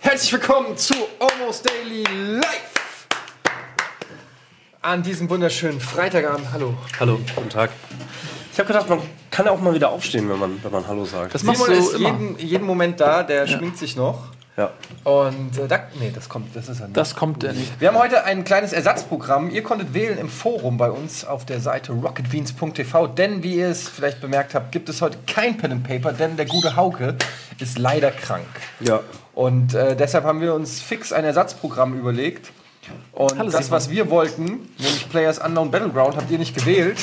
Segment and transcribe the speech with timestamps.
[0.00, 2.04] Herzlich willkommen zu Almost Daily
[2.38, 3.06] Live.
[4.82, 6.52] An diesem wunderschönen Freitagabend.
[6.52, 6.74] Hallo.
[7.00, 7.70] Hallo, guten Tag.
[8.52, 9.00] Ich habe gedacht, man
[9.30, 11.34] kann auch mal wieder aufstehen, wenn man, wenn man Hallo sagt.
[11.34, 12.08] Das machst Simon du ist immer.
[12.10, 14.28] jeden- Jeden, Moment da, der schminkt sich noch.
[14.56, 14.70] Ja.
[15.04, 16.96] Und äh, da, nee, das kommt, das ist er nicht.
[16.96, 17.80] Das kommt äh, nicht.
[17.80, 19.50] Wir haben heute ein kleines Ersatzprogramm.
[19.50, 23.88] Ihr konntet wählen im Forum bei uns auf der Seite rocketbeans.tv, denn wie ihr es
[23.88, 27.16] vielleicht bemerkt habt, gibt es heute kein Pen and Paper, denn der gute Hauke
[27.58, 28.46] ist leider krank.
[28.80, 29.00] ja.
[29.34, 32.52] Und äh, deshalb haben wir uns fix ein Ersatzprogramm überlegt.
[33.12, 33.70] Und Hallo, das, Simon.
[33.70, 34.44] was wir wollten,
[34.78, 36.98] nämlich Players Unknown Battleground, habt ihr nicht gewählt.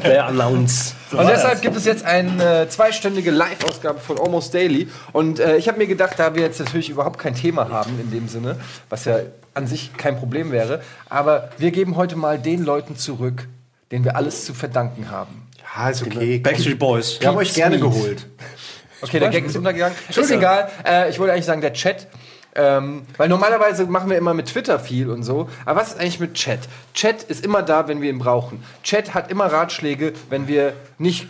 [0.00, 0.94] Player Announce.
[1.12, 4.88] Und deshalb gibt es jetzt eine äh, zweistündige Live-Ausgabe von Almost Daily.
[5.12, 8.10] Und äh, ich habe mir gedacht, da wir jetzt natürlich überhaupt kein Thema haben in
[8.10, 8.56] dem Sinne,
[8.88, 9.18] was ja
[9.54, 13.46] an sich kein Problem wäre, aber wir geben heute mal den Leuten zurück,
[13.90, 15.48] denen wir alles zu verdanken haben.
[15.76, 16.38] Ja, ist okay.
[16.38, 17.20] Backstreet Boys.
[17.20, 18.26] Wir haben euch gerne geholt.
[19.02, 19.96] Okay, der Gag ist untergegangen.
[20.08, 20.70] Ist egal.
[20.86, 22.06] Äh, ich wollte eigentlich sagen, der Chat.
[22.54, 25.48] Ähm, weil normalerweise machen wir immer mit Twitter viel und so.
[25.64, 26.60] Aber was ist eigentlich mit Chat?
[26.92, 28.62] Chat ist immer da, wenn wir ihn brauchen.
[28.82, 31.28] Chat hat immer Ratschläge, wenn wir nicht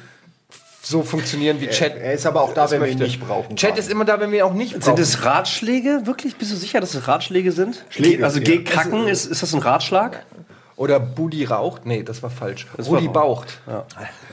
[0.82, 1.96] so funktionieren wie Chat.
[1.96, 3.04] Er ist aber auch da, wenn wir ihn möchte.
[3.04, 3.54] nicht brauchen.
[3.54, 4.82] Chat ist immer da, wenn wir ihn auch nicht brauchen.
[4.82, 6.02] Sind es Ratschläge?
[6.04, 6.36] Wirklich?
[6.36, 7.84] Bist du sicher, dass es Ratschläge sind?
[7.88, 8.44] Schläge, also ja.
[8.44, 10.24] geh kacken, ist, ist das ein Ratschlag?
[10.76, 11.84] Oder Budi raucht?
[11.84, 12.66] Nee, das war falsch.
[12.76, 13.60] Das Rudi war- baucht.
[13.66, 13.84] Ja.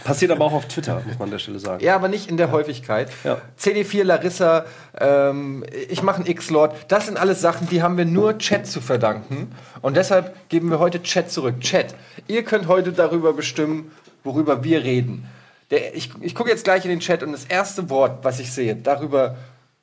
[0.04, 1.84] Passiert aber auch auf Twitter, muss man an der Stelle sagen.
[1.84, 3.10] Ja, aber nicht in der Häufigkeit.
[3.24, 3.38] Ja.
[3.58, 4.66] CD4 Larissa,
[5.00, 6.74] ähm, ich mache einen X-Lord.
[6.88, 9.52] Das sind alles Sachen, die haben wir nur Chat zu verdanken.
[9.82, 11.60] Und deshalb geben wir heute Chat zurück.
[11.60, 11.94] Chat,
[12.28, 13.92] ihr könnt heute darüber bestimmen,
[14.24, 15.28] worüber wir reden.
[15.72, 18.52] Der, ich ich gucke jetzt gleich in den Chat und das erste Wort, was ich
[18.52, 19.36] sehe, darüber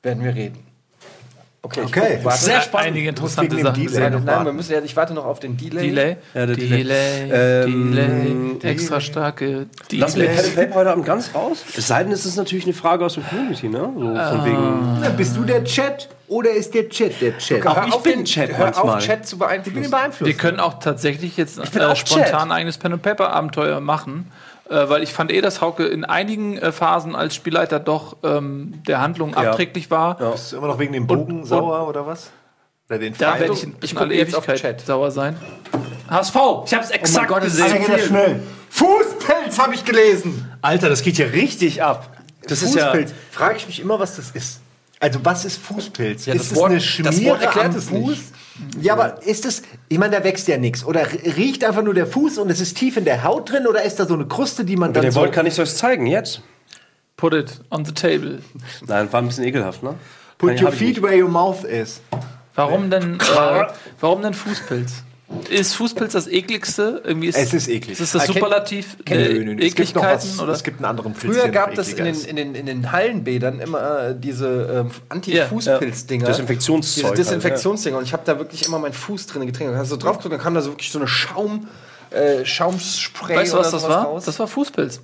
[0.03, 0.59] werden wir reden.
[1.67, 2.19] Okay, ich Okay.
[2.23, 2.43] warte.
[2.45, 4.09] Sehr einige interessante wegen dem Sachen Delay.
[4.09, 5.87] Nein, nein, wir müssen ja, ich warte noch auf den Delay.
[5.89, 7.29] Delay, Ja, der Delay, Delay.
[7.65, 10.35] Delay, Ähm, extra starke Lass mir Delay.
[10.35, 11.63] Pen and Paper heute Abend ganz raus.
[11.75, 13.79] Es sei denn, es ist natürlich eine Frage aus der Community, ne?
[13.79, 14.99] So von wegen.
[15.01, 17.63] Na, bist du der Chat oder ist der Chat der Chat?
[17.63, 18.95] Hör ich auf, bin den- Chat hör manchmal.
[18.97, 19.91] auf, Chat zu beeinflussen.
[20.25, 22.41] Wir können auch tatsächlich jetzt bin äh, auch spontan Chat.
[22.41, 24.31] ein eigenes Pen and Paper Abenteuer machen,
[24.69, 28.81] äh, weil ich fand eh, dass Hauke in einigen äh, Phasen als Spielleiter doch ähm,
[28.87, 29.37] der Handlung Ja.
[29.51, 30.19] abträglich war.
[30.19, 30.31] Ja.
[30.31, 32.31] Bist du immer noch wegen dem Bogen und- sauer oder was?
[32.89, 34.81] Oder den Da werde ich in, Ich auf Ewigkeit Chat.
[34.81, 35.35] sauer sein.
[36.09, 36.35] HSV,
[36.65, 37.83] ich habe es exakt Gott, es ist gesehen.
[37.83, 37.99] viel.
[37.99, 38.39] schnell.
[38.69, 40.49] Fußpilz habe ich gelesen.
[40.61, 42.09] Alter, das geht ja richtig ab.
[42.47, 42.85] Das ist ja.
[42.85, 43.13] Fußpilz.
[43.31, 44.61] Frage ich mich immer, was das ist.
[44.99, 46.25] Also, was ist Fußpilz?
[46.27, 48.09] Ja, ist das Wort- eine das Schmiere Wort erklärt am es Fuß?
[48.09, 48.23] nicht.
[48.81, 50.83] Ja, aber ist es, ich meine, da wächst ja nichts.
[50.83, 53.67] Oder riecht einfach nur der Fuß und es ist tief in der Haut drin?
[53.67, 55.19] Oder ist da so eine Kruste, die man Wenn dann ihr so...
[55.19, 56.07] wollt, kann ich es euch zeigen.
[56.07, 56.41] Jetzt.
[57.15, 58.39] Put it on the table.
[58.85, 59.95] Nein, war ein bisschen ekelhaft, ne?
[60.37, 62.01] Put Nein, your feet where your mouth is.
[62.53, 63.65] Warum denn, äh,
[63.99, 65.03] warum denn Fußpilz?
[65.49, 67.01] Ist Fußpilz das ekligste?
[67.03, 67.99] Irgendwie ist, Es ist eklig.
[67.99, 69.61] Ist das das Ah, Superlativ der ihr nicht.
[69.67, 70.39] Es gibt noch was, Ekligkeiten?
[70.43, 70.53] Oder?
[70.53, 73.59] es gibt einen anderen Pilz, Früher gab es in den, in, den, in den Hallenbädern
[73.59, 76.25] immer äh, diese ähm, Anti-Fußpilz-Dinger.
[76.27, 77.97] Desinfektionszeug Diese halt, Desinfektionsdinger.
[77.97, 79.73] Und ich habe da wirklich immer meinen Fuß drin getränkt.
[79.73, 81.67] Und hast du drauf gedrückt, dann kam da so wirklich so eine Schaum,
[82.11, 84.05] äh, Schaumspray Weißt du, was das war?
[84.05, 84.23] raus.
[84.25, 85.01] Das war Fußpilz.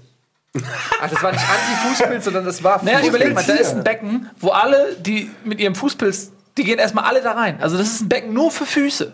[0.56, 3.16] Ach, das war nicht Anti-Fußpilz, sondern das war Naja, Fußpilz.
[3.16, 7.04] überleg mal, da ist ein Becken, wo alle, die mit ihrem Fußpilz, die gehen erstmal
[7.06, 7.58] alle da rein.
[7.60, 9.14] Also das ist ein Becken nur für Füße.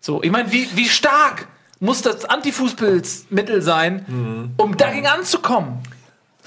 [0.00, 1.48] So, ich meine, wie, wie stark
[1.80, 5.80] muss das Antifußpilzmittel sein, um dagegen anzukommen?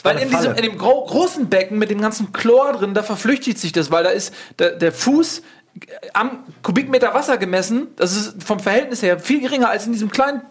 [0.03, 3.59] Weil in, diesem, in dem gro großen Becken mit dem ganzen Chlor drin, da verflüchtigt
[3.59, 5.44] sich das, weil da ist der, der Fuß
[6.13, 10.41] am Kubikmeter Wasser gemessen, das ist vom Verhältnis her viel geringer als in diesem kleinen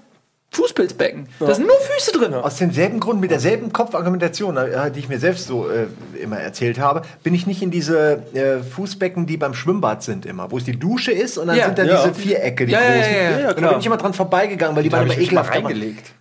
[0.52, 1.28] Fußpilzbecken.
[1.38, 2.34] Da sind nur Füße drin.
[2.34, 5.86] Aus demselben Grund, mit derselben Kopfargumentation, äh, die ich mir selbst so äh,
[6.20, 10.50] immer erzählt habe, bin ich nicht in diese äh, Fußbecken, die beim Schwimmbad sind immer,
[10.50, 11.66] wo es die Dusche ist und dann Ja.
[11.66, 12.02] sind da Ja.
[12.02, 13.12] diese Vierecke, die Ja, ja, großen.
[13.12, 15.54] ja, ja, ja, und da bin ich immer dran vorbeigegangen, weil die waren immer ekelhaft.
[15.54, 16.12] reingelegt.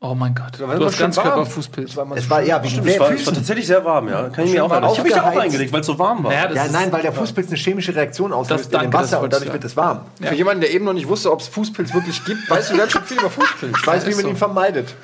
[0.00, 0.60] Oh mein Gott.
[0.60, 1.28] war Du hast ganz warm.
[1.28, 1.96] Körperfußpilz.
[2.16, 4.28] Es war ja Stimmt, es war, es war tatsächlich sehr warm, ja.
[4.28, 4.90] Kann ich mir auch erinnern.
[4.92, 6.30] Ich habe mich da auch reingelegt, weil es so warm war.
[6.30, 9.32] Naja, Ja, nein, weil der Fußpilz eine chemische Reaktion auslöst Das- in dem Wasser und
[9.32, 10.02] dadurch wird es warm.
[10.20, 12.92] Für jemanden, der eben noch nicht wusste, ob es Fußpilz wirklich gibt, weißt du ganz
[12.92, 13.78] schön viel über Fußpilz.
[13.80, 14.94] Ich weiß, wie man ihn vermeidet.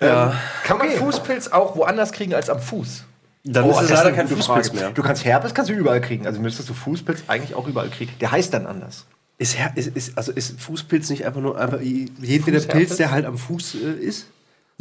[0.00, 0.34] ja.
[0.64, 3.04] Kann man Fußpilz auch woanders kriegen als am Fuß?
[3.44, 4.80] Dann Oh, ist es leider kein Fußpilz Frage.
[4.80, 4.90] mehr.
[4.90, 6.26] Du kannst Herpes kannst du überall kriegen.
[6.26, 8.12] Also müsstest du Fußpilz eigentlich auch überall kriegen.
[8.20, 9.06] Der heißt dann anders.
[9.38, 13.24] Ist, Her- ist, ist, also ist Fußpilz nicht einfach nur einfach jedweder Pilz, der halt
[13.24, 14.26] am Fuß äh, ist?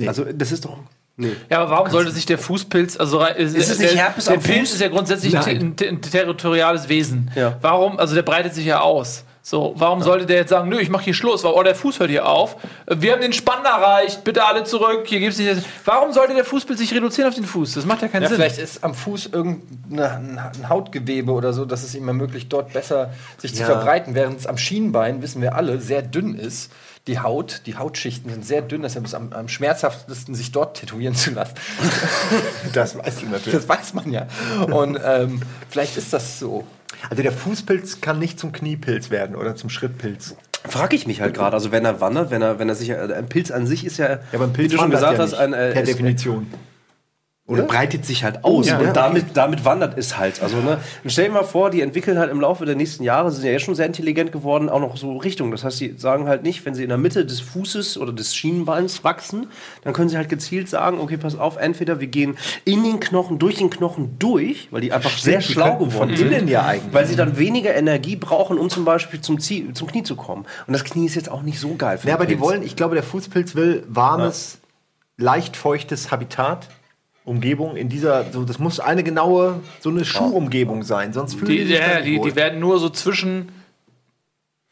[0.06, 0.80] Also das ist doch.
[1.20, 1.32] Nee.
[1.50, 4.36] Ja, aber warum sollte sich der Fußpilz, also rein- ist, es nicht der, Herpes der
[4.36, 4.74] am Pilz Fuß?
[4.74, 7.32] ist ja grundsätzlich ein, ein territoriales Wesen.
[7.36, 7.58] Ja.
[7.62, 9.24] Warum, also der breitet sich ja aus.
[9.50, 12.02] So, warum sollte der jetzt sagen, nö, ich mache hier Schluss, weil, oh, der Fuß
[12.02, 12.58] hört hier auf.
[12.86, 15.64] Wir haben den Spann erreicht, bitte alle zurück, hier gibt's nicht.
[15.86, 17.76] Warum sollte der Fußpilz sich reduzieren auf den Fuß?
[17.76, 18.36] Das macht ja keinen Ja, Sinn.
[18.40, 23.12] vielleicht ist am Fuß irgendein ein Hautgewebe oder so, dass es ihm ermöglicht, dort besser
[23.38, 23.68] sich zu Ja.
[23.68, 26.70] verbreiten, während es am Schienbein, wissen wir alle, sehr dünn ist.
[27.08, 30.76] Die Haut, die Hautschichten sind sehr dünn, deshalb ist es am, am schmerzhaftesten, sich dort
[30.76, 31.54] tätowieren zu lassen.
[32.74, 33.54] Das weißt du natürlich.
[33.66, 34.28] Das weiß man ja.
[34.70, 36.68] Und ähm, vielleicht ist das so.
[37.10, 40.36] Also der Fußpilz kann nicht zum Kniepilz werden oder zum Schrittpilz.
[40.68, 42.96] Frage ich mich halt gerade, also wenn er wandert, wenn er, wenn er sich, äh,
[42.96, 45.24] ein Pilz an sich ist ja, Ja, aber ein Pilz wie du schon gesagt ja
[45.24, 46.48] hast, ein, äh, per ist- Definition.
[47.48, 48.92] Oder breitet sich halt aus Ja, und ja.
[48.92, 50.44] damit, damit wandert es halt.
[50.44, 53.32] Also, ne, und stell dir mal vor, die entwickeln halt im Laufe der nächsten Jahre,
[53.32, 55.52] sind ja jetzt schon sehr intelligent geworden, auch noch so Richtung.
[55.52, 58.36] Das heißt, die sagen halt nicht, wenn sie in der Mitte des Fußes oder des
[58.36, 59.48] Schienenbeins wachsen,
[59.86, 63.40] dann können sie halt gezielt sagen, okay, pass auf, entweder wir gehen in den Knochen,
[63.40, 66.30] durch den Knochen durch, weil die einfach sehr die schlau geworden von sind.
[66.34, 66.94] innen ja eigentlich.
[66.94, 70.46] Weil sie dann weniger Energie brauchen, um zum Beispiel zum, Ziel, zum Knie zu kommen.
[70.68, 72.46] Und das Knie ist jetzt auch nicht so geil für Ja, aber die Pilz.
[72.46, 74.58] wollen, ich glaube, der Fußpilz will warmes,
[75.16, 76.68] leicht feuchtes Habitat.
[77.28, 81.58] Umgebung in dieser, so, das muss eine genaue, so eine Schuhumgebung sein, sonst fühlen Die,
[81.60, 82.30] die sich ja, nicht die, wohl.
[82.30, 83.50] die werden nur so zwischen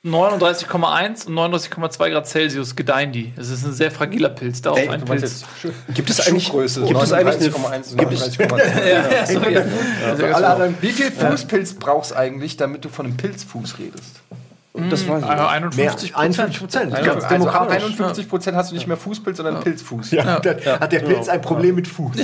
[0.06, 3.34] 39,1 und 39,2 Grad Celsius gedeihen die.
[3.36, 4.62] Das ist ein sehr fragiler Pilz.
[4.62, 5.44] Darauf Ey, ein Pilz.
[5.94, 9.64] Gibt es eigentlich, Schuhgröße, gibt es eigentlich eine, 39,1 gibt es, Ja, sorry, ja.
[10.08, 14.22] Also alle anderen, wie viel Fußpilz brauchst du eigentlich, damit du von einem Pilzfuß redest?
[14.90, 15.52] Das weiß ich Also nicht.
[15.54, 16.94] 51 Mehr, 51 Prozent.
[16.94, 17.30] Also, Ganz also ab
[17.70, 17.84] demokratisch.
[17.84, 20.12] 51 Prozent hast du nicht mehr Fußpilz, sondern Pilzfuß.
[20.12, 22.18] Ja, dann hat der Pilz ein Problem mit Fuß.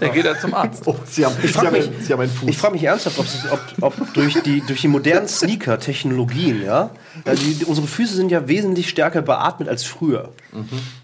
[0.00, 0.82] Der geht ja zum Arzt.
[0.86, 2.30] Oh, sie haben, mich- einen.
[2.48, 3.60] Ich frage mich ernsthaft, ob, es- ob,
[4.00, 6.90] ob durch, die, durch die modernen Sneaker-Technologien, ja,
[7.24, 10.30] also die, unsere Füße sind ja wesentlich stärker beatmet als früher.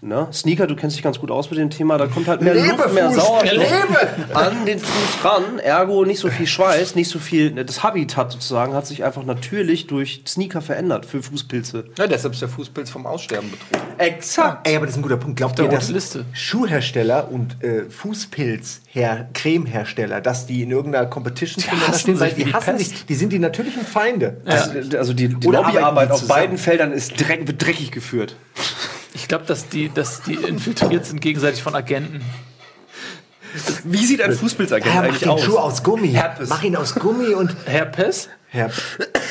[0.01, 0.27] Ne?
[0.31, 2.67] Sneaker, du kennst dich ganz gut aus mit dem Thema, da kommt halt mehr Lebe,
[2.67, 7.19] Luft, mehr Fuß, Sauerstoff an den Fuß ran, ergo nicht so viel Schweiß, nicht so
[7.19, 11.85] viel, das Habitat sozusagen hat sich einfach natürlich durch Sneaker verändert für Fußpilze.
[11.97, 13.87] Ja, deshalb ist der Fußpilz vom Aussterben bedroht.
[13.97, 14.67] Exakt.
[14.67, 15.37] Ey, aber das ist ein guter Punkt.
[15.37, 16.25] Glaubt ihr, dass Liste.
[16.33, 17.89] Schuhhersteller und äh,
[18.97, 22.89] Fußpilz-Cremehersteller, dass die in irgendeiner Competition zueinander hassen stehen, weil die die hassen Pest.
[22.89, 24.41] sich, die sind die natürlichen Feinde.
[24.45, 28.35] Also, also die, die Lobbyarbeit die auf beiden Feldern ist dreck, wird dreckig geführt.
[29.13, 32.21] Ich glaube, dass die, dass die infiltriert sind gegenseitig von Agenten.
[33.85, 35.43] Wie sieht ein Fußpilzagent Ja, mach eigentlich den aus?
[35.43, 36.09] Schuh aus Gummi.
[36.09, 36.49] Herpes.
[36.49, 38.69] Mach ihn aus Gummi und Herpes Herr,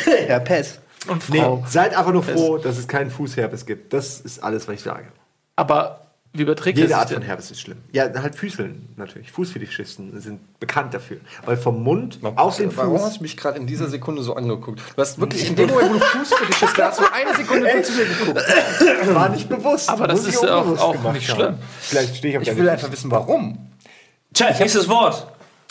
[0.05, 0.81] Herr Pest.
[1.09, 1.65] und nee, Frau.
[1.69, 3.93] seid einfach nur froh, dass es keinen Fußherpes gibt.
[3.93, 5.07] Das ist alles, was ich sage.
[5.55, 6.06] Aber
[6.39, 7.23] wie überträgt Jede Art von?
[7.23, 7.79] Herpes ist schlimm.
[7.93, 9.31] Ja, halt Füßeln natürlich.
[9.33, 11.19] Fußfetischisten sind bekannt dafür.
[11.45, 13.07] Weil vom Mund auf den Warum Fuß.
[13.07, 14.81] hast du mich gerade in dieser Sekunde so angeguckt?
[14.95, 17.83] Du hast wirklich in dem Moment, wo du Fußfetisch hast, da hast du eine Sekunde
[17.83, 19.15] zu mir geguckt.
[19.15, 19.89] war nicht bewusst.
[19.89, 21.37] Aber das ist auch- auch nicht haben.
[21.41, 21.55] schlimm.
[21.81, 23.59] Vielleicht stehe ich auf Ich will einfach wissen, warum.
[24.33, 25.27] Tja, nächstes Wort.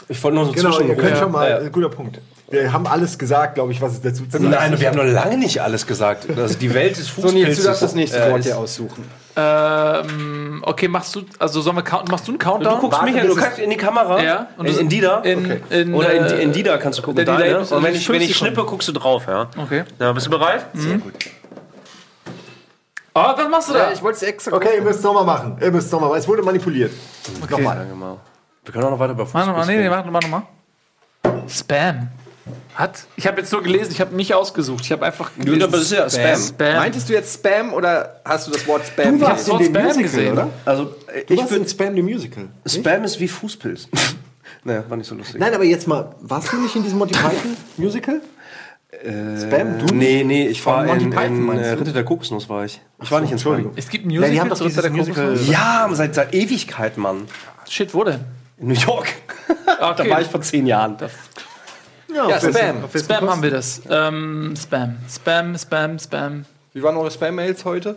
[0.08, 1.16] Ich wollte nur so Genau, zwischen- ihr könnt Ja.
[1.18, 1.50] schon mal.
[1.50, 1.60] Ja.
[1.62, 2.20] Äh, guter Punkt.
[2.52, 5.04] Wir haben alles gesagt, glaube ich, was es dazu zu sagen Nein, wir haben noch
[5.04, 6.28] lange nicht alles gesagt.
[6.38, 7.34] Also die Welt des So, Fußpilzes.
[7.34, 9.04] Nils, du darfst das nächste äh, Wort dir aussuchen.
[9.38, 12.76] Ähm, okay, machst du, also sollen wir count, machst du einen Countdown?
[12.76, 14.22] Du guckst Warte, mich an, du kannst in die Kamera.
[14.22, 15.20] Ja, und in, du- in die da.
[15.20, 15.62] in, Okay.
[15.82, 17.18] in, Oder in, äh, in die da kannst du gucken.
[17.18, 17.60] der Da, Delay ne?
[17.60, 19.50] ist Und wenn ich, wenn ich 50 schnippe, guckst du drauf, ja.
[19.58, 19.84] Okay.
[20.00, 20.66] Ja, bist du bereit?
[20.74, 21.14] Sehr gut.
[23.18, 23.80] Oh, was machst du da?
[23.88, 25.58] Ja, ich wollte es extra Okay, ihr müsst es nochmal machen.
[25.62, 26.20] Ihr müsst es nochmal machen.
[26.20, 26.92] Es wurde manipuliert.
[27.50, 27.78] Nochmal.
[27.78, 28.18] Danke mal.
[28.64, 30.44] Wir können auch noch weiter über Warte Fußpilz mal, nee, nee, mal nochmal.
[31.48, 32.10] Spam.
[32.75, 33.06] Hat?
[33.16, 34.83] Ich habe jetzt nur gelesen, ich habe nicht ausgesucht.
[34.83, 36.39] Ich habe einfach Ja, aber das ist ja Spam.
[36.42, 36.75] Spam.
[36.75, 39.18] Meintest du jetzt Spam oder hast du das Wort Spam?
[39.18, 39.66] Du warst gelesen?
[39.68, 40.33] in dem Spam gesehen.
[40.33, 40.50] oder?
[40.66, 42.50] Also, äh, Ich finde, Spam the Musical.
[42.66, 43.88] Spam ist wie Fußpilz.
[44.63, 45.39] naja, war nicht so lustig.
[45.39, 48.22] Nein, aber jetzt mal, warst du nicht in diesem Monty Python Musical?
[49.38, 49.94] Spam, du?
[49.94, 51.80] Nee, nee, ich war Monty in, Python, in äh, du?
[51.80, 52.81] Ritter der Kokosnuss war ich.
[53.01, 53.71] Ich war nicht in Spam.
[53.75, 55.26] Es gibt ein Ja, Musical die haben doch bei der Musical.
[55.28, 55.50] Kokosnuss.
[55.50, 57.28] Ja, seit, seit Ewigkeit, Mann.
[57.69, 58.21] Shit, wo denn?
[58.57, 59.07] In New York.
[59.78, 60.97] Da war ich vor zehn Jahren.
[62.16, 62.54] Ja, Spam.
[62.54, 63.30] Spam Kosten?
[63.30, 63.81] haben wir das.
[63.90, 64.98] Ähm, Spam.
[65.10, 66.45] Spam, Spam, Spam.
[66.74, 67.95] Wie waren eure Spam-Mails heute?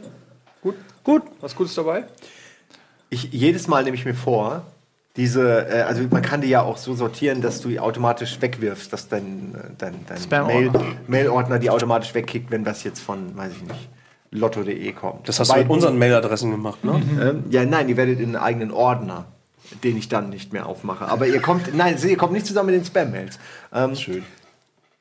[0.63, 0.75] Gut?
[1.05, 1.23] Gut.
[1.41, 2.05] Was Gutes dabei?
[3.11, 4.63] Ich, jedes Mal nehme ich mir vor,
[5.17, 8.93] diese, äh, also man kann die ja auch so sortieren, dass du die automatisch wegwirfst,
[8.93, 10.71] dass dein, äh, dein, dein Mail-.
[11.07, 13.89] Mail-Ordner die automatisch wegkickt, wenn was jetzt von, weiß ich nicht,
[14.31, 15.29] lotto.de kommt.
[15.29, 17.03] Das hast du mit unseren Mailadressen gemacht, ne?
[17.21, 19.27] Ähm, ja, nein, ihr werdet in einen eigenen Ordner,
[19.85, 21.07] den ich dann nicht mehr aufmache.
[21.07, 23.39] Aber ihr kommt, nein, ihr kommt nicht zusammen mit den Spam-Mails.
[23.73, 24.25] Ähm, Schön.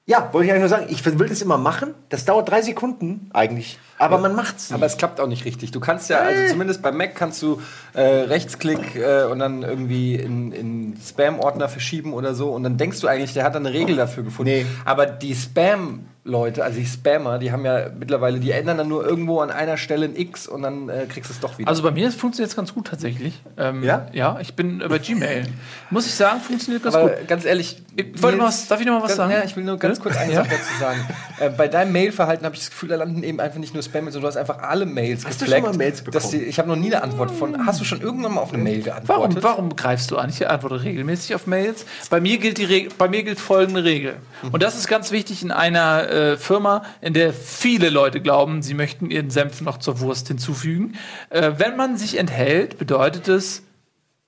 [0.05, 1.93] ja, wollte ich eigentlich nur sagen, ich will das immer machen.
[2.09, 4.71] Das dauert drei Sekunden eigentlich, aber man macht's.
[4.71, 5.71] Aber es klappt auch nicht richtig.
[5.71, 7.61] Du kannst ja, also zumindest bei Mac kannst du
[7.93, 12.51] äh, Rechtsklick äh, und dann irgendwie in, in Spam-Ordner verschieben oder so.
[12.51, 14.51] Und dann denkst du eigentlich, der hat eine Regel dafür gefunden.
[14.51, 14.65] Nee.
[14.85, 19.05] Aber die Spam- Leute, also die Spammer, die haben ja mittlerweile, die ändern dann nur
[19.05, 21.69] irgendwo an einer Stelle ein X und dann äh, kriegst du es doch wieder.
[21.69, 23.41] Also bei mir funktioniert es ganz gut tatsächlich.
[23.57, 24.07] Ähm, Ja?
[24.13, 25.45] Ja, ich bin äh, bei Gmail.
[25.89, 27.27] Muss ich sagen, funktioniert ganz aber gut.
[27.27, 29.31] ganz ehrlich, Ich wollte mal was- darf ich noch mal was ganz, sagen?
[29.31, 30.43] Ja, ich will nur ganz kurz eine Ja?
[30.43, 30.99] Sache dazu sagen.
[31.39, 34.05] Äh, bei deinem Mailverhalten habe ich das Gefühl, da landen eben einfach nicht nur Spam,
[34.05, 36.31] sondern du hast einfach alle Mails Hast du gefleckt, schon mal Mails bekommen?
[36.31, 37.63] die, Ich habe noch nie eine Antwort von.
[37.67, 39.43] Hast du schon irgendwann mal auf eine Mail Warum, geantwortet?
[39.43, 40.31] warum greifst du an?
[40.31, 41.85] Ich antworte regelmäßig auf Mails.
[42.09, 44.15] Bei mir gilt, die Reg bei mir gilt folgende Regel.
[44.51, 48.73] Und das ist ganz wichtig in einer äh, Firma, in der viele Leute glauben, sie
[48.73, 50.95] möchten ihren Senf noch zur Wurst hinzufügen.
[51.29, 53.63] Äh, wenn man sich enthält, bedeutet es,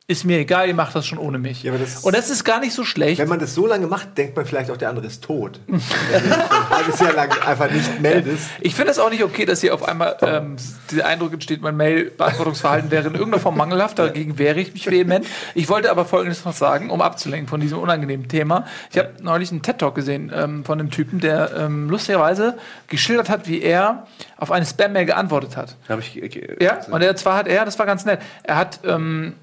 [0.10, 1.62] ist mir egal, ihr macht das schon ohne mich.
[1.62, 3.20] Ja, das- Und das ist gar nicht so schlecht.
[3.22, 5.60] Wenn man das so lange macht, denkt man vielleicht auch, der andere ist tot.
[5.68, 8.50] Wenn du ein halbes Jahr lang einfach nicht meldest.
[8.60, 10.56] Ich finde es auch nicht okay, dass hier auf einmal ähm,
[10.92, 14.00] der Eindruck entsteht, mein Mail-Beantwortungsverhalten wäre in irgendeiner Form mangelhaft.
[14.00, 15.28] Dagegen wehre ich mich vehement.
[15.54, 18.66] Ich wollte aber Folgendes noch sagen, um abzulenken von diesem unangenehmen Thema.
[18.92, 23.48] Ich habe neulich einen TED-Talk gesehen ähm, von einem Typen, der ähm, lustigerweise geschildert hat,
[23.48, 25.76] wie er auf eine Spam-Mail geantwortet hat.
[25.88, 26.56] Hab ich, okay.
[26.60, 29.34] Ja, und er, zwar hat er, das war ganz nett, er hat ähm,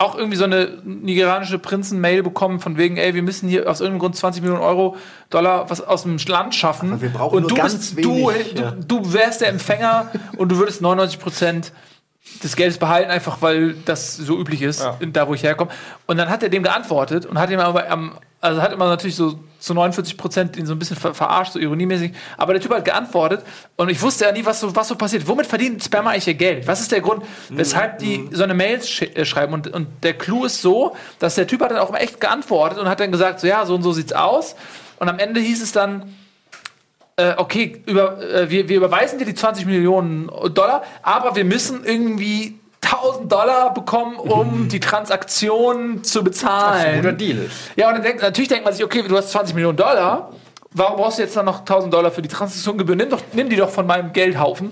[0.00, 3.98] auch irgendwie so eine nigerianische Prinzen-Mail bekommen von wegen, ey, wir müssen hier aus irgendeinem
[4.00, 4.96] Grund 20 Millionen Euro
[5.28, 6.92] Dollar was aus dem Land schaffen.
[6.92, 8.70] Aber wir brauchen und nur du ganz bist, wenig, du, ja.
[8.70, 11.72] du, du wärst der Empfänger und du würdest 99 Prozent
[12.44, 15.70] des Geldes behalten, einfach weil das so üblich ist, da wo ich herkomme.
[16.06, 19.16] Und dann hat er dem geantwortet und hat ihm aber am, also hat immer natürlich
[19.16, 22.12] so zu 49 Prozent ihn so ein bisschen ver verarscht, so ironiemäßig.
[22.36, 23.44] Aber der Typ hat geantwortet
[23.76, 25.26] und ich wusste ja nie, was so, was so passiert.
[25.26, 26.66] Womit verdient Spammer eigentlich ihr Geld?
[26.68, 29.54] Was ist der Grund, weshalb die so eine Mail sch äh, schreiben?
[29.54, 32.88] Und, und der Clou ist so, dass der Typ hat dann auch echt geantwortet und
[32.88, 34.54] hat dann gesagt, so ja, so und so sieht's aus.
[35.00, 36.14] Und am Ende hieß es dann,
[37.16, 41.84] äh, okay, über, äh, wir, wir überweisen dir die 20 Millionen Dollar, aber wir müssen
[41.84, 46.96] irgendwie 1000 Dollar bekommen, um die Transaktion zu bezahlen.
[46.96, 47.52] guter Deal ist.
[47.76, 50.30] Ja, und dann denkt, natürlich denkt man sich, okay, du hast 20 Millionen Dollar,
[50.72, 52.96] warum brauchst du jetzt dann noch 1000 Dollar für die Transaktionsgebühr?
[52.96, 54.70] Nimm, doch, nimm die doch von meinem Geldhaufen.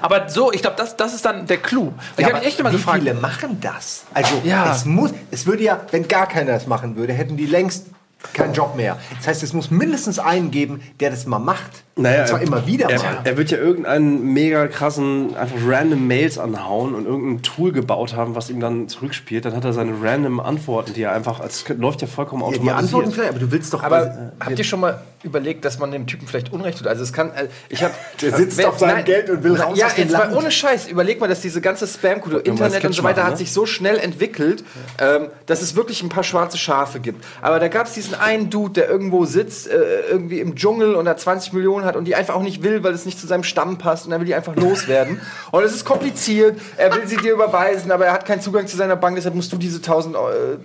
[0.00, 1.92] Aber so, ich glaube, das, das ist dann der Clou.
[2.16, 2.98] Ich habe mich echt immer wie gefragt.
[3.00, 4.04] viele machen das?
[4.14, 4.72] Also Ja.
[4.72, 7.86] es muss, es würde ja, wenn gar keiner das machen würde, hätten die längst
[8.34, 8.96] keinen Job mehr.
[9.18, 11.84] Das heißt, es muss mindestens einen geben, der das mal macht.
[11.96, 13.18] Naja, Und zwar er- immer wieder er, mal.
[13.24, 18.34] er wird ja irgendeinen mega krassen, einfach random Mails anhauen und irgendein Tool gebaut haben,
[18.34, 19.44] was ihm dann zurückspielt.
[19.44, 22.54] Dann hat er seine random Antworten, die er einfach, als läuft ja vollkommen Ja, die
[22.58, 22.84] automatisiert.
[22.84, 23.82] Antworten vielleicht, aber du willst doch.
[23.82, 26.86] Aber habt ihr schon mal überlegt, dass man dem Typen vielleicht Unrecht tut?
[26.86, 29.86] Also es kann, äh, ich habe, Der sitzt auf seinem Geld und will raus ja,
[29.86, 30.36] aus dem jetzt mal Land.
[30.36, 30.88] ohne Scheiß.
[30.88, 33.38] Überleg mal, dass diese ganze Spam-Kultur, Internet und so weiter, machen, hat ne?
[33.38, 34.64] sich so schnell entwickelt,
[34.98, 37.24] ähm, dass es wirklich ein paar schwarze Schafe gibt.
[37.42, 41.06] Aber da gab es diesen einen Dude, der irgendwo sitzt, äh, irgendwie im Dschungel und
[41.06, 43.44] er 20 Millionen hat und die einfach auch nicht will, weil es nicht zu seinem
[43.44, 45.20] Stamm passt und er will die einfach loswerden.
[45.52, 46.60] Und es ist kompliziert.
[46.76, 49.52] Er will sie dir überweisen, aber er hat keinen Zugang zu seiner Bank, deshalb musst
[49.52, 50.16] du diese 1000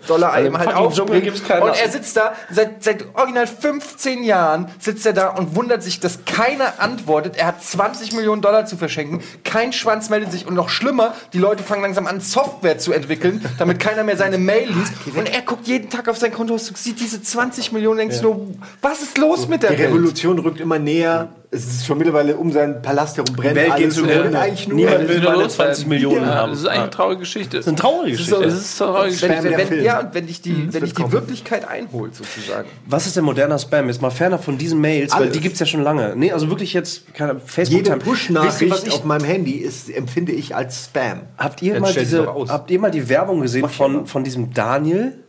[0.07, 1.33] Dollar Weil eben im halt aufbringen.
[1.61, 4.44] Und er sitzt da seit, seit original 15 Jahren
[4.79, 7.37] sitzt er da und wundert sich, dass keiner antwortet.
[7.37, 9.21] Er hat 20 Millionen Dollar zu verschenken.
[9.43, 10.47] Kein Schwanz meldet sich.
[10.47, 14.37] Und noch schlimmer, die Leute fangen langsam an, Software zu entwickeln, damit keiner mehr seine
[14.37, 14.93] Mail liest.
[15.15, 18.47] Und er guckt jeden Tag auf sein Konto, sieht diese 20 Millionen, denkt sich nur,
[18.81, 19.89] was ist los mit der die Welt?
[19.89, 21.29] Revolution rückt immer näher.
[21.55, 23.95] Es ist schon mittlerweile um seinen Palast herum brennt Welt geht alles.
[23.95, 24.39] zu Wir wollen Ende.
[24.39, 25.73] eigentlich nur Niemand will nur meine loswerden.
[25.75, 26.51] 20 Millionen haben.
[26.51, 27.57] das ist eigentlich eine traurige Geschichte.
[27.57, 28.43] Das ist eine traurige Geschichte.
[28.43, 29.43] Es ist eine traurige wenn, Geschichte.
[29.51, 29.83] wenn, wenn, Film.
[29.85, 31.11] ja, und wenn dich die, wenn wird dich die.
[31.11, 32.67] Wirklichkeit einholt, sozusagen.
[32.85, 33.87] Was ist denn moderner Spam?
[33.87, 35.33] Jetzt mal ferner von diesen Mails, weil Alles.
[35.33, 36.13] die gibt's ja schon lange.
[36.15, 37.85] Nee, also wirklich jetzt, keine Facebook.
[37.85, 41.21] Jede Push-Nachricht ich- auf meinem Handy ist, empfinde ich als Spam.
[41.37, 44.23] Habt ihr, Dann mal diese, habt ihr mal die Werbung gesehen Mach ich von, von
[44.23, 45.19] diesem Daniel,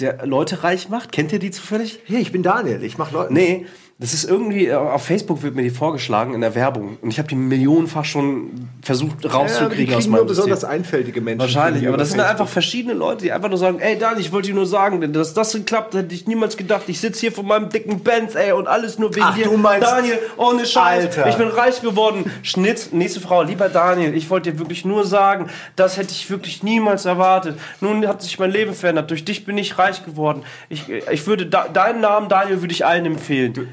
[0.00, 1.12] der Leute reich macht?
[1.12, 2.00] Kennt ihr die zufällig?
[2.04, 3.32] Hey, ich bin Daniel, ich mache Leute.
[3.32, 3.66] Nee,
[4.04, 6.98] das ist irgendwie, äh, auf Facebook wird mir die vorgeschlagen in der Werbung.
[7.00, 10.74] Und ich habe die millionenfach schon versucht Ja, rauszukriegen aus kriegen nur meinem besonders System.
[10.78, 11.38] einfältige Menschen.
[11.40, 14.48] Wahrscheinlich, aber das sind einfach verschiedene Leute, die einfach nur sagen, ey Daniel, ich wollte
[14.48, 16.82] dir nur sagen, dass das geklappt hätte ich niemals gedacht.
[16.88, 19.46] Ich sitze hier vor meinem dicken Benz, ey, und alles nur wegen Ach, dir.
[19.46, 21.26] du meinst- Daniel, ohne Scheiß, Alter.
[21.30, 22.30] ich bin reich geworden.
[22.42, 25.46] Schnitt, nächste Frau, lieber Daniel, ich wollte dir wirklich nur sagen,
[25.76, 27.58] das hätte ich wirklich niemals erwartet.
[27.80, 30.42] Nun hat sich mein Leben verändert, durch dich bin ich reich geworden.
[30.68, 33.68] Ich, ich würde, da, deinen Namen, Daniel, würde ich allen empfehlen.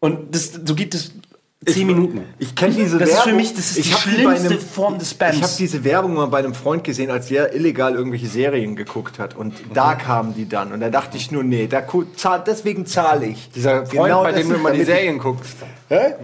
[0.00, 1.12] Und das, so geht es
[1.64, 2.20] zehn Minuten.
[2.38, 3.30] Ich kenne diese Das ist Werbung.
[3.30, 5.36] für mich das ist ich die schlimmste einem- Form des Spams.
[5.36, 9.18] Ich habe diese Werbung mal bei einem Freund gesehen, als der illegal irgendwelche Serien geguckt
[9.18, 9.34] hat.
[9.34, 10.72] Und da kamen die dann.
[10.72, 11.82] Und da dachte ich nur, nee, da
[12.14, 13.50] zahl, deswegen zahle ich.
[13.50, 15.56] Dieser Freund, Genau bei dem du immer die ich- Serien guckst.
[15.88, 16.14] Hä?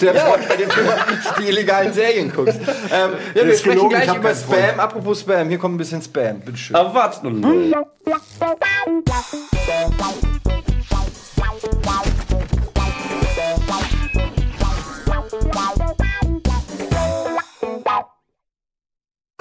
[0.00, 0.96] Der Freund, bei dem du immer
[1.40, 2.58] die illegalen Serien guckst.
[2.58, 4.64] Ähm, ja, wir ist sprechen gelogen, ich gleich hab über keinen Freund.
[4.68, 4.80] Spam.
[4.80, 6.40] Apropos Spam, hier kommt ein bisschen Spam.
[6.40, 6.76] Bitteschön.
[6.76, 7.72] Aber warte nun.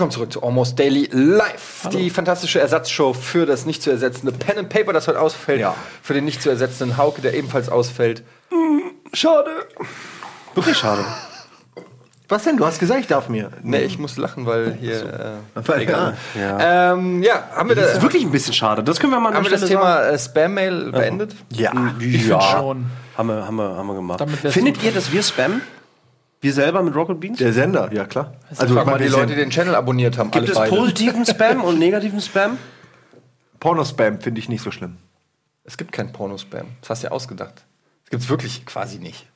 [0.01, 1.87] Willkommen zurück zu Almost Daily Live.
[1.91, 5.59] Die fantastische Ersatzshow für das nicht zu ersetzende Pen and Paper, das heute ausfällt.
[5.59, 5.75] Ja.
[6.01, 8.23] Für den nicht zu ersetzenden Hauke, der ebenfalls ausfällt.
[9.13, 9.67] Schade.
[10.55, 11.05] Wirklich schade.
[12.31, 12.55] Was denn?
[12.55, 13.51] Du hast gesagt, ich darf mir.
[13.61, 15.39] Nee, ich muss lachen, weil hier.
[15.53, 16.13] Weil, ja.
[16.33, 16.91] Ja.
[16.91, 18.81] Äh, ähm, ja, haben wir, Das da, ist wirklich ein bisschen schade.
[18.83, 21.35] Das können wir mal haben wir das Thema äh, Spam-Mail beendet?
[21.49, 21.73] ja.
[21.99, 22.39] Ich ja.
[22.39, 22.85] finde schon.
[23.17, 24.23] Haben wir, haben, wir, haben wir gemacht.
[24.49, 25.61] Findet ihr, dass wir spammen?
[26.39, 27.37] Wir selber mit Rocket Beans?
[27.37, 28.33] Der Sender, ja klar.
[28.57, 30.31] Also Frag mal die Leute, die den Channel abonniert haben.
[30.31, 30.69] Gibt alle es beide.
[30.73, 32.57] positiven Spam und negativen Spam?
[33.59, 34.97] Pornospam finde ich nicht so schlimm.
[35.65, 36.67] Es gibt kein Pornospam.
[36.79, 37.65] Das hast du ja ausgedacht.
[38.05, 39.27] Das gibt's wirklich quasi nicht.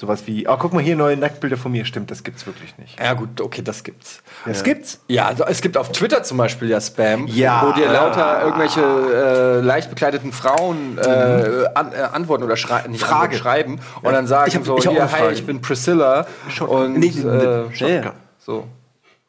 [0.00, 1.84] Sowas wie, oh, guck mal hier, neue Nacktbilder von mir.
[1.84, 2.98] Stimmt, das gibt's wirklich nicht.
[2.98, 4.22] Ja gut, okay, das gibt's.
[4.46, 4.98] Das gibt's?
[5.08, 7.62] Ja, also es gibt auf Twitter zum Beispiel ja Spam, Ja.
[7.66, 13.02] wo dir lauter irgendwelche äh, leicht bekleideten Frauen äh, an, äh, antworten oder schrei nicht
[13.02, 13.14] Frage.
[13.36, 16.26] antworten, schreiben und dann sagen Ich hab- so, ich hier, hi, ich bin Priscilla
[16.66, 18.14] und Nee, äh, ja.
[18.38, 18.66] so.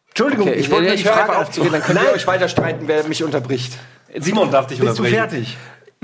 [0.08, 2.48] Entschuldigung, Okay, ich wollte mir die höre einfach aufzugehen, dann könnt ihr Nein, euch weiter
[2.48, 3.74] streiten, wer mich unterbricht.
[4.20, 5.58] Simon darf dich bist du fertig?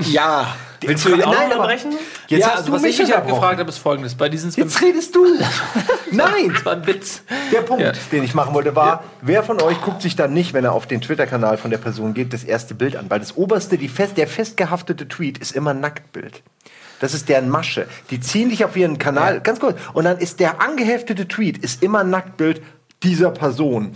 [0.04, 0.56] Ja.
[0.80, 1.92] Willst du ihn auch Nein, unterbrechen?
[2.28, 4.14] Jetzt ja, hast du was mich ich mich gefragt habe, ist folgendes.
[4.14, 5.24] Bei diesen Jetzt redest du.
[6.12, 6.52] Nein.
[6.54, 7.22] das war ein Witz.
[7.52, 7.92] Der Punkt, Ja.
[8.12, 10.86] den ich machen wollte, war, wer von euch guckt sich dann nicht, wenn er auf
[10.86, 13.06] den Twitter-Kanal von der Person geht, das erste Bild an?
[13.10, 16.42] Weil das oberste, die fest, der festgehaftete Tweet ist immer ein Nacktbild.
[17.00, 17.88] Das ist deren Masche.
[18.10, 21.82] Die ziehen dich auf ihren Kanal, ganz kurz, und dann ist der angeheftete Tweet ist
[21.82, 22.62] immer ein Nacktbild
[23.02, 23.92] dieser Person.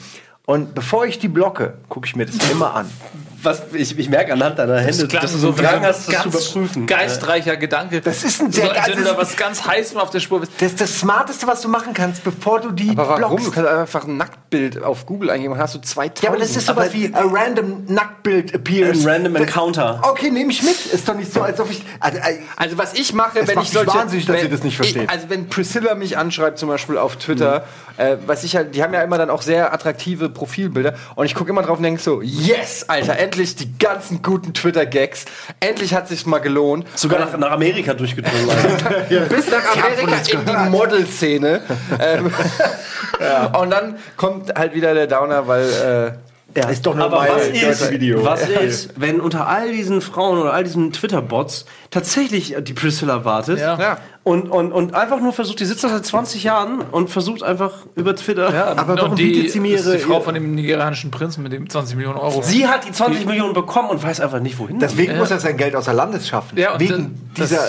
[0.47, 2.91] Und bevor ich die blocke, gucke ich mir das immer an.
[3.43, 6.29] Was, ich, ich merke anhand deiner Hände, klang dass du so Drang hast, das zu
[6.29, 6.87] überprüfen.
[6.87, 8.01] Geistreicher Gedanke.
[8.01, 10.21] Das ist ein so, sehr als wenn du geiles- da was ganz heißem auf der
[10.21, 10.53] Spur bist.
[10.59, 13.21] Das ist das Smarteste, was du machen kannst, bevor du die Aber warum?
[13.39, 13.53] Du blockst.
[13.55, 16.23] kannst einfach ein Nacktbild auf Google eingeben und hast du 2000.
[16.23, 19.01] Ja, aber das ist sowas wie a random Nacktbild appears.
[19.05, 20.01] Ein random Encounter.
[20.03, 20.87] Okay, nehme ich mit.
[20.93, 21.83] Ist doch nicht so, als ob ich.
[22.01, 24.51] Also, äh, Also was ich mache, Es wenn macht ich solche, wahnsinnig, dass wenn, ihr
[24.51, 25.03] das nicht versteht.
[25.05, 27.65] Ich, also wenn Priscilla mich anschreibt, zum Beispiel auf Twitter,
[27.97, 31.35] äh, was ich halt, die haben ja immer dann auch sehr attraktive Profilbilder und ich
[31.35, 35.25] gucke immer drauf und denke so, yes, Alter, endlich die ganzen guten Twitter-Gags,
[35.61, 36.87] endlich hat sich's mal gelohnt.
[36.95, 38.47] Sogar nach, nach Amerika durchgedrungen.
[39.29, 41.63] Bis nach Amerika in die Modelszene.
[41.99, 42.31] ähm,
[43.59, 46.13] Und dann kommt halt wieder der Downer, weil äh,
[46.55, 48.25] ja, ist doch nur Aber was ist, Video.
[48.25, 53.59] was ist, wenn unter all diesen Frauen oder all diesen Twitter-Bots tatsächlich die Priscilla wartet
[53.59, 53.79] Ja.
[53.79, 53.99] Ja.
[54.25, 57.73] Und, und, und einfach nur versucht, die sitzt da seit 20 Jahren und versucht einfach
[57.97, 58.55] über Twitter.
[58.55, 60.55] Ja, Aber warum die, bietet sie mir das ist die ihre- Frau ihre- von dem
[60.55, 62.41] nigerianischen Prinzen mit dem 20 Millionen Euro.
[62.43, 64.79] Sie hat die 20 Millionen bekommen und weiß einfach nicht, wohin.
[64.79, 66.57] Deswegen muss er sein Geld außer Landes schaffen.
[66.57, 67.65] Ja, und Wegen das- dieser.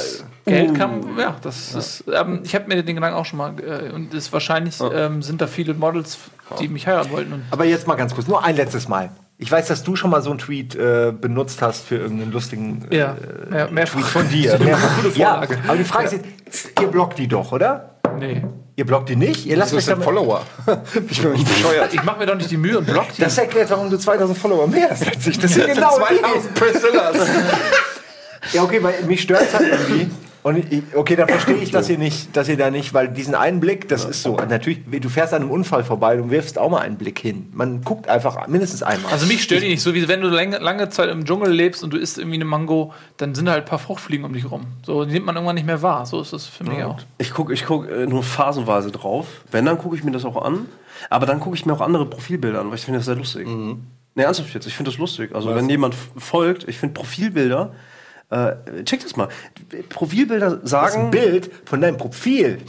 [0.45, 3.91] Geld kam, ja, das ist, ähm, ich habe mir den Gedanken auch schon mal, äh,
[3.91, 6.17] und ist wahrscheinlich ähm, sind da viele Models,
[6.59, 7.33] die mich heiraten wollten.
[7.33, 9.11] Und Aber jetzt mal ganz kurz, nur ein letztes Mal.
[9.37, 12.85] Ich weiß, dass du schon mal so einen Tweet äh, benutzt hast für irgendeinen lustigen
[12.91, 13.17] äh, ja,
[13.49, 13.99] mehr, mehrfach.
[13.99, 14.59] Tweet von dir.
[15.15, 17.95] Ja, aber die Frage ist jetzt, ihr blockt die doch, oder?
[18.19, 18.43] Nee.
[18.75, 19.45] Ihr blockt die nicht?
[19.45, 20.05] Ihr lasst so euch ist ein damit...
[20.05, 20.41] Follower.
[21.09, 21.93] ich bin nicht bescheuert.
[21.93, 23.21] Ich mache mir doch nicht die Mühe und block die.
[23.21, 25.39] Das erklärt, warum du 2000 Follower mehr hast als ich.
[25.39, 26.19] Das sind genau die.
[26.19, 27.17] 2000 Priscillas.
[28.51, 30.11] Ja, okay, weil mich stört es halt irgendwie.
[30.43, 33.33] Und ich, okay, dann verstehe ich, dass ihr nicht, dass ihr da nicht, weil diesen
[33.33, 34.35] einen Blick, das ist so.
[34.35, 37.49] Natürlich, du fährst an einem Unfall vorbei und wirfst auch mal einen Blick hin.
[37.53, 39.11] Man guckt einfach mindestens einmal.
[39.11, 41.83] Also mich stört die nicht, so wie wenn du lange, lange Zeit im Dschungel lebst
[41.83, 44.51] und du isst irgendwie eine Mango, dann sind da halt ein paar Fruchtfliegen um dich
[44.51, 44.65] rum.
[44.85, 46.05] So, die nimmt man irgendwann nicht mehr wahr.
[46.05, 46.97] So ist das für mich auch.
[47.17, 49.27] Ich gucke ich guck, äh, nur phasenweise drauf.
[49.49, 50.65] Wenn, dann gucke ich mir das auch an.
[51.09, 53.47] Aber dann gucke ich mir auch andere Profilbilder an, weil ich finde das sehr lustig.
[53.47, 53.83] Mhm.
[54.15, 54.67] Nee, ernsthaft jetzt.
[54.67, 55.33] Ich finde das lustig.
[55.33, 57.73] Also, wenn jemand folgt, ich finde Profilbilder.
[58.29, 59.29] Äh, check das mal.
[59.89, 61.05] Profilbilder das ist sagen.
[61.05, 62.59] ein Bild von deinem Profil.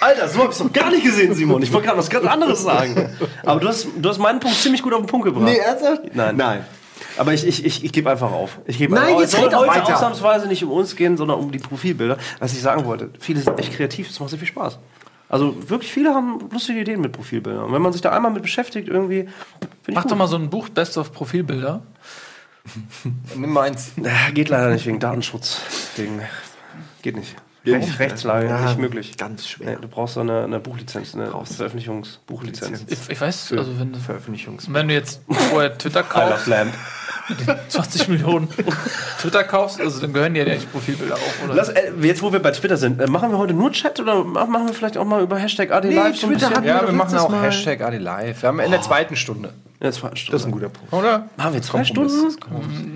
[0.00, 1.62] Alter, so habe ich doch gar nicht gesehen, Simon.
[1.62, 3.10] Ich wollte gerade was ganz anderes sagen.
[3.44, 5.48] Aber du hast, du hast meinen Punkt ziemlich gut auf den Punkt gebracht.
[5.56, 6.02] ernsthaft?
[6.14, 6.36] Nein.
[6.36, 6.64] Nein.
[7.16, 8.58] Aber ich, ich, ich, ich gebe einfach auf.
[8.66, 9.20] Ich gebe Nein, einfach auf.
[9.22, 9.94] jetzt Es soll heute weiter.
[9.94, 12.18] ausnahmsweise nicht um uns gehen, sondern um die Profilbilder.
[12.38, 14.78] Was ich sagen wollte, viele sind echt kreativ, das macht sehr viel Spaß.
[15.28, 17.64] Also wirklich viele haben lustige Ideen mit Profilbildern.
[17.64, 19.28] Und wenn man sich da einmal mit beschäftigt, irgendwie.
[19.88, 20.12] Mach gut.
[20.12, 21.82] doch mal so ein Buch Best of Profilbilder.
[23.34, 23.92] Nimm meins.
[24.32, 25.60] Geht leider nicht wegen Datenschutz.
[25.96, 26.20] Wegen,
[27.02, 27.36] geht nicht.
[27.66, 29.16] Recht, Rechtslage Ja, nicht möglich.
[29.16, 29.70] Ganz schwer.
[29.70, 32.84] Nee, du brauchst so eine, eine Buchlizenz, eine Veröffentlichungsbuchlizenz.
[32.88, 34.70] Ich, ich weiß, also wenn, Veröffentlichungs.
[34.72, 36.70] wenn du jetzt vorher Twitter I
[37.28, 37.70] love kaufst, Lamp.
[37.70, 38.48] 20 Millionen
[39.20, 41.54] Twitter kaufst, also dann gehören dir ja nicht Profilbilder auch, oder?
[41.54, 44.22] Lass, äh, jetzt, wo wir bei Twitter sind, äh, machen wir heute nur Chat oder
[44.24, 46.86] mach- machen wir vielleicht auch mal über Hashtag ADLive so ein Twitter hat- Ja, doch
[46.88, 48.34] wir machen auch Mal- Hashtag AdiLive.
[48.42, 49.52] Wir haben in der zweiten Stunde.
[49.80, 50.32] Ja, zwei Stunden.
[50.32, 50.92] Das ist ein guter Punkt.
[50.92, 51.28] Oder?
[51.36, 51.84] Machen wir zwei.
[51.84, 52.34] Stunden?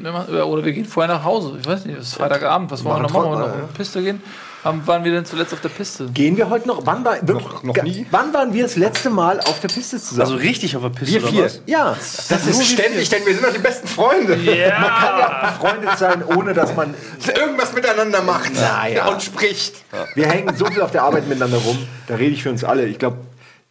[0.07, 1.59] Oder wir gehen vorher nach Hause.
[1.61, 2.71] Ich weiß nicht, es ist Freitagabend.
[2.71, 3.25] Was wollen wir noch machen?
[3.31, 4.23] Wollen wir noch auf die Piste gehen?
[4.65, 6.07] Haben, waren wir denn zuletzt auf der Piste?
[6.13, 6.85] Gehen wir heute noch?
[6.85, 8.07] Wann, war, wirklich, Noch- noch nie?
[8.11, 10.21] wann waren wir das letzte Mal auf der Piste zusammen?
[10.23, 11.45] Also richtig auf der Piste Wir oder vier.
[11.45, 11.63] was?
[11.67, 11.97] ja,
[12.29, 14.37] Das ist ständig, denn wir sind doch die besten Freunde.
[14.37, 16.95] man kann ja befreundet sein, ohne dass man.
[17.37, 19.07] Irgendwas miteinander macht ja.
[19.09, 19.77] und spricht.
[20.15, 21.79] Wir hängen so viel auf der Arbeit miteinander rum.
[22.09, 22.87] Da rede ich für uns alle.
[22.87, 23.19] Ich glaube,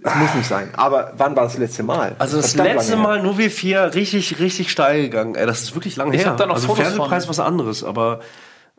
[0.03, 0.69] es muss nicht sein.
[0.77, 2.15] Aber wann war das letzte Mal?
[2.19, 2.95] Also das Verdammt letzte.
[2.95, 5.35] Mal nur wir vier richtig, richtig steil gegangen.
[5.35, 6.29] Ey, das ist wirklich lange Ich her.
[6.31, 7.29] hab da noch also Fotos Fernsehpreis von.
[7.31, 8.19] was anderes, aber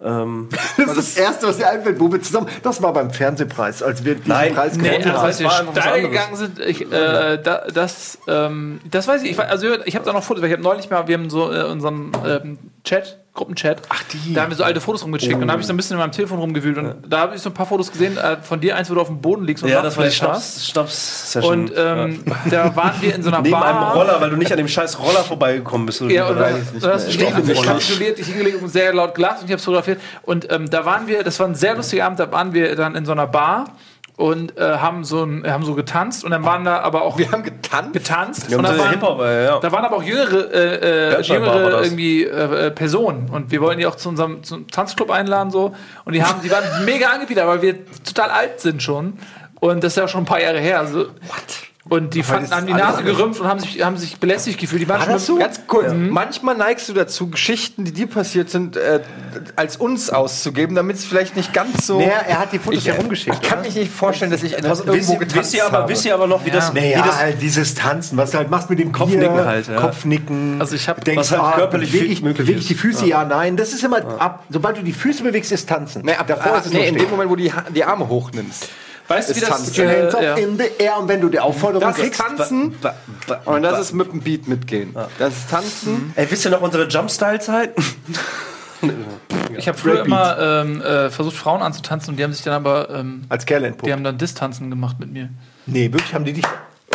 [0.00, 2.48] Ähm, Das ist das Erste, was dir einfällt, wo wir zusammen.
[2.62, 5.40] Das war beim Fernsehpreis, als wir diesen Nein, Preis nee, Nee, gewonnen also als es
[5.40, 9.32] wir steil gegangen sind, ich, äh, da, das, ähm, das weiß ich.
[9.32, 11.52] ich also ich habe da noch Fotos, weil ich habe neulich mal, wir haben so
[11.52, 14.34] äh, unseren ähm, Chat, Gruppenchat, Ach, die.
[14.34, 16.00] da haben wir so alte Fotos rumgeschickt und da habe ich so ein bisschen in
[16.00, 18.74] meinem Telefon rumgewühlt und da habe ich so ein paar Fotos gesehen äh, von dir,
[18.74, 20.10] eins, wo du auf dem Boden liegst und ja, das war die.
[20.10, 21.52] Schnaps- Schnaps-Session.
[21.66, 23.64] Und ähm, da waren wir in so einer Neben Bar.
[23.64, 26.00] einem Roller, weil du nicht an dem scheiß Roller vorbeigekommen bist.
[26.00, 29.52] Ja, und dann hast du ich kapituliert, ich hingelegt und sehr laut gelacht und ich
[29.52, 30.00] habe fotografiert.
[30.22, 32.96] Und ähm, da waren wir, das war ein sehr lustiger Abend, da waren wir dann
[32.96, 33.66] in so einer Bar
[34.18, 37.30] und äh, haben, so ein, haben so getanzt und dann waren da aber auch Wir
[37.30, 37.92] haben getanzt.
[37.92, 38.50] getanzt.
[38.50, 39.60] Ja, und und da waren, ja.
[39.60, 43.78] da waren aber auch jüngere, äh, äh, jüngere irgendwie äh, äh, Personen und wir wollten
[43.78, 45.72] die auch zu unserem zum Tanzclub einladen so
[46.04, 49.18] und die haben, die waren mega angebiedert, weil wir total alt sind schon
[49.60, 50.80] und das ist ja schon ein paar Jahre her.
[50.80, 51.06] Also,
[51.88, 54.82] und die fanden, haben die Nase gerümpft und haben sich, haben sich belästigt gefühlt.
[54.82, 55.38] Die waren schon das so?
[55.38, 55.92] Ganz kurz.
[55.94, 59.00] Manchmal neigst du dazu, Geschichten, die dir passiert sind, äh,
[59.56, 61.98] als uns auszugeben, damit es vielleicht nicht ganz so.
[61.98, 63.38] Naja, er hat die Fotos ich, ja rumgeschickt.
[63.40, 65.78] Ich kann mich nicht vorstellen, dass ich Also, irgendwo wisst, ihr, getanzt wisst, ihr aber,
[65.78, 65.92] habe.
[65.92, 68.50] wisst ihr aber noch, wie das, wie Naja, das halt dieses Tanzen, was du halt
[68.50, 69.76] machst mit dem Kopfnicken Bier, halt, ja.
[69.76, 70.60] Kopfnicken.
[70.60, 72.70] Also ich hab- denkst, was halt ah, körperlich bewege ich, möglich bewege ich ist.
[72.70, 73.56] die Füße, ja, nein.
[73.56, 74.44] Das ist immer ab.
[74.50, 76.02] Sobald du die Füße bewegst, ist Tanzen.
[76.04, 78.08] Nee, ab, Davor ah, ist es nee, in dem Moment, wo du die, die Arme
[78.08, 78.68] hochnimmst.
[79.08, 79.88] Weißt du, wie ist das Tanzen.
[79.88, 80.34] äh, Hands up ja.
[80.36, 80.98] in the air.
[80.98, 82.74] Und wenn du die Aufforderung Das ist kriegst, Tanzen
[83.46, 84.94] und das ist mit dem Beat mitgehen.
[85.18, 86.12] Das ist Tanzen.
[86.14, 87.74] Ey, wisst ihr noch unsere Jumpstyle-Zeit?
[89.56, 92.88] Ich habe früher immer ähm, äh, versucht, Frauen anzutanzen und die haben sich dann aber,
[92.90, 93.92] ähm, als Kerl die entpuppt.
[93.92, 95.30] haben dann Distanzen gemacht mit mir.
[95.66, 96.44] Nee, wirklich haben die dich.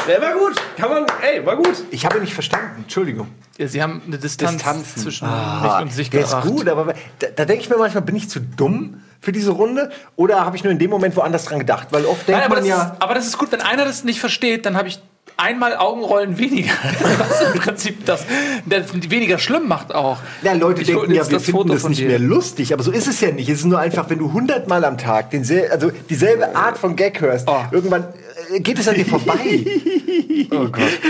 [0.08, 0.56] Ja, war gut.
[0.78, 1.84] Kann man, ey, war gut.
[1.92, 2.82] Ich habe nicht verstanden.
[2.84, 3.28] Entschuldigung.
[3.58, 5.02] Ja, sie haben eine Distanz Distanzen.
[5.02, 6.48] zwischen mich und sich der ist gebracht.
[6.48, 9.92] gut, aber da, da denke ich mir manchmal, bin ich zu dumm für diese Runde?
[10.16, 11.88] Oder habe ich nur in dem Moment woanders dran gedacht?
[11.92, 12.84] Weil oft denkt Nein, aber, man das ja.
[12.96, 15.00] ist, aber das ist gut, wenn einer das nicht versteht, dann habe ich
[15.38, 16.72] einmal Augenrollen weniger.
[17.18, 18.26] Was im Prinzip das,
[18.66, 20.18] das weniger schlimm macht auch.
[20.42, 22.08] Ja, Leute Ich denken ja, jetzt wir das finden Foto das nicht dir.
[22.08, 23.50] mehr lustig, aber so ist es ja nicht.
[23.50, 27.20] Es ist nur einfach, wenn du hundertmal am Tag densel also dieselbe Art von Gag
[27.22, 27.62] hörst, Oh.
[27.72, 28.08] irgendwann
[28.60, 29.36] geht es an dir vorbei.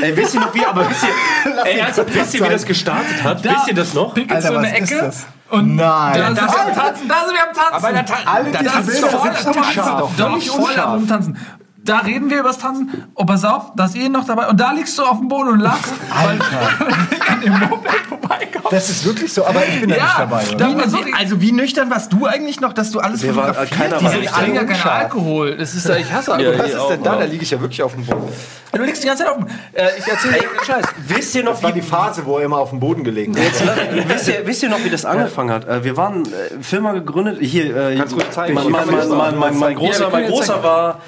[0.02, 3.24] Ey, wisst ihr noch wie, aber wisst ihr, ey, ernsthaft, wisst ihr, wie das gestartet
[3.24, 3.44] hat?
[3.44, 4.14] wisst ihr das noch?
[4.14, 5.26] Pinkelt so Alter, eine was ist Ecke das?
[5.50, 6.20] und Nein.
[6.20, 7.74] da sind wir am Tanzen, da sind wir am Tanzen.
[7.74, 10.12] Aber da- Alle da- diese das ist Bilder doch sind voll- unscharf.
[10.18, 11.38] Doch, Völlig voll am Tanzen.
[11.86, 13.04] Da reden wir übers Tanzen.
[13.14, 14.48] Oh, pass auf, da ist eh noch dabei.
[14.48, 15.92] Und da liegst du auf dem Boden und lachst,
[16.24, 16.40] weil
[17.30, 18.72] an dem Moped vorbeikommt.
[18.72, 20.44] Das ist wirklich so, aber ich bin da nicht dabei.
[20.58, 20.80] da Oder?
[20.80, 23.80] versuch ich- Also wie nüchtern warst du eigentlich noch, dass du alles Wir waren- fotografiert
[23.82, 24.04] keiner hast?
[24.06, 25.00] war Ich nicht trinke ja keinen unscharf.
[25.04, 25.58] Alkohol.
[25.58, 26.58] Das ist, ich hasse Alkohol.
[26.60, 27.14] Was ich ist auch, denn da?
[27.16, 27.20] ja.
[27.20, 28.32] Da liege ich ja wirklich auf dem Boden.
[28.72, 29.48] Du liegst die ganze Zeit auf dem.
[29.74, 30.86] Äh, ich erzähle dir den Scheiß.
[31.06, 34.08] Wisst ihr noch, Das war die Phase, wo er immer auf dem Boden gelegen hat.
[34.10, 35.68] wisst, ihr, wisst ihr noch, wie das angefangen hat?
[35.68, 37.40] Äh, wir waren äh, Firma gegründet.
[37.42, 38.54] Hier, äh, Kannst du ruhig zeigen.
[38.54, 41.02] Mein, mein, mein, mein, mein, mein Ja, großer, mein großer war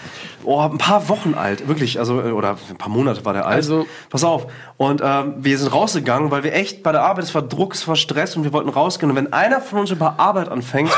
[0.46, 3.56] oh, ein paar Wochen alt, wirklich, also äh, oder ein paar Monate war der alt.
[3.58, 4.48] Also- pass auf.
[4.78, 7.88] Und ähm, wir sind rausgegangen, weil wir echt bei der Arbeit, es war Druck, es
[7.88, 9.10] war Stress und wir wollten rausgehen.
[9.10, 10.92] Und wenn einer von uns über Arbeit anfängt,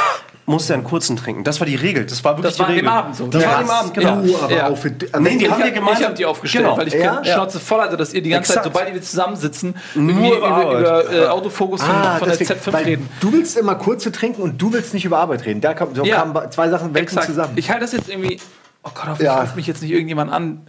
[0.47, 1.43] musste er einen kurzen trinken.
[1.43, 2.05] Das war die Regel.
[2.05, 2.89] Das war wirklich Das war die an Regel.
[2.89, 3.27] dem Abend so.
[3.27, 3.51] Das Ja.
[3.51, 4.15] war dem Abend, genau.
[4.21, 4.67] Du, aber Ja.
[4.69, 6.01] auch für, also Nee, die Ich haben wir hab, gemeinsam.
[6.01, 6.77] ich hab die aufgestellt, Genau.
[6.77, 7.23] weil ich Ja?
[7.23, 8.75] Schnauze voll hatte, dass ihr die ganze Zeit, Exakt.
[8.77, 12.73] sobald wir zusammensitzen, Nur über über, über äh, Autofokus von, Ah, von der deswegen, Z5
[12.73, 13.10] weil reden.
[13.19, 15.60] Du willst immer kurze trinken und du willst nicht über Arbeit reden.
[15.60, 16.15] Da kam, so Ja.
[16.21, 17.25] kamen zwei Sachen weg Exakt.
[17.27, 17.51] zusammen.
[17.57, 18.39] Ich halte das jetzt irgendwie.
[18.83, 19.41] Oh Gott, hoffentlich Ja.
[19.41, 20.67] ruft mich jetzt nicht irgendjemand an.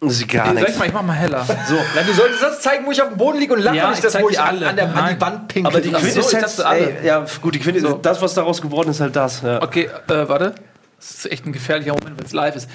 [0.00, 0.72] Das ist gar nichts.
[0.72, 1.44] ich mal, ich mach mal heller.
[1.44, 1.74] So.
[1.94, 3.98] Nein, du solltest das zeigen, wo ich auf dem Boden liege und lache Ja, nicht
[3.98, 4.68] ich das, zeig wo ich an, alle.
[4.68, 5.14] an, der, an Nein.
[5.16, 5.72] die Wand pinkel.
[5.72, 6.98] Aber die so, Quintessenz, dachte alle.
[7.00, 7.98] ey, ja, gut, die Quintessenz, So.
[7.98, 9.40] das, was daraus geworden ist, halt das.
[9.42, 9.62] Ja.
[9.62, 10.54] Okay, äh, warte.
[10.98, 12.68] Das ist echt ein gefährlicher Moment, wenn es live ist.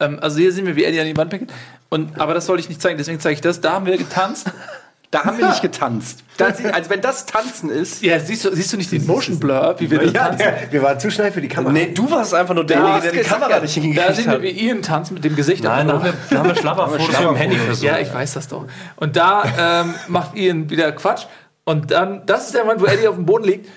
[0.00, 1.50] Ähm, also hier sehen wir, wie Eddie an die Wand pinkelt.
[1.88, 3.62] Und, aber das sollte ich nicht zeigen, deswegen zeige ich das.
[3.62, 4.50] Da haben wir getanzt.
[5.10, 6.24] Da haben wir nicht getanzt.
[6.36, 9.74] Das, also wenn das Tanzen ist, Ja, siehst du, siehst du nicht den Motion Blur,
[9.78, 10.38] wie wir das Ja, tanzen?
[10.38, 11.72] der, wir waren zu schnell für die Kamera.
[11.72, 14.42] Nee, du warst einfach nur derjenige, der die Kamera nicht Da hingekriegt sehen wir, hat.
[14.42, 15.64] wie Ian tanzt mit dem Gesicht.
[15.64, 17.84] Nein, da haben wir, da haben wir Schlapperfotos mit dem Handy versucht.
[17.84, 18.66] Ja, ich weiß das doch.
[18.96, 19.44] Und da
[19.84, 21.24] ähm, macht Ian wieder Quatsch.
[21.64, 23.68] Und dann, das ist der Moment, wo Eddie auf dem Boden liegt,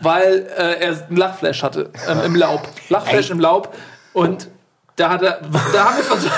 [0.00, 2.66] weil äh, er ein Lachflash hatte ähm, im Laub.
[2.88, 3.74] Lachflash im Laub.
[4.12, 4.48] Und
[4.96, 5.40] da hat er,
[5.72, 6.32] da haben wir versucht.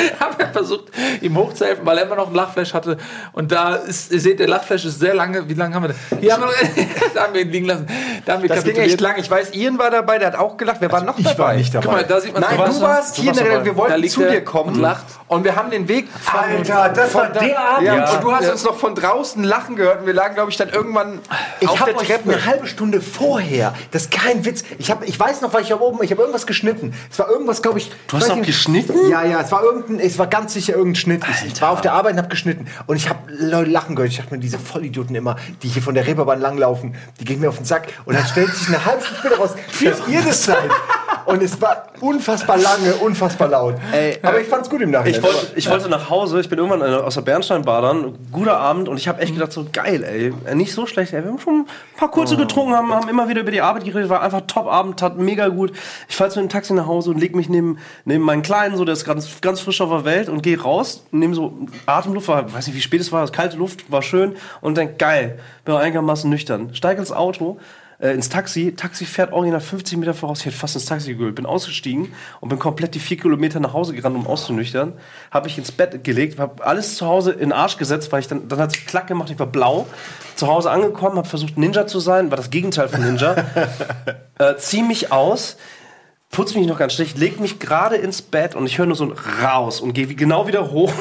[0.20, 0.84] haben wir versucht,
[1.20, 2.96] ihm hochzuhelfen, weil er immer noch ein Lachflash hatte.
[3.32, 5.48] Und da ist, ihr seht, der Lachflash ist sehr lange.
[5.48, 6.16] Wie lange haben wir da?
[6.20, 7.86] Hier haben wir, da haben wir ihn liegen lassen.
[8.24, 9.16] Da haben wir das ging echt lang.
[9.18, 10.78] Ich weiß, Ian war dabei, der hat auch gelacht.
[10.80, 11.38] Wer war noch ich dabei?
[11.38, 11.84] war nicht dabei.
[11.86, 13.64] Guck mal, da sieht man Nein, warst du warst hier, in der dabei.
[13.64, 15.04] wir Da wollten liegt zu dir kommen und lacht.
[15.28, 17.86] und wir haben den Weg von, Alter, das war der Abend.
[17.86, 18.52] Ja, und du hast Ja.
[18.52, 21.20] uns noch von draußen lachen gehört und wir lagen, glaube ich, dann irgendwann
[21.60, 22.30] Ich auf habe der euch Treppe.
[22.32, 25.72] eine halbe Stunde vorher, das ist kein Witz, ich, hab, ich weiß noch, weil ich
[25.72, 26.94] habe oben, ich habe irgendwas geschnitten.
[27.10, 27.90] Es war irgendwas, glaube ich.
[28.08, 29.10] Du hast noch geschnitten?
[29.10, 31.24] Ja, ja, es war irgendein, es war ganz sicher irgendein Schnitt.
[31.30, 34.12] Ich, ich war auf der Arbeit und habe geschnitten und ich habe Leute lachen gehört.
[34.12, 37.48] Ich dachte mir, diese Vollidioten immer, die hier von der Reeperbahn langlaufen, die gehen mir
[37.48, 40.44] auf den Sack und dann stellt sich eine halbe Stunde später raus, dass ihr das
[40.44, 40.70] seid.
[41.26, 43.76] Und es war unfassbar lange, unfassbar laut.
[44.22, 45.20] Aber ich fand's gut im Nachhinein.
[45.20, 48.88] Ich wollte, ich wollte nach Hause, ich bin irgendwann äh, aus der Bernsteinbadern, guter Abend
[48.88, 51.22] und ich habe echt gedacht, so geil, ey, äh, nicht so schlecht, ey.
[51.22, 54.08] Wir haben schon ein paar kurze getrunken, haben, haben immer wieder über die Arbeit geredet,
[54.08, 55.72] war einfach Top-Abend, tat mega gut.
[56.08, 58.84] Ich fahre zu einem Taxi nach Hause und leg mich neben, neben meinen Kleinen, so
[58.84, 61.56] der ist ganz, ganz frisch auf der Welt und gehe raus, nehme so
[61.86, 65.38] Atemluft, war, weiß nicht wie spät es war, kalte Luft, war schön und denk, geil,
[65.64, 66.74] bin auch einigermaßen nüchtern.
[66.74, 67.58] Steige ins Auto,
[68.00, 68.74] äh, ins Taxi.
[68.74, 70.40] Taxi fährt original 50 Meter voraus.
[70.40, 71.36] Ich hätte fast ins Taxi gegült.
[71.36, 74.94] Bin ausgestiegen und bin komplett die vier Kilometer nach Hause gerannt, um auszunüchtern.
[75.30, 78.26] Habe ich ins Bett gelegt, habe alles zu Hause in den Arsch gesetzt, weil ich
[78.26, 79.86] dann, dann hat es klack gemacht, ich war blau.
[80.34, 83.36] Zu Hause angekommen, habe versucht Ninja zu sein, war das Gegenteil von Ninja.
[84.40, 85.58] äh, zieh mich aus,
[86.32, 89.04] putz mich noch ganz schlecht, leg mich gerade ins Bett und ich höre nur so
[89.04, 89.12] ein
[89.42, 90.92] raus und gehe wie- genau wieder hoch.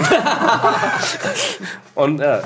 [1.96, 2.42] und ja,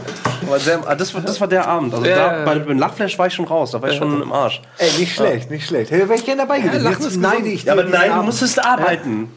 [0.48, 1.94] war sehr, das, war, das war der Abend.
[1.94, 2.46] Also Ja, da, ja.
[2.46, 4.62] bei dem Lachflash war ich schon raus, da war ich schon im Arsch.
[4.78, 5.92] Ey, nicht schlecht, nicht schlecht.
[5.92, 6.84] Hey, wäre ich gerne dabei gewesen.
[6.84, 9.30] Lachen Jetzt neide ich Ja, aber nein, du musstest arbeiten.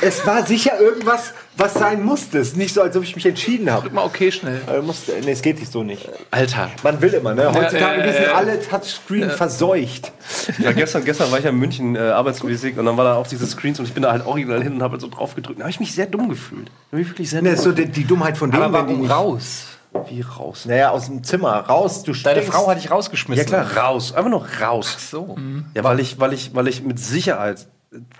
[0.00, 2.38] Es war sicher irgendwas, was sein musste.
[2.38, 3.90] Es ist nicht so, als ob ich mich entschieden habe.
[3.90, 4.60] Mal okay schnell.
[4.72, 6.08] Äh, musste- Nee, es geht nicht so nicht.
[6.30, 6.70] Alter.
[6.82, 7.46] Man will immer, ne?
[7.52, 10.12] Heutzutage ja, wir sind alle Touchscreen verseucht.
[10.58, 13.26] Ja, gestern, gestern war ich ja in München äh, arbeitsmäßig und dann war da auch
[13.26, 15.58] diese Screens und ich bin da halt original hin und habe halt so drauf gedrückt.
[15.60, 16.68] Da habe ich mich sehr dumm gefühlt.
[16.90, 18.86] Da hab ich wirklich sehr Ne, dumm ist so die, die Dummheit von denen, wenn
[18.86, 19.64] die nicht, raus?
[20.08, 20.66] Wie raus.
[20.66, 22.04] Naja, aus dem Zimmer raus.
[22.04, 22.52] Du Deine stinkst.
[22.58, 23.44] Frau hat dich rausgeschmissen.
[23.52, 24.14] Ja klar, raus.
[24.14, 24.96] Einfach nur raus.
[25.10, 25.36] So.
[25.74, 27.66] Ja, weil ich, weil ich, weil ich mit Sicherheit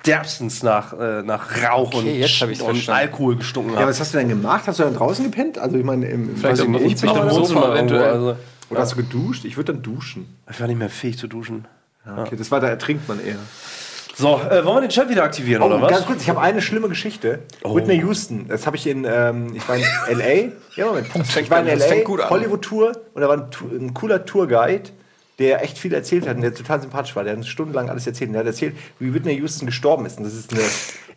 [0.05, 3.01] derbstens nach, äh, nach Rauch und, jetzt hab ich's und verstanden.
[3.03, 3.91] Alkohol gestunken Ja, habe.
[3.91, 4.65] was hast du denn gemacht?
[4.67, 5.59] Hast du dann draußen gepennt?
[5.59, 8.03] Also ich meine, im, im Vielleicht weiß ich im nicht, Wohnzimmer Wohnzimmer eventuell.
[8.11, 8.37] also,
[8.71, 9.45] Oder hast du geduscht?
[9.45, 10.37] Ich würde dann duschen.
[10.51, 11.67] ich war nicht mehr fähig zu duschen.
[12.05, 13.37] Okay, das war, da ertrinkt man eher.
[14.17, 15.91] So, äh, wollen wir den Chat wieder aktivieren, Oh, oder was?
[15.91, 17.41] ganz kurz, ich habe eine schlimme Geschichte.
[17.63, 21.07] Whitney Houston, das habe ich in, ähm, ich war in L.A., ja Moment,
[21.39, 22.29] ich war in L.A..
[22.29, 23.45] Hollywood-Tour und da war ein,
[23.79, 24.91] ein cooler Tourguide,
[25.41, 27.25] der echt viel erzählt hat und der total sympathisch war.
[27.25, 28.29] Der hat stundenlang alles erzählt.
[28.29, 30.19] Und der hat erzählt, wie Whitney Houston gestorben ist.
[30.19, 30.63] Und das ist eine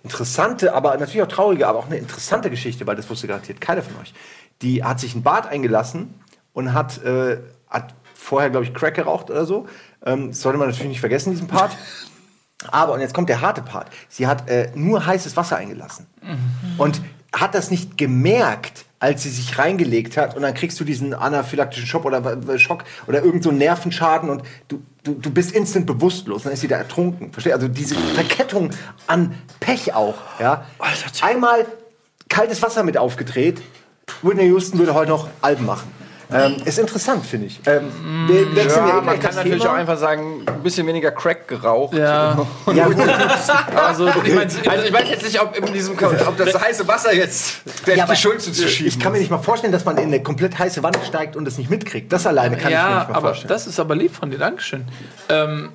[0.02, 3.84] interessante, aber natürlich auch traurige, aber auch eine interessante Geschichte, weil das wusste garantiert keiner
[3.84, 4.14] von euch.
[4.62, 6.14] Die hat sich ein Bad eingelassen
[6.54, 7.38] und hat, äh,
[7.70, 9.68] hat vorher, glaube ich, Crack geraucht oder so.
[10.06, 11.76] Ähm, das sollte man natürlich nicht vergessen, diesen Part.
[12.72, 16.08] Aber, und jetzt kommt der harte Part, sie hat äh, nur heißes Wasser eingelassen.
[16.78, 17.02] Und
[17.36, 20.34] hat das nicht gemerkt, als sie sich reingelegt hat.
[20.34, 24.30] Und dann kriegst du diesen anaphylaktischen Schock oder, äh, Schock oder irgend so einen Nervenschaden
[24.30, 26.44] und du, du, du bist instant bewusstlos.
[26.44, 27.34] Dann ist sie da ertrunken.
[27.34, 28.70] Verstehst Also diese Verkettung
[29.06, 30.16] an Pech auch.
[30.40, 30.66] Ja?
[31.22, 31.66] Einmal
[32.30, 33.62] kaltes Wasser mit aufgedreht.
[34.22, 35.92] Whitney Houston würde heute noch Alben machen.
[36.34, 37.60] Ähm, ist interessant, finde ich.
[37.66, 37.90] Ähm,
[38.28, 41.96] wir wechseln Ja, ja, man kann natürlich auch einfach sagen, ein bisschen weniger Crack geraucht.
[41.96, 42.46] Ja.
[42.74, 42.98] Ja, gut.
[43.76, 47.14] Also, ich meine, Also ich weiß jetzt nicht, ob, in diesem, ob das heiße Wasser
[47.14, 50.06] jetzt der Ja, die Schuld zuzuschieben Ich kann mir nicht mal vorstellen, dass man in
[50.06, 52.12] eine komplett heiße Wanne steigt und es nicht mitkriegt.
[52.12, 53.50] Das alleine kann ich mir ja, nicht mal aber vorstellen.
[53.50, 54.86] das ist aber lieb von dir, Dankeschön.
[55.30, 55.70] Ähm,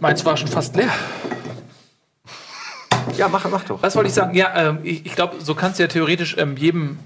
[0.00, 0.90] meins war schon fast leer.
[3.16, 3.82] ja, mach, mach doch.
[3.82, 4.34] Was wollte ich sagen?
[4.34, 6.98] Ja, ähm, ich, ich glaube, so kannst du ja theoretisch ähm, jedem,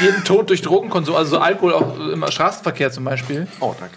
[0.00, 3.46] jeden Tod durch Drogenkonsum, also so Alkohol auch im Straßenverkehr zum Beispiel.
[3.60, 3.96] Oh, danke.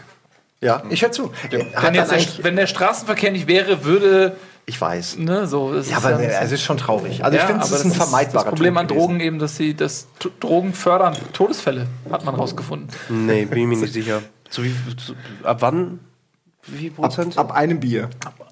[0.62, 1.32] Ja, ich höre zu.
[1.50, 5.18] Wenn, jetzt der, wenn der Straßenverkehr nicht wäre, würde, ich weiß.
[5.18, 5.74] ne, so.
[5.74, 7.24] Das Ja, ist aber ja- es ist schon traurig.
[7.24, 8.88] Also ich Ja, finde, es ist ein das vermeidbarer Das Problem an.
[8.88, 10.08] Drogen eben, dass sie das
[10.40, 11.18] Drogen fördern.
[11.34, 12.88] Todesfälle hat man rausgefunden.
[13.10, 14.22] Nee, bin ich mir nicht sicher.
[14.50, 16.00] So wie, zu, ab wann?
[16.66, 17.38] Wie viel Prozent?
[17.38, 18.10] Ab einem Bier.
[18.40, 18.43] Bei,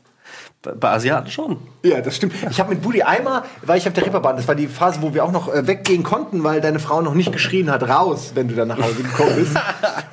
[0.61, 1.57] bei Asiaten schon.
[1.83, 2.33] Ja, das stimmt.
[2.51, 5.13] Ich habe mit Budi einmal, weil ich auf der Ripperbahn, das war die Phase, wo
[5.13, 8.47] wir auch noch äh, weggehen konnten, weil deine Frau noch nicht geschrien hat, raus, wenn
[8.47, 9.55] du dann nach Hause gekommen bist.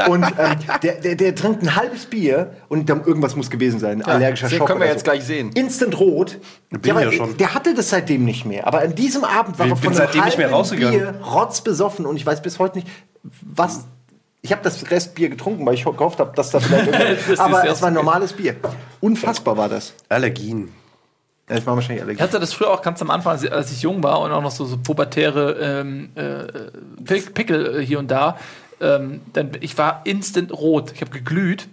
[0.09, 4.03] und ähm, der, der, der trinkt ein halbes Bier und dann irgendwas muss gewesen sein,
[4.03, 4.69] allergischer den Schock.
[4.69, 5.11] können wir jetzt so.
[5.11, 5.51] gleich sehen.
[5.53, 6.39] Instant rot.
[6.71, 7.37] Bin Ja, aber ja schon.
[7.37, 8.67] Der hatte das seitdem nicht mehr.
[8.67, 10.99] Aber an diesem Abend war Ich er bin von einem seitdem nicht mehr halben rausgegangen.
[10.99, 12.89] Bier rotzbesoffen und ich weiß bis heute nicht,
[13.43, 13.85] was.
[14.41, 17.29] Ich habe das Restbier getrunken, weil ich gehofft habe, dass da vielleicht.
[17.29, 18.57] ist aber es war ein normales Bier.
[19.01, 19.95] Unfassbar war das.
[20.09, 20.73] Allergien.
[21.49, 22.13] Ja, Das war wahrscheinlich alle.
[22.13, 24.51] Ich hatte das früher auch ganz am Anfang, als ich, jung war und auch noch
[24.53, 28.39] so, so pubertäre ähm, äh, Pick- Pickel äh, hier und da.
[28.81, 30.93] Ähm, dann, ich war instant rot.
[30.95, 31.69] Ich habe geglüht.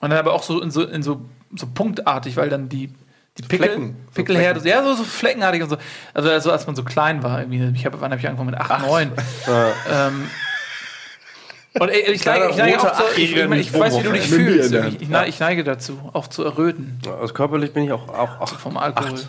[0.00, 1.22] Und dann aber auch so in so, in so,
[1.56, 2.90] so punktartig, weil dann die,
[3.38, 3.96] die Pickel, Flecken.
[4.08, 5.76] So Pickelherde, ja, so, so fleckenartig und so.
[6.12, 7.40] Also, also als man so klein war.
[7.40, 7.78] Irgendwie.
[7.78, 8.50] Ich hab, wann habe ich angefangen?
[8.50, 9.12] Mit 8, 9.
[9.90, 10.30] ähm,
[11.78, 14.28] und ey, ich, neige, ich, neige auch zu, ich, ich, ich weiß, wie du dich
[14.28, 14.72] fühlst.
[14.72, 18.08] Ich, ich, neige- ich neige dazu, auch zu erröten Also körperlich bin ich auch.
[18.08, 18.48] auch, auch.
[18.58, 19.20] vom Alkohol.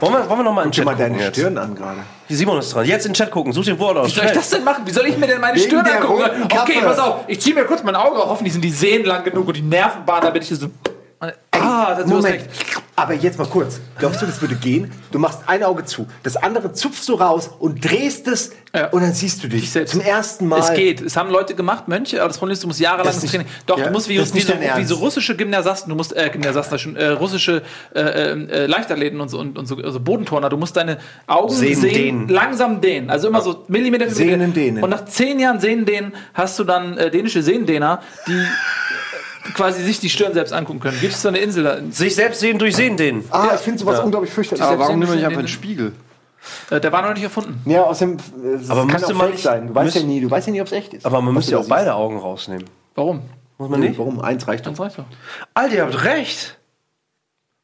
[0.00, 1.36] Wollen wir, wollen wir noch mal in den Chat mal gucken deine jetzt?
[1.36, 2.00] Stirn an gerade.
[2.28, 2.86] Die Simon ist dran.
[2.86, 3.52] Jetzt in den Chat gucken.
[3.52, 4.08] Such den Wort aus.
[4.08, 4.82] Wie soll ich das denn machen?
[4.86, 6.24] Wie soll ich mir denn meine Wegen Stirn angucken?
[6.44, 7.24] Okay, pass auf.
[7.26, 8.30] Ich ziehe mir kurz mein Auge auf.
[8.30, 10.68] Hoffentlich sind die Sehnen lang genug und die Nervenbahnen, damit ich so.
[11.50, 12.26] Ah, das Moment.
[12.34, 12.48] recht.
[12.94, 13.80] Aber jetzt mal kurz.
[13.98, 14.90] Glaubst du, das würde gehen?
[15.12, 18.88] Du machst ein Auge zu, das andere zupfst du raus und drehst es Ja.
[18.88, 19.92] und dann siehst du dich selbst.
[19.92, 20.58] zum ersten Mal.
[20.60, 21.00] Es geht.
[21.00, 23.46] Es haben Leute gemacht, Mönche, aber das Problem ist, du musst jahrelang Das nicht- Training.
[23.66, 26.78] Doch, ja, du musst wie, wie, so, wie so russische Gymnasasten, du musst, äh, Gymnasasten,
[26.78, 27.62] schon, äh, russische
[27.94, 31.80] äh, äh, Leichtathleten und so, und, und so also Bodenturner, du musst deine Augen Sehnen
[31.80, 32.28] sehen, dehnen.
[32.28, 33.10] langsam dehnen.
[33.10, 34.82] Also immer so Millimeter Sehnen dehnen.
[34.82, 38.42] Und nach zehn Jahren Sehnendehnen hast du dann äh, dänische Sehnendehner, die
[39.54, 40.98] quasi sich die Stirn selbst angucken können.
[41.00, 41.78] Gibt es so eine Insel da?
[41.90, 43.24] Sich selbst sehen durch Sehen den.
[43.30, 44.62] Ah, ich finde sowas unglaublich fürchterlich.
[44.64, 45.92] Aber warum nimmt man nicht einfach in einen Spiegel?
[46.70, 47.60] Äh, der war noch nicht erfunden.
[47.68, 49.66] Ja, außerdem, äh, es Aber kann müsste auch man nicht- sein.
[49.68, 51.04] Du weißt ja nie, du weißt ja nie, ob es echt ist.
[51.06, 52.64] Aber man müsste du ja auch beide Augen rausnehmen.
[52.94, 53.22] Warum?
[53.58, 53.90] Muss man siehst.
[53.90, 53.98] nicht?
[53.98, 54.20] Warum?
[54.20, 54.70] Eins reicht doch.
[54.70, 55.04] Ganz reicht doch.
[55.54, 56.58] Alter, ihr habt recht.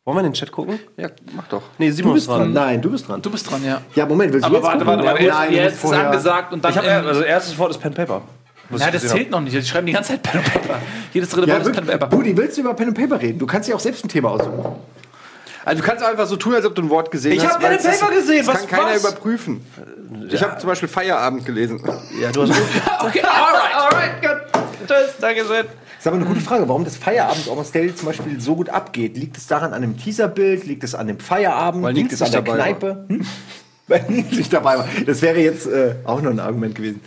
[0.04, 0.78] Wollen wir in den Chat gucken?
[0.98, 1.62] Ja, mach doch.
[1.78, 2.40] Nee, Du Simon bist ist dran.
[2.40, 2.52] dran.
[2.52, 3.22] Nein, du bist dran.
[3.22, 3.80] Du bist dran, ja.
[3.94, 4.98] Ja, Moment, willst du Aber jetzt warte, gucken?
[4.98, 5.24] warte, warte.
[5.24, 6.72] Nein, du jetzt ist vorher- angesagt und dann.
[6.72, 8.20] Ich hab, ähm, also erstes Wort ist Pen Paper.
[8.70, 9.54] Was Nein, ich das zählt noch nicht.
[9.56, 10.78] Die schreiben die ganze Zeit Pen and Paper.
[11.12, 12.00] Jedes dritte Ja, Wort ist Pen and.
[12.00, 12.06] Paper.
[12.16, 13.38] Budi, willst du über Pen and Paper reden?
[13.38, 14.76] Du kannst dir auch selbst ein Thema aussuchen.
[15.66, 17.54] Also du kannst einfach so tun, als ob du ein Wort gesehen Ich hast.
[17.54, 19.02] hab Pen weil and das- Paper gesehen, Das was- kann keiner was?
[19.02, 19.60] überprüfen.
[20.30, 21.82] Ich habe zum Beispiel Feierabend gelesen.
[21.82, 22.00] habe.
[22.20, 22.50] Ja, du hast
[23.00, 23.74] Okay, alright.
[23.76, 24.62] Alright, gut.
[24.88, 25.64] Tschüss, danke schön.
[25.66, 28.68] Das ist aber eine gute Frage, warum das Feierabend Almost Daily zum Beispiel so gut
[28.68, 29.16] abgeht.
[29.16, 30.66] Liegt es daran an dem Teaserbild?
[30.66, 31.82] Liegt es an dem Feierabend?
[31.82, 32.42] Weil Liegt es an der.
[32.42, 33.04] Kneipe?
[33.08, 33.26] Hm?
[33.86, 34.88] Weil nicht dabei war.
[35.06, 37.00] Das wäre jetzt äh, auch noch ein Argument gewesen.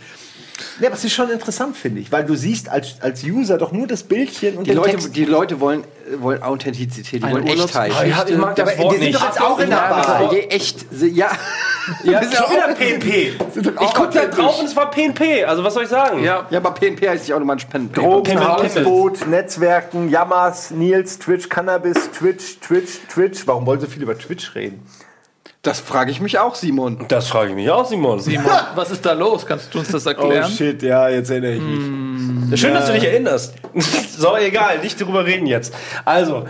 [0.80, 3.72] Ja, aber es ist schon interessant, finde ich, weil du siehst als, als User doch
[3.72, 5.16] nur das Bildchen und Die den Leute, Text.
[5.16, 5.84] die Leute wollen,
[6.18, 7.92] wollen Authentizität, die Eine wollen Echtheit.
[7.98, 9.20] Oh, ich, ich mag das Aber Wort wir sind nicht.
[9.20, 10.32] doch jetzt auch in der Ja, Bar.
[10.32, 11.30] je echt, ja.
[12.04, 13.78] Ja, Das ist ja schon wieder PNP.
[13.78, 15.44] auch Ich guck da drauf und es war PNP.
[15.46, 16.22] Also was soll ich sagen?
[16.22, 17.94] Ja, Ja, aber PNP heißt nicht auch nochmal ein Spenden.
[17.94, 23.46] Drogen, Hausboot, Netzwerken, Yamas, Nils, Twitch, Cannabis, Twitch, Twitch, Twitch.
[23.46, 24.82] Warum wollen so viel über Twitch reden?
[25.62, 27.04] Das frage ich mich auch, Simon.
[27.08, 28.20] Das frage ich mich auch, Simon.
[28.20, 29.44] Simon, was ist da los?
[29.44, 30.46] Kannst du uns das erklären?
[30.48, 32.60] Oh, shit, ja, jetzt erinnere ich mich.
[32.60, 33.54] Schön, dass du dich erinnerst.
[34.16, 35.74] so, egal, nicht drüber reden jetzt.
[36.04, 36.46] Also,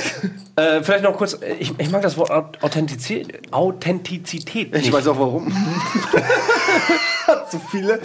[0.56, 4.92] äh, vielleicht noch kurz, ich, ich mag das Wort Aut- Authentizität, Authentizität Ich nicht.
[4.92, 5.52] weiß auch warum.
[7.50, 8.00] Zu viele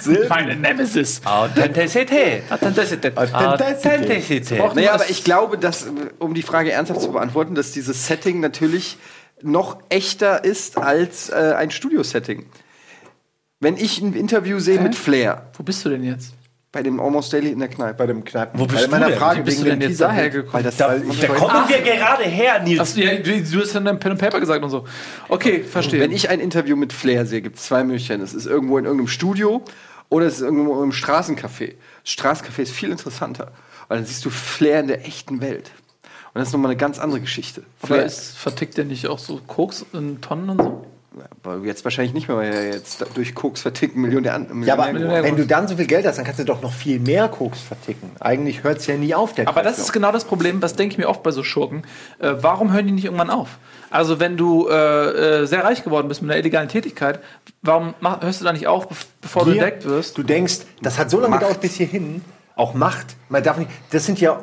[0.00, 0.28] Silben.
[0.28, 1.20] Meine Nemesis.
[1.24, 2.44] Authentizität.
[2.50, 3.16] Authentizität.
[3.16, 4.74] Authentizität.
[4.74, 8.40] Naja, aber ich glaube, dass, äh, um die Frage ernsthaft zu beantworten, dass dieses Setting
[8.40, 8.96] natürlich
[9.42, 12.46] noch echter ist als äh, ein Studio-Setting.
[13.60, 16.32] Wenn ich ein Interview sehe mit Flair, Wo bist du denn jetzt?
[16.72, 18.58] bei dem Almost Daily in der Kneipe, Bei dem Kneipen.
[18.60, 19.18] Wo bist bei du meiner denn?
[19.18, 20.52] Frage Wie bist du denn jetzt daher gekommen?
[20.54, 22.78] weil das Da, weil- da kommen wir gerade her, Nils.
[22.78, 24.84] Hast du, ja, du, du hast ja dann Pen and Paper gesagt und so.
[25.28, 26.00] Okay, verstehe.
[26.00, 28.22] Wenn ich ein Interview mit Flair sehe, gibt es zwei Möglichkeiten.
[28.22, 29.62] Es ist irgendwo in irgendeinem Studio
[30.10, 31.74] oder es ist irgendwo im Straßencafé.
[32.04, 33.50] Das Straßencafé ist viel interessanter,
[33.88, 35.72] weil dann siehst du Flair in der echten Welt.
[36.32, 37.62] Und das ist nochmal eine ganz andere Geschichte.
[37.88, 40.86] ist, vertickt der nicht auch so Koks in Tonnen und so?
[41.42, 44.62] aber jetzt wahrscheinlich nicht mehr, weil er jetzt durch Koks verticken Millionär an.
[44.62, 46.72] Ja, aber Millionär wenn du dann so viel Geld hast, dann kannst du doch noch
[46.72, 48.12] viel mehr Koks verticken.
[48.20, 49.86] Eigentlich hört es ja nie auf, der Aber das Kreislauf.
[49.88, 51.82] ist genau das Problem, was denke ich mir oft bei so Schurken.
[52.20, 53.58] Äh, warum hören die nicht irgendwann auf?
[53.90, 57.18] Also wenn du äh, äh, sehr reich geworden bist mit einer illegalen Tätigkeit,
[57.60, 60.16] warum mach, hörst du da nicht auf, bev- bevor du Hier, entdeckt wirst?
[60.16, 61.40] Du denkst, das hat so lange Macht.
[61.40, 62.22] gedauert bis hierhin.
[62.54, 63.16] Auch Macht.
[63.28, 64.38] Man darf nicht, das sind ja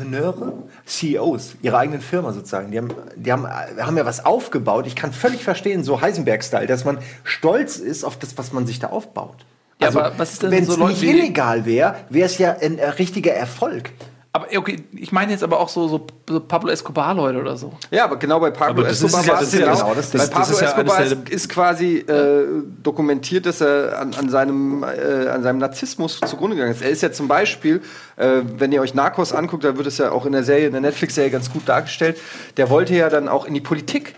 [0.00, 0.52] Entrepreneure,
[0.86, 2.70] CEOs, ihre eigenen Firma sozusagen.
[2.70, 4.86] Die haben, die haben, haben ja was aufgebaut.
[4.86, 8.78] Ich kann völlig verstehen, so Heisenberg-Style, dass man stolz ist auf das, was man sich
[8.78, 9.44] da aufbaut.
[9.80, 12.56] Ja, aber was ist denn wenn so es Leute nicht illegal wäre, wäre es ja
[12.60, 13.90] ein äh, richtiger Erfolg.
[14.32, 17.72] Aber okay, ich meine jetzt aber auch so, so, so Pablo Escobar-Leute oder so.
[17.90, 19.66] Ja, aber genau bei Pablo Aber das Escobar ist ja- war das es ist ja
[19.66, 19.78] genau.
[19.80, 22.44] genau, das- bei das- das Pablo ist ja Escobar ist, ist quasi äh,
[22.80, 26.80] dokumentiert, dass er an, an, seinem, äh, an seinem Narzissmus zugrunde gegangen ist.
[26.82, 27.82] Er ist ja zum Beispiel,
[28.16, 30.72] äh, wenn ihr euch Narcos anguckt, da wird es ja auch in der Serie, in
[30.72, 32.16] der Netflix-Serie ganz gut dargestellt.
[32.56, 34.14] Der wollte ja dann auch in die Politik.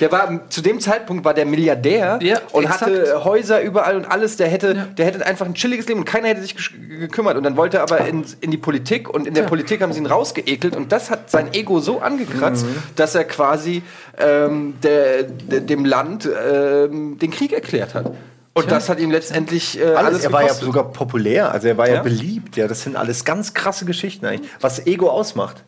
[0.00, 2.82] Der war zu dem Zeitpunkt war der Milliardär Ja, und exakt.
[2.82, 4.36] hatte Häuser überall und alles.
[4.36, 6.56] Der hätte, der hätte einfach ein chilliges Leben und keiner hätte sich
[6.98, 7.36] gekümmert.
[7.36, 10.00] Und dann wollte er aber in, in die Politik und in der Politik haben sie
[10.00, 12.76] ihn rausgeekelt und das hat sein Ego so angekratzt, Mhm.
[12.96, 13.82] dass er quasi
[14.18, 18.10] ähm, der, der, dem Land ähm, den Krieg erklärt hat.
[18.56, 21.76] Und das hat ihm letztendlich äh, alles, Alles, er war ja sogar populär, also er
[21.76, 22.02] war ja, Ja.
[22.02, 22.56] beliebt.
[22.56, 25.64] Ja, das sind alles ganz krasse Geschichten eigentlich, was Ego ausmacht.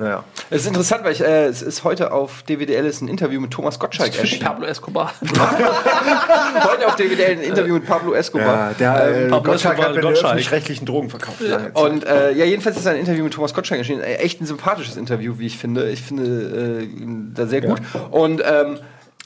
[0.00, 0.24] Naja.
[0.48, 3.50] Es ist interessant, weil ich, äh, es ist heute auf DWDL ist ein Interview mit
[3.50, 4.46] Thomas Gottschalk erschienen.
[4.46, 5.12] Pablo Escobar.
[5.20, 8.70] heute auf DWDL ein Interview mit Pablo Escobar.
[8.70, 10.24] Ja, der äh, Pablo Gottschalk Escobar, hat mit Gottschalk.
[10.24, 11.40] öffentlich-rechtlichen Drogen verkauft.
[11.46, 11.76] Zeit.
[11.76, 14.00] Und äh, ja, jedenfalls ist ein Interview mit Thomas Gottschalk erschienen.
[14.00, 15.90] Äh, Echt ein sympathisches Interview, wie ich finde.
[15.90, 17.82] Ich finde äh, ihn da sehr gut.
[18.10, 18.78] Und ähm,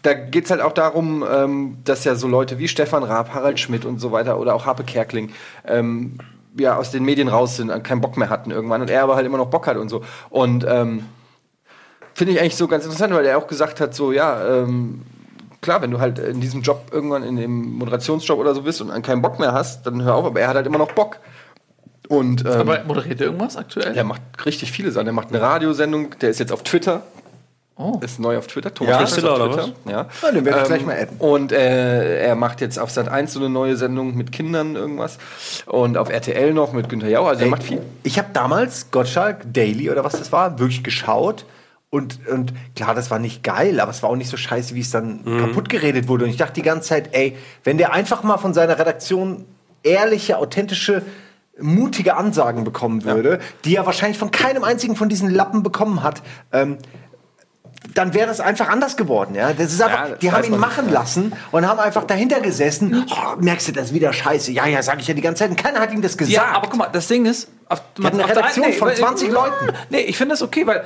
[0.03, 3.61] da geht es halt auch darum, ähm, dass ja so Leute wie Stefan Raab, Harald
[3.61, 5.31] Schmidt und so weiter oder auch Harpe Kerkling
[5.69, 6.19] ähm,
[6.59, 9.27] ja aus den Medien raus sind, keinen Bock mehr hatten irgendwann und er aber halt
[9.27, 10.03] immer noch Bock hat und so.
[10.31, 11.05] Und ähm,
[12.15, 15.03] finde ich eigentlich so ganz interessant, weil er auch gesagt hat, so ja, ähm,
[15.61, 19.03] klar, wenn du halt in diesem Job irgendwann in dem Moderationsjob oder so bist und
[19.03, 21.19] keinen Bock mehr hast, dann hör auf, aber er hat halt immer noch Bock.
[22.09, 23.97] Und ähm, Aber moderiert er irgendwas aktuell?
[23.97, 25.07] er macht richtig viele Sachen.
[25.07, 27.03] Er macht eine Radiosendung, der ist jetzt auf Twitter.
[27.77, 27.99] Oh.
[28.03, 28.73] Ist neu auf Twitter.
[28.73, 29.03] Thomas Ja?
[29.03, 29.73] Ist auf Stiller oder Twitter.
[29.87, 30.07] Ja.
[30.23, 31.17] Ja, den werde ich Ähm, gleich mal adden.
[31.19, 35.19] Und äh, er macht jetzt auf Sat 1 so eine neue Sendung mit Kindern irgendwas.
[35.67, 37.27] Und auf RTL noch mit Günther Jauch.
[37.27, 37.83] Also er macht viel.
[38.05, 41.47] Ich habe damals Gottschalk Daily oder was das war, wirklich geschaut.
[41.91, 44.81] Und, und klar, das war nicht geil, aber es war auch nicht so scheiße, wie
[44.81, 46.25] es dann kaputt geredet wurde.
[46.25, 49.45] Und ich dachte die ganze Zeit, ey, wenn der einfach mal von seiner Redaktion
[49.85, 51.03] ehrliche, authentische,
[51.61, 56.23] mutige Ansagen bekommen würde, die er wahrscheinlich von keinem einzigen von diesen Lappen bekommen hat,
[56.53, 56.79] ähm,
[57.95, 59.35] dann wäre es einfach anders geworden.
[59.35, 59.53] Ja?
[59.53, 62.05] Das ist einfach, Ja, das die haben ihn man machen nicht, lassen und haben einfach
[62.05, 63.07] dahinter gesessen.
[63.11, 64.53] Oh, merkst du das wieder scheiße?
[64.53, 65.51] Ja, ja, sage ich ja die ganze Zeit.
[65.51, 66.35] Und keiner hat ihm das gesagt.
[66.35, 68.89] Ja, aber guck mal, das Ding ist, auf, hat eine auf der Redaktion einen- von
[68.89, 69.69] weil- 20 Leuten.
[69.91, 70.85] Nee, ich finde das okay, weil,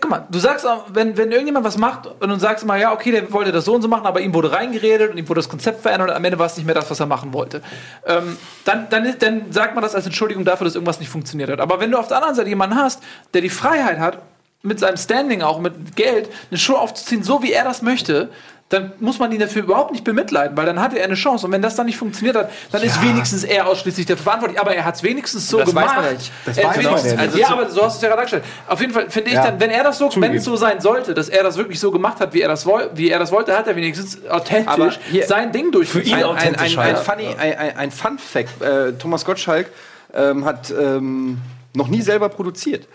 [0.00, 3.12] guck mal, du sagst, wenn, wenn irgendjemand was macht und du sagst mal, ja, okay,
[3.12, 5.48] der wollte das so und so machen, aber ihm wurde reingeredet und ihm wurde das
[5.48, 7.62] Konzept verändert und am Ende war es nicht mehr das, was er machen wollte.
[8.04, 11.60] Ähm, dann, dann, dann sagt man das als Entschuldigung dafür, dass irgendwas nicht funktioniert hat.
[11.60, 13.02] Aber wenn du auf der anderen Seite jemanden hast,
[13.32, 14.18] der die Freiheit hat,
[14.62, 18.30] mit seinem Standing auch, mit Geld, eine Show aufzuziehen, so wie er das möchte,
[18.68, 21.46] dann muss man ihn dafür überhaupt nicht bemitleiden, weil dann hatte er eine Chance.
[21.46, 24.60] Und wenn das dann nicht funktioniert hat, dann ist wenigstens er ausschließlich dafür verantwortlich.
[24.60, 25.96] Aber er hat es wenigstens so Das weiß gemacht.
[25.96, 26.32] man ja nicht.
[26.44, 27.18] Das Er weiß ist man ja nicht.
[27.20, 28.44] Also, ja, aber so hast du es ja gerade dargestellt.
[28.66, 29.44] Auf jeden Fall finde ich Ja.
[29.44, 31.92] dann, wenn er das so, wenn es so sein sollte, dass er das wirklich so
[31.92, 35.26] gemacht hat, wie er das, woll, wie er das wollte, hat er wenigstens authentisch hier-
[35.28, 36.08] sein Ding durchgeführt.
[36.08, 36.98] ihn ein, ein, authentisch ein, ein, halt.
[37.06, 39.68] funny, ein, ein, ein Fun Fact: äh, Thomas Gottschalk
[40.12, 41.38] ähm, hat ähm,
[41.72, 42.88] noch nie selber produziert.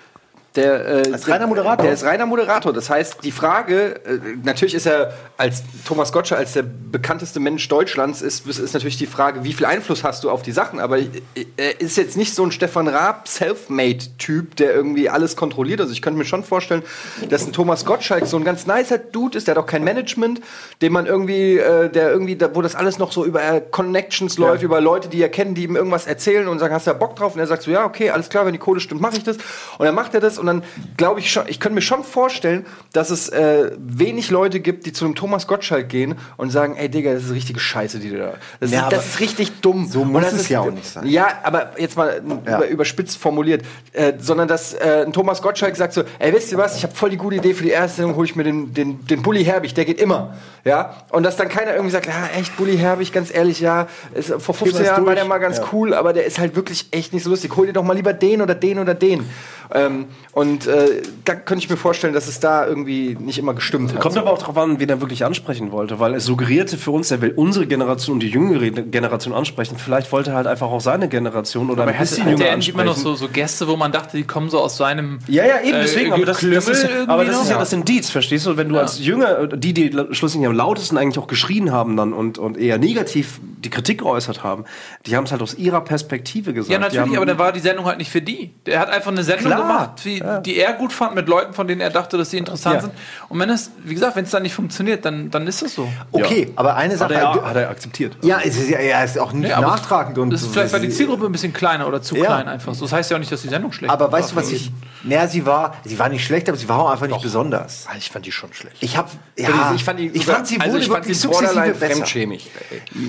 [0.55, 1.85] Der, äh, Als reiner Moderator?
[1.85, 2.73] Der ist reiner Moderator.
[2.73, 7.69] Das heißt, die Frage, äh, natürlich ist er als Thomas Gottschalk als der bekannteste Mensch
[7.69, 10.81] Deutschlands, ist, ist natürlich die Frage, wie viel Einfluss hast du auf die Sachen.
[10.81, 11.09] Aber äh,
[11.55, 15.79] er ist jetzt nicht so ein Stefan Raab Selfmade-Typ, der irgendwie alles kontrolliert.
[15.79, 16.83] Also ich könnte mir schon vorstellen,
[17.29, 20.41] dass ein Thomas Gottschalk so ein ganz nicer Dude ist, der hat auch kein Management,
[20.81, 24.81] dem man irgendwie, äh, der irgendwie, wo das alles noch so über Connections läuft, über
[24.81, 27.35] Leute, die er kennt, die ihm irgendwas erzählen und sagen, hast du da Bock drauf?
[27.35, 29.37] Und er sagt so, ja, okay, alles klar, wenn die Kohle stimmt, mache ich das.
[29.77, 30.63] Und dann macht er das und dann
[30.97, 34.91] glaube ich schon, ich könnte mir schon vorstellen, dass es äh, wenig Leute gibt, die
[34.91, 38.17] zu einem Thomas Gottschalk gehen und sagen, ey Digga, das ist richtige Scheiße, die du
[38.17, 38.33] da.
[38.59, 39.87] Das, Ja, ist, das ist richtig dumm.
[39.87, 41.05] so muss das es ist, ja auch nicht sein.
[41.07, 42.57] Ja, aber jetzt mal Ja.
[42.57, 43.63] über, überspitzt formuliert,
[43.93, 46.93] äh, sondern dass äh, ein Thomas Gottschalk sagt so, ey, wisst ihr was, ich habe
[46.95, 49.45] voll die gute Idee für die erste Sendung, hole ich mir den, den, den Bully
[49.45, 50.33] Herbig, der geht immer.
[50.65, 54.27] Ja, und dass dann keiner irgendwie sagt, ja, echt, Bully Herbig, ganz ehrlich, ja, ist,
[54.39, 55.63] vor 15 das Jahren war der mal ganz Ja.
[55.73, 57.55] cool, aber der ist halt wirklich echt nicht so lustig.
[57.55, 59.27] Hol dir doch mal lieber den oder den oder den.
[59.73, 63.93] Ähm, und äh, da könnte ich mir vorstellen, dass es da irgendwie nicht immer gestimmt
[63.93, 63.99] hat.
[63.99, 67.11] Kommt aber auch darauf an, wen er wirklich ansprechen wollte, weil es suggerierte für uns,
[67.11, 69.75] er will unsere Generation und die jüngere Generation ansprechen.
[69.77, 72.93] Vielleicht wollte er halt einfach auch seine Generation oder ein bisschen jünger nicht immer noch
[72.93, 73.17] ansprechen.
[73.17, 75.19] so, so Gäste, wo man dachte, die kommen so aus seinem.
[75.27, 76.13] Ja, ja, eben, äh, deswegen.
[76.13, 77.51] aber das, das, ist, aber das ist noch?
[77.51, 78.55] ja das Indiz, verstehst du?
[78.55, 82.37] Wenn du als Jünger, die, die schlussendlich am lautesten eigentlich auch geschrien haben dann und,
[82.37, 84.63] und eher negativ die Kritik geäußert haben,
[85.05, 86.71] die haben es halt aus ihrer Perspektive gesagt.
[86.71, 88.51] Ja, natürlich, aber dann war die Sendung halt nicht für die.
[88.65, 91.67] Der hat einfach eine Sendung Klar, gemacht, die, die er gut fand, mit Leuten, von
[91.67, 92.81] denen er dachte, dass sie interessant Ja.
[92.81, 92.93] sind.
[93.29, 95.87] Und wenn es, wie gesagt, wenn es dann nicht funktioniert, dann, dann ist es so.
[96.11, 97.13] Okay, aber eine hat Sache.
[97.15, 98.17] er, hat er akzeptiert.
[98.21, 100.73] ja, es ist ja er ist auch nicht Ja, aber nachtragend und Das ist vielleicht,
[100.73, 102.25] weil die Zielgruppe ein bisschen kleiner oder zu Ja.
[102.25, 102.73] klein einfach.
[102.73, 104.19] So, das heißt ja auch nicht, dass die Sendung schlecht Aber war.
[104.19, 104.71] weißt du, was ich.
[105.03, 105.75] Naja, sie war.
[105.83, 107.85] Sie war nicht schlecht, aber sie war auch einfach nicht besonders.
[107.89, 108.77] Ah, ich fand die schon schlecht.
[108.81, 109.09] Ich habe.
[109.37, 111.93] Ja, ich fand die, ich fand sie also wurde ich fand wirklich sie sukzessive besser.
[111.95, 112.51] fremdschämig.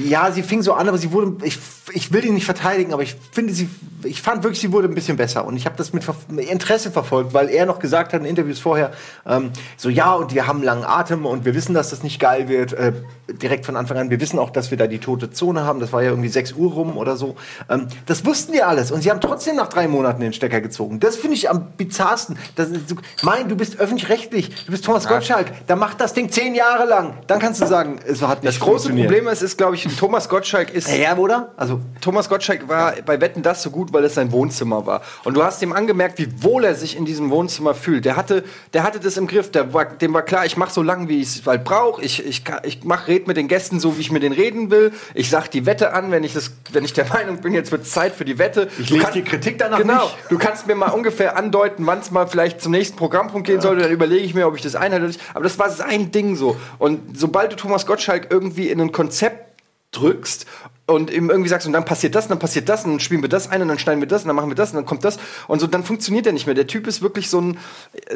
[0.06, 1.44] Ja, sie fing so an, aber sie wurde.
[1.44, 1.58] Ich,
[1.92, 3.68] ich will die nicht verteidigen, aber ich finde sie.
[4.04, 5.44] Ich fand wirklich, sie wurde ein bisschen besser.
[5.44, 6.04] Und ich habe das mit
[6.38, 8.92] Interesse verfolgt, weil er noch gesagt hat in Interviews vorher,
[9.26, 12.48] ähm, so ja, und wir haben langen Atem und wir wissen, dass das nicht geil
[12.48, 12.72] wird.
[12.72, 12.92] Äh,
[13.28, 14.10] direkt von Anfang an.
[14.10, 15.80] Wir wissen auch, dass wir da die tote Zone haben.
[15.80, 17.36] Das war ja irgendwie 6 Uhr rum oder so.
[17.68, 18.90] Ähm, das wussten wir alles.
[18.90, 21.00] Und sie haben trotzdem nach drei Monaten den Stecker gezogen.
[21.00, 22.36] Das finde ich am bizarrsten.
[22.56, 24.64] Das so, mein, du bist öffentlich-rechtlich.
[24.66, 25.46] Du bist Thomas Gottschalk.
[25.66, 27.14] Da macht das Ding zehn Jahre lang.
[27.26, 28.88] Dann kannst du sagen, es hat nicht Das große.
[28.90, 30.88] Problem ist, ist glaube ich, Thomas Gottschalk ist.
[30.94, 31.52] Ja, oder?
[31.56, 35.02] Also, Thomas Gottschalk war bei Wetten das so gut, weil es sein Wohnzimmer war.
[35.24, 38.04] Und du hast ihm angemerkt, wie wohl er sich in diesem Wohnzimmer fühlt.
[38.04, 39.50] Der hatte, der hatte das im Griff.
[39.50, 42.02] Der war, dem war klar, ich mache so lange, wie ich es halt brauche.
[42.02, 44.92] Ich, ich, ich mach, red mit den Gästen so, wie ich mit denen reden will.
[45.14, 47.86] Ich sag die Wette an, wenn ich, das, wenn ich der Meinung bin, jetzt wird
[47.86, 48.68] Zeit für die Wette.
[48.78, 50.04] Ich lese die Kritik danach Genau.
[50.04, 50.16] nicht.
[50.30, 53.82] Du kannst mir mal ungefähr andeuten, wann es mal vielleicht zum nächsten Programmpunkt gehen sollte.
[53.82, 54.96] Dann überlege ich mir, ob ich das einhalte.
[55.04, 55.20] oder nicht.
[55.34, 56.56] Aber das war sein Ding so.
[56.78, 59.52] Und sobald du Thomas Gottschalk irgendwie in ein Konzept
[59.92, 60.46] drückst
[60.86, 63.22] und ihm irgendwie sagst, und dann passiert das, und dann passiert das, und dann spielen
[63.22, 64.86] wir das ein, und dann schneiden wir das, und dann machen wir das, und dann
[64.86, 65.18] kommt das.
[65.48, 66.54] Und so, dann funktioniert er nicht mehr.
[66.54, 67.58] Der Typ ist wirklich so ein,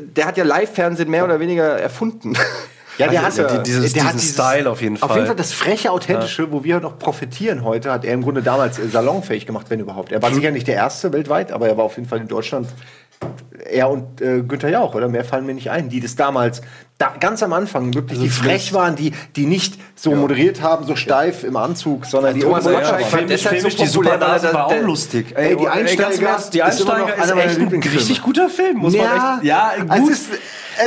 [0.00, 2.34] der hat ja Live-Fernsehen mehr oder weniger erfunden.
[2.98, 5.18] Ja, der Also, hat ja, die- dieses- der hat diesen Style auf jeden Auf jeden
[5.20, 5.26] Fall.
[5.26, 8.88] Fall das freche, authentische, wo wir noch profitieren heute, hat er im Grunde damals äh,
[8.88, 10.12] salonfähig gemacht, wenn überhaupt.
[10.12, 12.68] Er war sicher nicht der erste weltweit, aber er war auf jeden Fall in Deutschland
[13.70, 15.08] er und äh, Günther Jauch, oder?
[15.08, 16.62] Mehr fallen mir nicht ein, die das damals,
[16.98, 20.96] da, ganz am Anfang, wirklich, die frech waren, die, die nicht so moderiert haben, so
[20.96, 24.42] steif im Anzug, sondern die Thomas irgendwo Gottschalk locker fand deshalb so die populär, Supernase
[24.46, 25.26] weil er- war auch der- lustig.
[25.36, 28.96] Ey, die Einsteiger Ernst, die ist Einsteiger ist meiner echt ein richtig guter Film, muss
[28.96, 29.44] man echt.
[29.44, 30.10] Ja, es gut.
[30.10, 30.28] ist,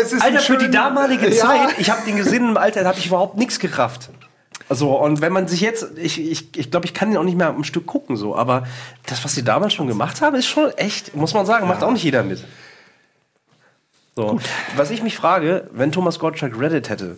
[0.01, 1.45] es ist Alter, ein für die damalige Ja.
[1.45, 4.09] Zeit, ich habe den gesehen im Alter, da habe ich überhaupt nichts gerafft.
[4.69, 7.37] Also, und wenn man sich jetzt, ich, ich, ich glaube, ich kann den auch nicht
[7.37, 8.67] mehr am Stück gucken, so, aber
[9.07, 11.91] das, was sie damals schon gemacht haben, ist schon echt, muss man sagen, macht auch
[11.91, 12.43] nicht jeder mit.
[14.15, 14.39] So.
[14.75, 17.15] Was ich mich frage, wenn Thomas Gottschalk Reddit hätte,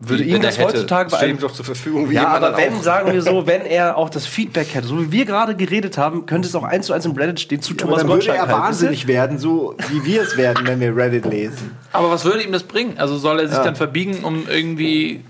[0.00, 2.52] würde ihm er das hätte, heutzutage bei einem ihm doch zur Verfügung, wie ja, aber
[2.52, 2.82] dann wenn, auch.
[2.82, 6.24] sagen wir so, wenn er auch das Feedback hätte, so wie wir gerade geredet haben,
[6.24, 8.38] könnte es auch eins zu eins im Reddit stehen zu Aber Thomas dann würde Gottschalk.
[8.38, 11.76] er halt, wahnsinnig werden, so wie wir es werden, wenn wir Reddit lesen.
[11.92, 12.94] Aber was würde ihm das bringen?
[12.96, 15.22] Also soll er sich dann verbiegen, um irgendwie.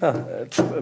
[0.00, 0.24] Dann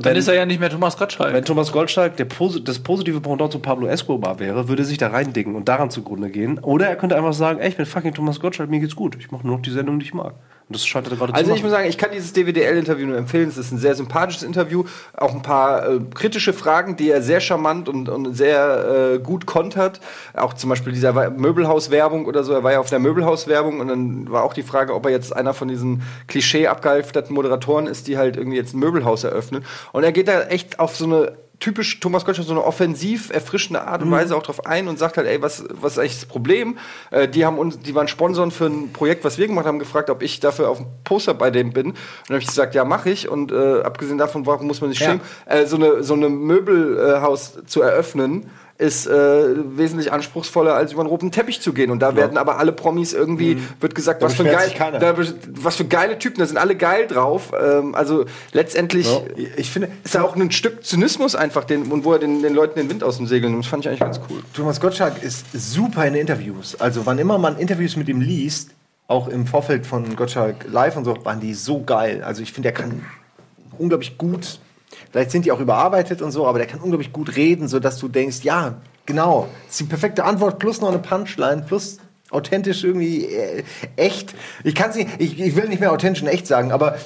[0.00, 1.32] wenn, ist er ja nicht mehr Thomas Gottschalk.
[1.32, 2.26] wenn Thomas Gottschalk der
[2.64, 6.30] das positive Pendant zu Pablo Escobar wäre, würde er sich da reindicken und daran zugrunde
[6.30, 6.58] gehen.
[6.58, 9.16] Oder er könnte einfach sagen, ey, ich bin fucking Thomas Gottschalk, mir geht's gut.
[9.18, 10.34] Ich mache nur noch die Sendung, die ich mag.
[10.70, 13.16] Und das scheint er gerade Also zu ich muss sagen, ich kann dieses DWDL-Interview nur
[13.16, 13.48] empfehlen.
[13.48, 14.84] Es ist ein sehr sympathisches Interview.
[15.16, 19.46] Auch ein paar äh, kritische Fragen, die er sehr charmant und, und sehr äh, gut
[19.46, 20.00] kontert.
[20.32, 22.52] Auch zum Beispiel dieser Möbelhaus-Werbung oder so.
[22.52, 25.34] Er war ja auf der Möbelhaus-Werbung und dann war auch die Frage, ob er jetzt
[25.34, 29.64] einer von diesen Klischee abgehalfterten Moderatoren ist, die halt irgendwie jetzt ein Möbelhaus eröffnen.
[29.90, 33.86] Und er geht da echt auf so eine typisch Thomas Gottschalk so eine offensiv erfrischende
[33.86, 36.26] Art und Weise auch drauf ein und sagt halt, ey, was, was ist eigentlich das
[36.26, 36.78] Problem?
[37.10, 40.08] Äh, die haben uns, die waren Sponsoren für ein Projekt, was wir gemacht haben, gefragt,
[40.08, 41.88] ob ich dafür auf dem Poster bei dem bin.
[41.88, 41.96] Und
[42.26, 43.28] dann habe ich gesagt, ja, mache ich.
[43.28, 47.58] Und äh, abgesehen davon, warum muss man sich schämen, äh, so eine so eine Möbelhaus
[47.66, 48.50] zu eröffnen,
[48.80, 49.12] ist äh,
[49.76, 51.90] wesentlich anspruchsvoller, als über einen roten Teppich zu gehen.
[51.90, 55.84] Und da werden aber alle Promis irgendwie, wird gesagt, was für, geil, da, was für
[55.84, 57.52] geile Typen, da sind alle geil drauf.
[57.60, 59.06] Ähm, also letztendlich
[59.56, 62.54] Ich finde, ist da auch ein Stück Zynismus einfach, den, und wo er den, den
[62.54, 63.64] Leuten den Wind aus dem Segeln nimmt.
[63.64, 64.42] Das fand ich eigentlich ganz cool.
[64.54, 66.80] Thomas Gottschalk ist super in Interviews.
[66.80, 68.70] Also wann immer man Interviews mit ihm liest,
[69.06, 72.22] auch im Vorfeld von Gottschalk Live und so, waren die so geil.
[72.22, 73.04] Also ich finde, er kann
[73.78, 74.60] unglaublich gut,
[75.10, 78.08] vielleicht sind die auch überarbeitet und so, aber der kann unglaublich gut reden, sodass du
[78.08, 81.98] denkst, ja, genau, das ist die perfekte Antwort plus noch eine Punchline plus
[82.30, 83.64] authentisch irgendwie äh,
[83.96, 84.34] echt.
[84.64, 86.96] Ich kann nicht, ich, ich will nicht mehr authentisch und echt sagen, aber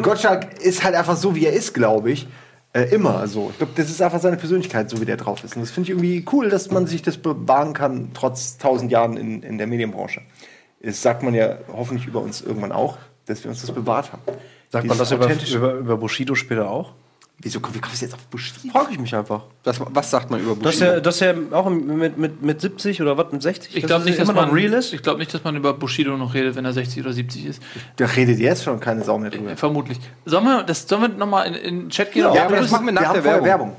[0.00, 2.26] Gottschalk ist halt einfach so, wie er ist, glaube ich.
[2.74, 3.50] Äh, immer so.
[3.50, 5.56] Ich glaube, das ist einfach seine Persönlichkeit, so wie der drauf ist.
[5.56, 9.18] Und das finde ich irgendwie cool, dass man sich das bewahren kann, trotz tausend Jahren
[9.18, 10.22] in, in der Medienbranche.
[10.82, 12.96] Das sagt man ja hoffentlich über uns irgendwann auch,
[13.26, 14.22] dass wir uns das bewahrt haben.
[14.70, 16.94] Sagt man Dieses das über, über, über Bushido später auch?
[17.44, 18.72] Wieso wie kommst du jetzt auf Bushido?
[18.72, 19.42] Frage ich mich einfach.
[19.64, 23.18] Was, was sagt man über Dass er, dass er auch mit, mit, mit 70 oder
[23.18, 23.76] was, mit 60?
[23.76, 24.92] ich glaube nicht, dass man real ist.
[24.92, 27.62] Ich glaube nicht, dass man über Bushido noch redet, wenn er 60 oder 70 ist.
[27.96, 29.56] Da redet jetzt schon keine Sau mehr drüber.
[29.56, 29.98] Vermutlich.
[30.24, 32.22] Sollen wir, das, sollen wir nochmal in, in den Chat gehen?
[32.22, 33.76] Ja, Ob aber das machen wir nach haben der vorher Werbung.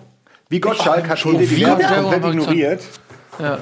[0.50, 2.82] Wie Gottschalk hat schon die Werbung Werbung komplett ignoriert.
[3.40, 3.60] Ja.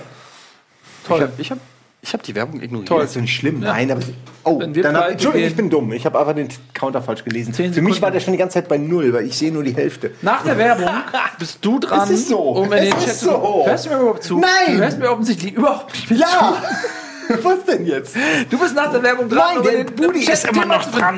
[1.03, 1.21] Ich Toll.
[1.21, 1.59] habe ich hab,
[2.03, 2.87] ich hab die Werbung ignoriert.
[2.87, 3.01] Toll.
[3.01, 3.59] Das ist nicht schlimm.
[3.59, 4.01] Nein, aber.
[4.43, 5.93] Oh, pleite Entschuldigung, ich bin dumm.
[5.93, 7.53] Ich habe einfach den Counter falsch gelesen.
[7.53, 9.75] Für mich war der schon die ganze Zeit bei Null, weil ich sehe nur die
[9.75, 10.11] Hälfte.
[10.23, 10.89] Nach der Werbung
[11.39, 12.39] bist du dran, Es ist so.
[12.39, 13.63] um in Es den Chat zu so.
[13.67, 14.39] Hörst du mir überhaupt zu?
[14.39, 14.77] Nein.
[14.77, 16.55] Du hörst mir offensichtlich überhaupt nicht Ja!
[17.43, 18.13] Was denn jetzt?
[18.13, 18.19] zu.
[18.49, 19.61] Du bist nach der Werbung dran.
[19.63, 21.17] Nein, der Budi Chat ist immer noch zu dran.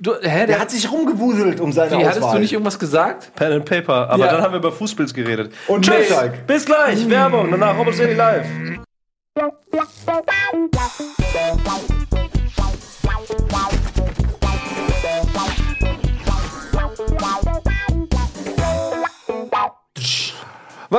[0.00, 2.08] Du, hä, der, Der hat sich rumgewuselt um seine wie, Auswahl.
[2.08, 3.32] hattest du nicht irgendwas gesagt?
[3.36, 4.10] Pen and Paper.
[4.10, 4.32] Aber Ja.
[4.32, 5.52] dann haben wir über Fußpilz geredet.
[5.68, 6.08] Und Tschüss.
[6.46, 7.08] Bis gleich.
[7.08, 7.50] Werbung.
[7.52, 8.46] Danach Robert Steady live.
[9.34, 9.48] Was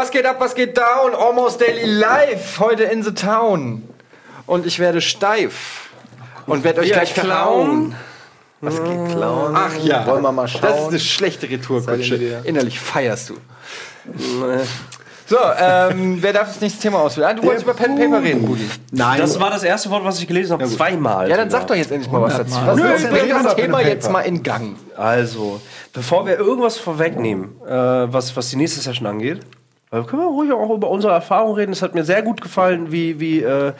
[0.09, 1.13] geht ab, was geht down?
[1.13, 3.87] Almost Daily Live, heute in the Town.
[4.47, 5.91] Und ich werde steif.
[6.47, 7.95] Und werde euch gleich klauen.
[8.61, 9.55] Was geht klauen?
[9.55, 10.07] Ach ja.
[10.07, 10.61] Wollen wir mal schauen?
[10.63, 12.41] Das ist eine schlechte Retourkutsche.
[12.45, 13.37] Innerlich feierst du.
[15.25, 17.29] So, ähm, wer darf das nächste Thema auswählen?
[17.29, 18.69] Ah, du wolltest über Pen and Paper reden, Budi.
[18.91, 19.19] Nein.
[19.19, 20.65] Das war das erste Wort, was ich gelesen habe.
[20.65, 21.29] Zweimal.
[21.29, 22.55] Ja, dann sag doch jetzt endlich mal was dazu.
[22.65, 24.75] Was Nö, du bring das Thema jetzt mal in Gang.
[24.95, 25.61] Also,
[25.93, 29.39] bevor wir irgendwas vorwegnehmen, äh, was, was die nächste Session angeht,
[29.91, 31.71] äh, können wir ruhig auch über unsere Erfahrung reden.
[31.71, 33.73] Es hat mir sehr gut gefallen, wie, wie äh, äh,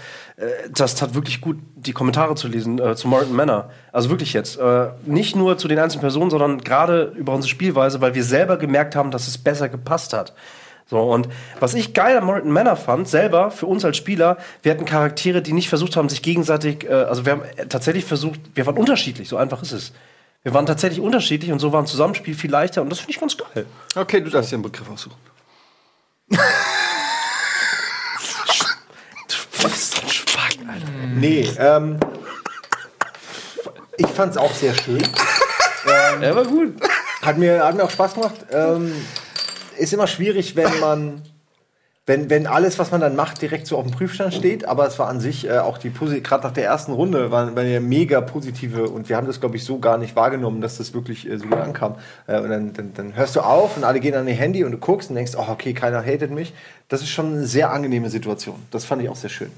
[0.71, 3.69] das tat wirklich gut, die Kommentare zu lesen äh, zu Morton Manor.
[3.91, 4.59] Also wirklich jetzt.
[4.59, 8.57] Äh, nicht nur zu den einzelnen Personen, sondern gerade über unsere Spielweise, weil wir selber
[8.57, 10.33] gemerkt haben, dass es besser gepasst hat.
[10.85, 11.29] So, und
[11.59, 15.41] was ich geil an Morton Manor fand, selber für uns als Spieler, wir hatten Charaktere,
[15.41, 18.77] die nicht versucht haben, sich gegenseitig, äh, also wir haben äh, tatsächlich versucht, wir waren
[18.77, 19.93] unterschiedlich, so einfach ist es.
[20.43, 23.19] Wir waren tatsächlich unterschiedlich und so war ein Zusammenspiel viel leichter und das finde ich
[23.19, 23.65] ganz geil.
[23.95, 25.15] Okay, du darfst dir einen Begriff aussuchen.
[31.15, 31.99] Nee, ähm.
[33.97, 35.01] Ich fand's auch sehr schön.
[36.21, 36.75] Ja, war gut.
[37.21, 38.35] Hat mir, hat mir auch Spaß gemacht.
[38.51, 39.05] Ähm,
[39.77, 41.21] ist immer schwierig, wenn man
[42.05, 44.65] wenn, wenn alles, was man dann macht, direkt so auf dem Prüfstand steht.
[44.65, 47.69] Aber es war an sich äh, auch die gerade nach der ersten Runde waren, waren
[47.69, 50.93] ja mega positive und wir haben das, glaube ich, so gar nicht wahrgenommen, dass das
[50.93, 51.95] wirklich äh, so gut ankam.
[52.27, 54.73] Äh, und dann, dann, dann hörst du auf und alle gehen an ihr Handy und
[54.73, 56.53] du guckst und denkst, oh, okay, keiner hatet mich.
[56.89, 58.57] Das ist schon eine sehr angenehme Situation.
[58.71, 59.51] Das fand ich auch sehr schön.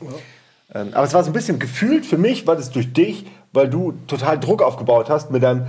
[0.74, 3.70] Ähm, aber es war so ein bisschen gefühlt für mich, war das durch dich, weil
[3.70, 5.66] du total Druck aufgebaut hast mit deinem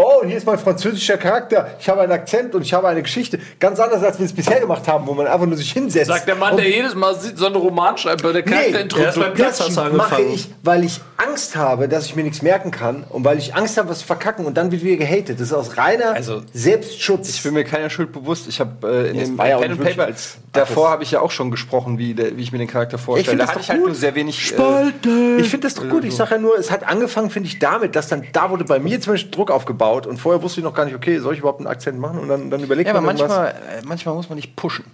[0.00, 1.70] Oh, hier ist mein französischer Charakter.
[1.80, 3.40] Ich habe einen Akzent und ich habe eine Geschichte.
[3.58, 6.06] Ganz anders, als wir es bisher gemacht haben, wo man einfach nur sich hinsetzt.
[6.06, 9.34] Sagt der Mann, und der jedes Mal so einen Roman schreibt, bei der Nee, Charakterintroduktion.
[9.34, 13.02] Platz hast du mache ich, weil ich Angst habe, dass ich mir nichts merken kann
[13.08, 15.40] und weil ich Angst habe, was zu verkacken und dann wird wieder gehatet.
[15.40, 17.30] Das ist aus reiner Also, Selbstschutz.
[17.30, 18.46] Ich bin mir keiner Schuld bewusst.
[18.46, 20.08] Ich habe äh, in Ja, dem Pen and Paper
[20.52, 23.30] davor habe ich ja auch schon gesprochen, wie, der, wie ich mir den Charakter vorstelle.
[23.30, 23.88] find Da das hatte ich halt gut.
[23.88, 24.38] nur sehr wenig.
[24.38, 26.04] ich finde das doch gut.
[26.04, 28.78] Ich sage ja nur, es hat angefangen, finde ich, damit, dass dann da wurde bei
[28.78, 31.40] mir zum Beispiel Druck aufgebaut und vorher wusste ich noch gar nicht, okay, soll ich
[31.40, 32.18] überhaupt einen Akzent machen?
[32.18, 33.36] Und dann, dann überlegt ja, aber man irgendwas.
[33.36, 34.84] manchmal, äh, manchmal muss man nicht pushen.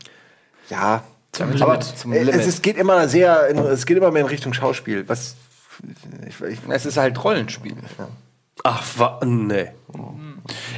[0.70, 1.84] Ja, Zum aber Limit.
[1.84, 2.40] Zum äh, Limit.
[2.40, 5.08] es, es geht immer sehr, in, es geht immer mehr in Richtung Schauspiel.
[5.08, 5.36] Was
[6.28, 7.74] ich, ich, Es ist halt Rollenspiel.
[8.62, 9.68] Ach, wa nee.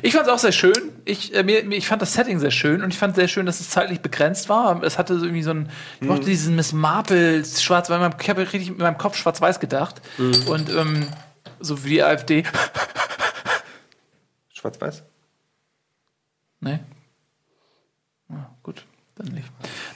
[0.02, 0.92] Ich fand es auch sehr schön.
[1.04, 3.60] Ich, äh, mir, ich fand das Setting sehr schön und ich fand sehr schön, dass
[3.60, 4.82] es zeitlich begrenzt war.
[4.82, 8.40] Es hatte so irgendwie so ein, ich mochte diesen Miss Marple schwarz, weil ich habe
[8.40, 10.00] richtig mit meinem Kopf schwarz-weiß gedacht.
[10.46, 11.06] Und ähm,
[11.60, 12.44] so wie die AfD.
[14.66, 15.02] Schwarz-Weiß?
[16.60, 16.80] Nee.
[18.30, 19.46] Ah, gut, dann nicht.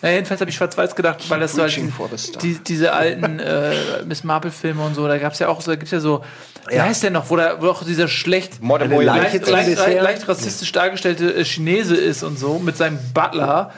[0.02, 4.22] Na, jedenfalls habe ich schwarz-weiß gedacht, weil das so halt die, diese alten äh, Miss
[4.22, 6.24] Marple-Filme und so, da gab es ja auch so, da gibt's ja so,
[6.68, 6.84] wie Ja.
[6.84, 8.60] heißt der noch, wo, da, wo auch dieser schlecht.
[8.62, 13.72] Leiche leicht, leicht, leicht, leicht rassistisch dargestellte äh, Chinese ist und so, mit seinem Butler.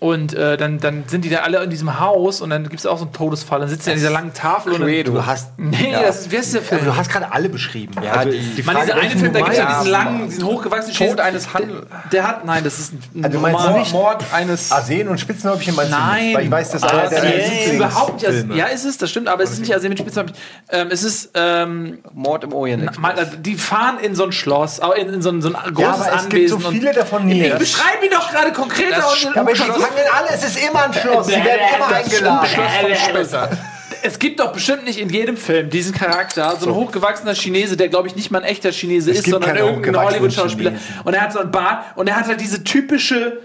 [0.00, 2.86] Und äh, dann, dann sind die da alle in diesem Haus und dann gibt es
[2.86, 3.60] auch so einen Todesfall.
[3.60, 5.50] Dann sitzt er an dieser langen Tafel und dann, Du hast.
[5.58, 6.80] Nee, das ist, wie heißt der Film?
[6.80, 7.92] Aber du hast gerade alle beschrieben.
[8.02, 10.44] Ja, also, die- Man, dieser Frage, eine Film, da gibt es ja diesen langen, diesen
[10.46, 11.20] hochgewachsenen Tod Chinesen.
[11.20, 11.86] eines Handel.
[12.12, 13.78] Der hat, nein, das ist ein Also Roman.
[13.78, 14.72] nicht- Mord eines.
[14.72, 16.24] Arsen und Spitzenhäubchen meinst du Nein.
[16.28, 16.36] nicht?
[16.36, 18.56] Weil ich weiß, dass einer der überhaupt nicht.
[18.56, 20.32] Ja, ist es, das stimmt, aber es ist nicht Arsen mit Spitznamen.
[20.70, 22.98] Ähm, es ist, ähm, Mord im Orient.
[22.98, 25.88] mal, die fahren in so ein Schloss, in, in so ein, so ein großes Ja,
[25.92, 26.30] aber es Anwesen.
[26.30, 27.58] gibt so viele davon Ich nie.
[27.58, 28.96] beschreibe ihn doch gerade konkreter.
[28.96, 29.54] Das und- Ja, die
[29.90, 31.26] fangen alle, es ist immer ein Schloss.
[31.26, 33.58] Sie werden immer eingeladen.
[34.02, 37.88] Es gibt doch bestimmt nicht in jedem Film diesen Charakter, so ein hochgewachsener Chinese, der
[37.88, 40.72] glaube ich nicht mal ein echter Chinese ist, gibt sondern irgendein Hollywood-Schauspieler.
[41.04, 43.40] Und er hat so ein Bart und er hat halt diese typische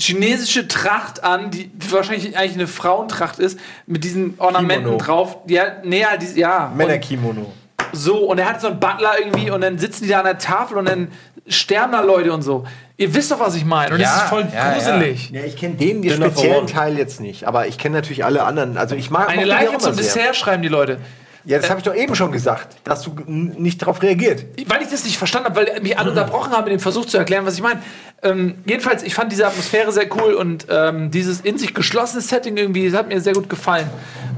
[0.00, 5.04] chinesische Tracht an, die wahrscheinlich eigentlich eine Frauentracht ist, mit diesen Ornamenten Kimono.
[5.04, 5.38] drauf.
[5.48, 6.72] Ja, nee, ja, diese, ja.
[6.74, 7.52] Männerkimono.
[7.92, 10.38] so, und er hat so einen Butler irgendwie und dann sitzen die da an der
[10.38, 11.10] Tafel und dann
[11.48, 12.64] sterben da Leute und so.
[13.00, 13.94] Ihr wisst doch, was ich meine.
[13.94, 15.30] Und Ja, das ist voll ja, gruselig.
[15.30, 16.66] Ja, ich kenne den speziellen.
[16.66, 18.76] Teil jetzt nicht, aber ich kenne natürlich alle anderen.
[18.76, 19.96] Also ich mag Eine Leiche zum.
[19.96, 20.98] Dessert schreiben die Leute.
[21.44, 24.44] Ja, das habe ich doch eben schon gesagt, dass du nicht darauf reagiert.
[24.66, 27.16] Weil ich das nicht verstanden habe, weil mich alle unterbrochen haben mit dem Versuch zu
[27.16, 27.80] erklären, was ich meine.
[28.22, 32.56] Ähm, jedenfalls, ich fand diese Atmosphäre sehr cool und ähm, dieses in sich geschlossene Setting
[32.56, 33.88] irgendwie, das hat mir sehr gut gefallen.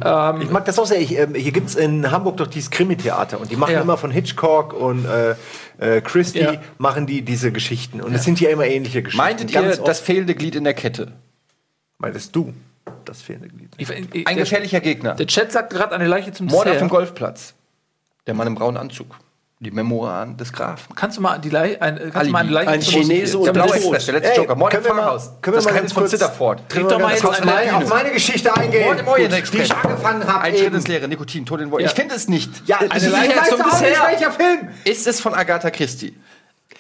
[0.05, 1.01] Ähm, Ich mag das auch sehr.
[1.01, 3.81] Ich, ähm, hier gibt es in Hamburg doch dieses Krimi-Theater und die machen Ja.
[3.81, 5.35] immer von Hitchcock und äh,
[5.81, 6.61] äh, Christie Ja.
[6.78, 8.01] machen die diese Geschichten.
[8.01, 9.24] Und es sind ja immer ähnliche Geschichten.
[9.24, 11.12] Meintet ihr Ganz oft- das fehlende Glied in der Kette?
[11.99, 12.55] meintest du
[13.05, 13.70] das fehlende Glied?
[13.76, 15.14] ich, ich, Ein gefährlicher Gegner.
[15.14, 16.89] der Chat sagt gerade eine Leiche zum Mord auf dem.
[16.89, 17.55] Golfplatz.
[18.26, 19.16] Der Mann im braunen Anzug.
[19.63, 20.95] Die Memoiren des Grafen.
[20.95, 22.51] Kannst du mal, die Leiche, ein, kannst du mal eine.
[22.51, 24.55] Leiche Ein Chinese Der und blaue der Express, der letzte Ey, Joker.
[24.55, 25.31] Mord im können wir mal- Pfarrhaus.
[25.43, 26.63] können wir Das Geheimnis von Zitterford.
[26.71, 27.77] Trink doch mal jetzt kurz eine mal Bühne.
[27.77, 29.67] auf meine Geschichte eingehen, Mord im Orient die Express.
[29.67, 30.41] ich angefangen habe.
[30.41, 32.51] Ein Schritt ins Leere, Nikotin, Tod in Wo- Ich finde es nicht.
[32.67, 34.07] Ja, Eine ist, Leiche ich weiß zum auch nicht, Dessert.
[34.09, 34.69] welcher Film.
[34.85, 36.17] Ist es von Agatha Christie?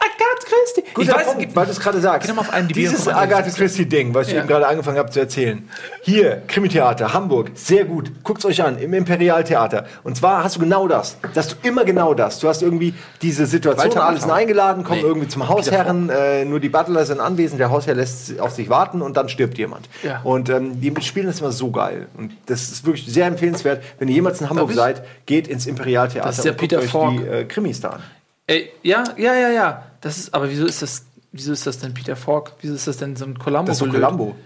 [0.02, 0.82] Agatha Christie.
[0.86, 2.26] Ich Guter weiß, Punkt, gibt- weil du es gerade sagst.
[2.26, 3.06] Geh mal auf IMDb Dieses.
[3.06, 4.40] Agatha Christie-Ding, was ich Ja.
[4.40, 5.68] eben gerade angefangen habe zu erzählen.
[6.02, 8.10] Hier, Krimi-Theater, Hamburg, sehr gut.
[8.24, 9.84] Guckt's euch an, im Imperialtheater.
[10.02, 11.16] Und zwar hast du genau das.
[11.34, 12.38] Das hast du immer genau das.
[12.40, 15.06] Du hast irgendwie diese Situation, alle sind eingeladen, kommen Nee.
[15.06, 19.02] irgendwie zum Hausherren, äh, nur die Butler sind anwesend, der Hausherr lässt auf sich warten
[19.02, 19.88] und dann stirbt jemand.
[20.02, 20.20] Ja.
[20.24, 22.06] Und ähm, die spielen das immer so geil.
[22.16, 23.82] Und das ist wirklich sehr empfehlenswert.
[23.98, 26.82] Wenn ihr jemals in Hamburg seid, geht ins Imperialtheater Das ist der und guckt Peter
[26.82, 27.18] euch Falk.
[27.18, 28.02] die äh, Krimis da an.
[28.46, 29.82] Ey, ja, ja, ja, ja.
[30.00, 32.52] Das ist, aber wieso ist das, wieso ist das denn Peter Falk?
[32.60, 33.66] Wieso ist das denn so ein Columbo?
[33.66, 34.02] Das ist so gelöt?
[34.02, 34.36] Columbo.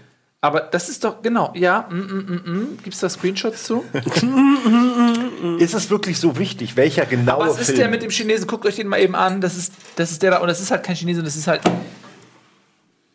[0.41, 2.77] Aber das ist doch, genau, ja, mm, mm, mm, mm.
[2.83, 3.83] Gibt's da Screenshots zu?
[5.59, 7.77] Ist es wirklich so wichtig, welcher genaue Was ist Film?
[7.79, 8.45] der mit dem Chinesen?
[8.47, 9.41] Guckt euch den mal eben an.
[9.41, 10.37] Das ist, das ist der da.
[10.39, 11.61] Und das ist halt kein Chinese, das ist halt.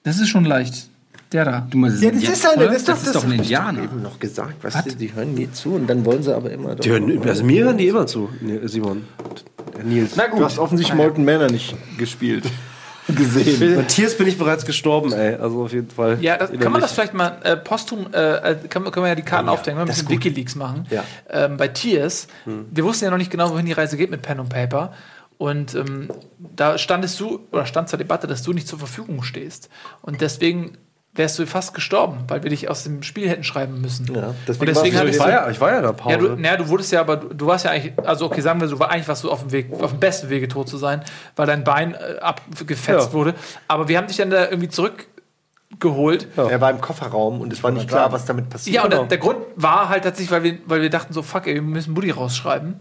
[0.03, 0.89] Das ist schon leicht.
[1.33, 1.67] Der da.
[1.71, 3.85] Du meinst, Ja, das ist eine, das, das ist doch ein Indianer.
[3.85, 4.57] eben noch gesagt.
[4.63, 6.75] Was, Die hören nie zu und dann wollen sie aber immer.
[6.75, 9.05] Die hören, also mir hören die immer zu, Ne, Simon.
[9.85, 10.13] Nils.
[10.17, 10.41] Na gut.
[10.41, 12.45] Du hast offensichtlich Molten Manor nicht gespielt.
[13.09, 13.75] Gesehen.
[13.77, 15.35] Matthias bin ich bereits gestorben, ey.
[15.35, 16.19] Also auf jeden Fall.
[16.21, 19.15] Ja, das, kann man das vielleicht mal äh, posthum, äh, kann, man- können wir ja
[19.17, 20.87] die Karten aufdecken, wenn wir ein bisschen Wikileaks machen.
[20.91, 21.03] Ja.
[21.29, 24.39] Ähm, bei Tiers, wir wussten ja noch nicht genau, wohin die Reise geht mit Pen
[24.39, 24.93] und Paper.
[25.39, 29.71] Und ähm, da standest du, oder stand zur Debatte, dass du nicht zur Verfügung stehst.
[30.03, 30.77] Und deswegen
[31.15, 34.07] wärst du fast gestorben, weil wir dich aus dem Spiel hätten schreiben müssen.
[34.15, 36.15] Ja, und deswegen warst du ich war ja, ich war ja da Pause.
[36.15, 38.61] ja, du, naja, du wurdest ja, aber du, du warst ja eigentlich, also okay, sagen
[38.61, 40.77] wir so, war eigentlich warst du auf dem Weg, auf dem besten Wege tot zu
[40.79, 41.03] sein,
[41.35, 43.13] weil dein Bein äh, abgefetzt Ja.
[43.13, 43.35] wurde.
[43.67, 46.29] Aber wir haben dich dann da irgendwie zurückgeholt.
[46.37, 48.77] Er war im Kofferraum und es war nicht klar, was damit passiert.
[48.77, 49.03] Ja, und Genau.
[49.03, 51.63] der, der Grund war halt tatsächlich, weil wir, weil wir dachten so, fuck, ey, wir
[51.63, 52.77] müssen Buddy rausschreiben,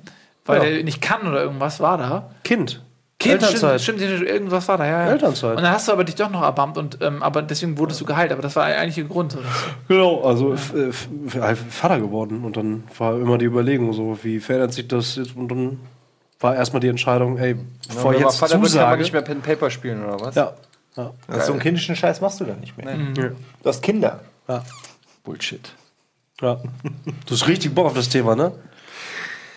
[0.46, 0.78] weil Ja.
[0.78, 2.30] er nicht kann oder irgendwas war da.
[2.44, 2.84] Kind.
[3.22, 3.82] Kind, Elternzeit.
[3.82, 5.05] Stimmt, stimmt, irgendwas war da, ja.
[5.05, 5.11] ja.
[5.11, 5.57] Elternzeit.
[5.57, 8.05] Und dann hast du aber dich doch noch erbarmt und ähm, aber deswegen wurdest du
[8.05, 9.36] geheilt, aber das war eigentlich der Grund.
[9.36, 9.43] Oder?
[9.89, 12.45] Genau, also f- äh, halt Vater geworden.
[12.45, 15.36] Und dann war immer die Überlegung, so wie verändert sich das jetzt?
[15.36, 15.80] Und dann
[16.39, 17.57] war erstmal die Entscheidung, ey,
[17.89, 19.01] bevor ich man jetzt Vater wird, kann man zusage.
[19.01, 20.36] nicht mehr Pen Paper spielen oder was?
[20.36, 20.53] Ja.
[20.95, 21.11] Ja.
[21.28, 22.95] Also so einen kindischen Scheiß machst du dann nicht mehr.
[22.95, 23.34] Du
[23.65, 24.22] hast Kinder.
[24.47, 24.63] Ja.
[25.26, 25.74] Bullshit.
[26.41, 26.55] ja.
[27.26, 28.53] Du hast richtig Bock auf das Thema, ne?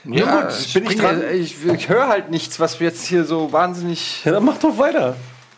[0.04, 1.22] Ja, gut, ich bin ich dran?
[1.32, 4.24] Ich, ich höre halt nichts, was wir jetzt hier so wahnsinnig.
[4.24, 5.16] Ja, dann mach doch weiter.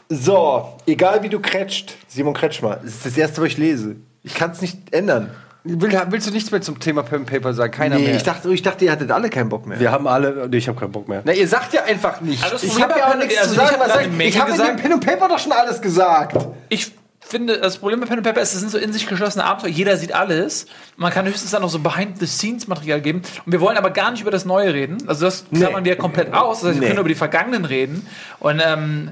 [0.09, 3.97] So, egal wie du kretscht, Simon Kretschmer, das ist das erste, was ich lese.
[4.23, 5.31] Ich kann es nicht ändern.
[5.67, 7.73] Will, willst du nichts mehr zum Thema Pen Paper sagen?
[7.73, 8.17] Keiner Nee, mehr.
[8.17, 9.81] ich dachte, ich dachte, ihr hattet alle keinen Bock mehr.
[9.81, 10.47] Wir haben alle.
[10.51, 11.23] Nee, ich habe keinen Bock mehr.
[11.25, 12.45] Na, ihr sagt ja einfach nichts.
[12.45, 13.77] Also ich habe ja auch nichts also zu sagen.
[13.81, 14.79] hab eine ich habe in gesagt.
[14.79, 16.37] dem Pen und Paper doch schon alles gesagt.
[16.69, 16.93] Ich
[17.27, 19.71] finde, das Problem bei Pen and Paper ist, es sind so in sich geschlossene Abenteuer.
[19.71, 20.67] Jeder sieht alles.
[20.97, 23.23] Man kann höchstens dann noch so Behind-the-Scenes-Material geben.
[23.45, 24.99] Und wir wollen aber gar nicht über das Neue reden.
[25.07, 26.61] Also das klammern wir komplett aus.
[26.61, 26.87] Das heißt, wir Nee.
[26.89, 28.07] können über die Vergangenen reden.
[28.41, 29.11] Und, ähm,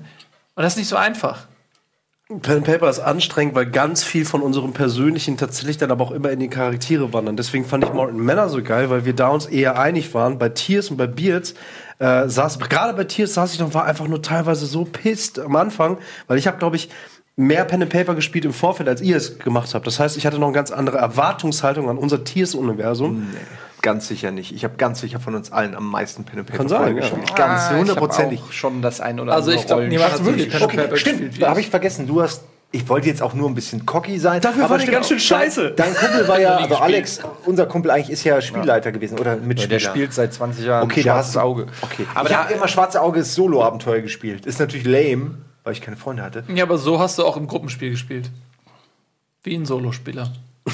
[0.55, 1.47] und das ist nicht so einfach.
[2.41, 6.13] Pen and Paper ist anstrengend, weil ganz viel von unserem Persönlichen tatsächlich dann aber auch
[6.13, 7.37] immer in die Charaktere wandern.
[7.37, 10.39] Deswegen fand ich Morton Manor so geil, weil wir da uns eher einig waren.
[10.39, 11.55] Bei Tears und bei Beards
[11.99, 15.57] äh, saß, gerade bei Tears saß ich noch, war einfach nur teilweise so pisst am
[15.57, 16.89] Anfang, weil ich habe, glaube ich,
[17.43, 19.87] mehr Pen and Paper gespielt im Vorfeld, als ihr es gemacht habt.
[19.87, 23.29] Das heißt, ich hatte noch eine ganz andere Erwartungshaltung an unser Tears-Universum.
[23.83, 24.55] Ganz sicher nicht.
[24.55, 26.95] Ich habe ganz sicher von uns allen am meisten Pen and Paper Kann sein, vorher
[26.95, 27.01] ja.
[27.01, 27.37] gespielt.
[27.37, 28.39] Ganz Ah, hundertprozentig.
[28.41, 29.99] Ich auch schon das ein oder Also andere ich glaub, Rollenspiel.
[29.99, 31.67] niemand hat viel Pen and Okay, Paper stimmt, gespielt wie da habe ich.
[31.67, 32.07] ich vergessen.
[32.07, 32.45] Du hast.
[32.75, 34.41] Ich wollte jetzt auch nur ein bisschen cocky sein.
[34.41, 35.73] Dafür war stimmt ganz schön scheiße.
[35.77, 36.81] Dein, dein Kumpel war ja, also gespielt.
[36.81, 39.69] Alex, unser Kumpel eigentlich ist ja Spielleiter gewesen oder Ja, Mitspieler.
[39.69, 41.67] der spielt seit 20 Jahren Okay, schwarzes Auge.
[41.83, 44.47] Okay, Aber ich da, habe immer Schwarze Auge Solo-Abenteuer gespielt.
[44.47, 45.33] Ist natürlich lame,
[45.65, 46.45] weil ich keine Freunde hatte.
[46.55, 48.31] Ja, aber so hast du auch im Gruppenspiel gespielt.
[49.43, 50.33] Wie ein Solospieler.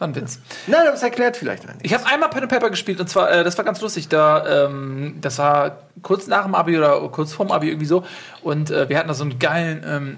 [0.00, 0.40] war ein Witz.
[0.66, 1.78] Nein, aber es erklärt vielleicht einen.
[1.82, 4.08] Ich habe einmal Pen and Paper gespielt und zwar, äh, das war ganz lustig.
[4.08, 8.04] Da, ähm, das war kurz nach dem Abi oder kurz vorm Abi irgendwie so.
[8.42, 10.16] Und äh, wir hatten da so einen geilen ähm,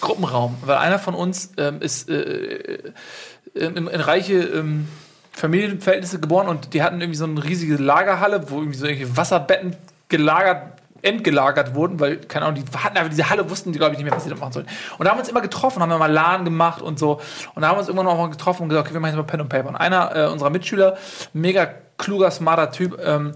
[0.00, 2.92] Gruppenraum, weil einer von uns ähm, ist äh, äh,
[3.54, 4.88] in, in reiche ähm,
[5.32, 9.76] Familienverhältnisse geboren und die hatten irgendwie so eine riesige Lagerhalle, wo irgendwie so irgendwelche Wasserbetten
[10.08, 13.98] gelagert entgelagert wurden, weil, keine Ahnung, die hatten einfach diese Halle, wussten die, glaube ich,
[13.98, 14.66] nicht mehr, was sie da machen sollen.
[14.98, 17.20] Und da haben wir uns immer getroffen, haben wir mal LAN gemacht und so.
[17.54, 19.18] Und da haben wir uns irgendwann noch mal getroffen und gesagt, okay, wir machen jetzt
[19.18, 19.68] mal Pen und Paper.
[19.68, 20.96] Und einer äh, unserer Mitschüler,
[21.32, 23.34] mega kluger, smarter Typ, ähm,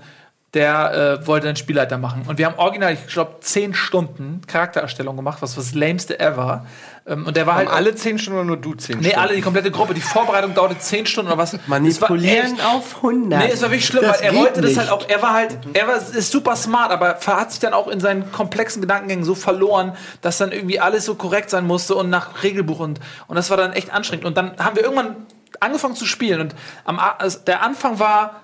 [0.54, 2.22] der äh, wollte einen Spielleiter machen.
[2.26, 6.64] Und wir haben original, ich glaube, zehn Stunden Charaktererstellung gemacht, was das lämste ever.
[7.08, 9.18] Ähm, und der war halt haben alle 10 Stunden oder nur du 10 Nee, Stunden?
[9.20, 9.94] alle, die komplette Gruppe.
[9.94, 11.56] Die Vorbereitung dauerte 10 Stunden oder was.
[11.66, 13.40] Manipulieren echt- auf 100.
[13.44, 14.78] Nee, es war wirklich schlimm, Das weil er wollte das nicht.
[14.78, 17.88] halt auch, er war halt, er war, ist super smart, aber hat sich dann auch
[17.88, 22.10] in seinen komplexen Gedankengängen so verloren, dass dann irgendwie alles so korrekt sein musste und
[22.10, 24.26] nach Regelbuch und, und das war dann echt anstrengend.
[24.26, 25.16] Und dann haben wir irgendwann
[25.60, 26.54] angefangen zu spielen und
[26.84, 28.42] am, also der Anfang war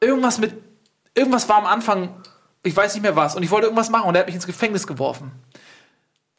[0.00, 0.52] irgendwas mit,
[1.14, 2.10] irgendwas war am Anfang,
[2.62, 4.46] ich weiß nicht mehr was, und ich wollte irgendwas machen und er hat mich ins
[4.46, 5.32] Gefängnis geworfen.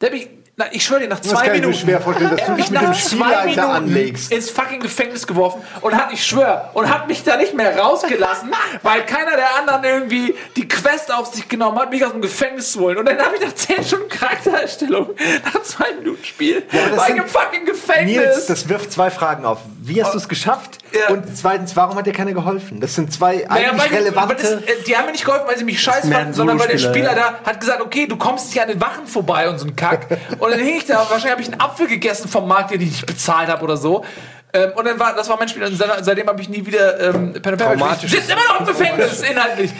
[0.00, 0.28] Der hat mich,
[0.60, 1.78] na, ich schwöre dir, nach Das zwei kann ich mir Minuten.
[1.86, 4.30] schwer vorstellen, dass Er du dich mich mit dem Spielleiter Minuten anlegst.
[4.32, 8.50] ins fucking Gefängnis geworfen und hat, ich schwör, und hat mich da nicht mehr rausgelassen,
[8.82, 12.72] weil keiner der anderen irgendwie die Quest auf sich genommen hat, mich aus dem Gefängnis
[12.72, 12.98] zu holen.
[12.98, 15.10] Und dann habe ich nach 10 Stunden Charaktererstellung,
[15.54, 18.16] nach zwei Minuten Spiel, das war ich im fucking Gefängnis.
[18.16, 19.58] Nils, das wirft zwei Fragen auf.
[19.82, 20.78] Wie hast du es geschafft?
[20.92, 21.14] Ja.
[21.14, 22.80] Und zweitens, warum hat dir keiner geholfen?
[22.80, 24.34] Das sind zwei Naja, eigentlich relevante.
[24.34, 26.78] das, äh, die haben mir nicht geholfen, weil sie mich scheiße fanden, sondern weil der
[26.78, 29.74] Spieler da hat gesagt, okay, du kommst nicht an den Wachen vorbei und so ein
[29.76, 30.06] Kack.
[30.38, 32.90] und dann hing ich da, wahrscheinlich habe ich einen Apfel gegessen vom Markt, den ich
[32.90, 34.04] nicht bezahlt habe oder so.
[34.52, 37.00] Ähm, und dann war, das war mein Spiel und seit- seitdem habe ich nie wieder
[37.00, 38.10] ähm, Pen and Paper gespielt.
[38.10, 39.70] Sitzt immer noch im Gefängnis, inhaltlich.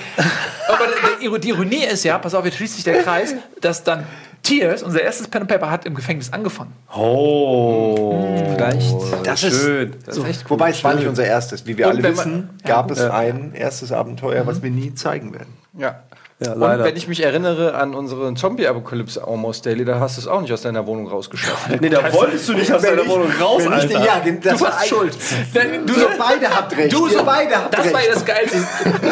[0.68, 4.07] Aber die Ironie ist ja, pass auf, jetzt schließt sich der Kreis, dass dann
[4.43, 6.72] Tears, unser erstes Pen and Paper, hat im Gefängnis angefangen.
[6.97, 8.95] Oh, vielleicht.
[9.24, 9.95] Das ist- schön.
[10.49, 11.66] Wobei es war nicht unser erstes.
[11.66, 14.95] Wie wir Und alle wenn man- wissen, gab es ein erstes Abenteuer, was wir nie
[14.95, 15.53] zeigen werden.
[15.78, 16.03] Ja.
[16.43, 16.84] Ja, Und leider.
[16.84, 20.51] wenn ich mich erinnere an unseren Zombie-Apokalypse Almost Daily, da hast du es auch nicht
[20.55, 21.68] aus deiner Wohnung rausgeschafft.
[21.80, 24.07] Nee, da wolltest du nicht aus deiner Wohnung raus, Wenn ich- Alter.
[24.07, 25.14] Ja, das Du war warst schuld.
[25.55, 26.93] Denn Du so beide habt recht.
[26.95, 27.95] Du so, beide habt das recht.
[27.95, 28.57] war ja das Geilste.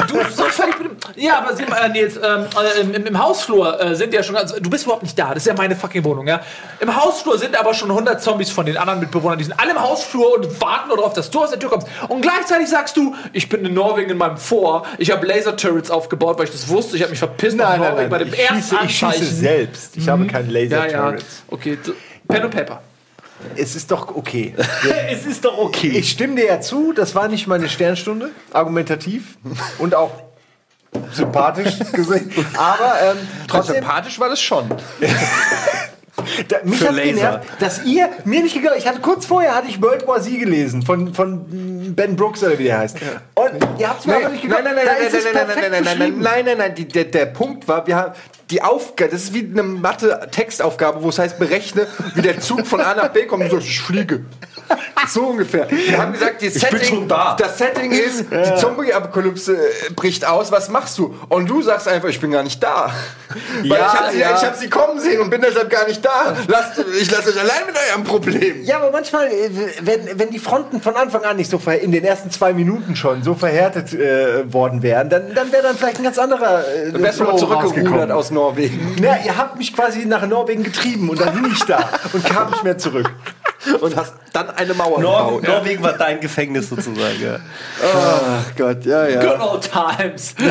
[0.08, 2.46] Du so völlig mit dem, Ja, aber sieh mal, äh, Nils, ähm,
[2.78, 4.54] äh, im, im Hausflur äh, sind ja schon ganz.
[4.54, 6.40] Du bist überhaupt nicht da, das ist ja meine fucking Wohnung, ja.
[6.80, 9.82] Im Hausflur sind aber schon 100 Zombies von den anderen Mitbewohnern, die sind alle im
[9.82, 11.88] Hausflur und warten nur darauf, dass du aus der Tür kommst.
[12.08, 16.38] Und gleichzeitig sagst du, ich bin in Norwegen in meinem Vor, ich habe Laser-Turrets aufgebaut,
[16.38, 18.84] weil ich das wusste, ich habe mich verpisst nach Norwegen bei dem Ich ersten schieße,
[18.84, 19.96] ich schieße selbst.
[19.96, 20.86] Ich habe keine ja, ja.
[20.86, 21.42] Laser-Turrets.
[21.48, 21.78] Okay,
[22.26, 22.82] Pen und Paper.
[23.56, 24.54] Es ist doch okay.
[25.10, 25.88] es ist doch okay.
[25.88, 29.38] Ich stimme dir ja zu, das war nicht meine Sternstunde, argumentativ
[29.78, 30.10] und auch
[31.12, 32.32] sympathisch gesehen.
[32.56, 34.68] Aber ähm, trotzdem, Sympathisch war das schon.
[36.48, 37.10] da, mich Für hat Laser.
[37.12, 40.38] genervt, dass ihr mir nicht geglaubt Ich hatte kurz vorher hatte ich World War Z
[40.38, 42.98] gelesen von, von Ben Brooks oder wie der heißt.
[43.34, 44.64] Und ihr habt es mir Nein, aber nicht nein, geglaubt.
[44.64, 46.20] nein, nein, Da nein, ist nein, es nein, nein, perfekt nein, nein, nein, beschrieben.
[46.22, 48.12] nein, nein, nein, die, der, der Punkt war, wir haben
[48.50, 52.80] die Aufgabe, das ist wie eine Mathe-Textaufgabe, wo es heißt, berechne, wie der Zug von
[52.80, 54.24] A nach B kommt und so, ich fliege.
[55.06, 55.70] So ungefähr.
[55.70, 57.36] Wir haben gesagt, die Setting, schon da.
[57.38, 61.14] das Setting ist, die Zombie-Apokalypse äh, bricht aus, was machst du?
[61.28, 62.92] Und du sagst einfach, ich bin gar nicht da.
[63.60, 64.36] Weil Ja, ich habe sie, ja.
[64.36, 66.36] ich hab sie kommen sehen und bin deshalb gar nicht da.
[66.46, 68.62] Lasst, ich lasse euch allein mit eurem Problem.
[68.64, 71.92] Ja, aber manchmal, äh, wenn, wenn die Fronten von Anfang an nicht so ver in
[71.92, 75.98] den ersten zwei Minuten schon so verhärtet äh, worden wären, dann, dann wäre dann vielleicht
[75.98, 78.96] ein ganz anderer äh, Du wärst mal Flow zurückgerudert aus Norwegen.
[79.00, 82.50] Na, ihr habt mich quasi nach Norwegen getrieben und dann hing ich da und kam
[82.50, 83.10] nicht mehr zurück.
[83.80, 85.48] Und hast dann eine Mauer Nor gebaut.
[85.48, 87.20] Norwegen war dein Gefängnis sozusagen.
[87.20, 87.38] Ja.
[87.82, 89.20] Ach Gott, ja, ja.
[89.20, 90.34] Good old times.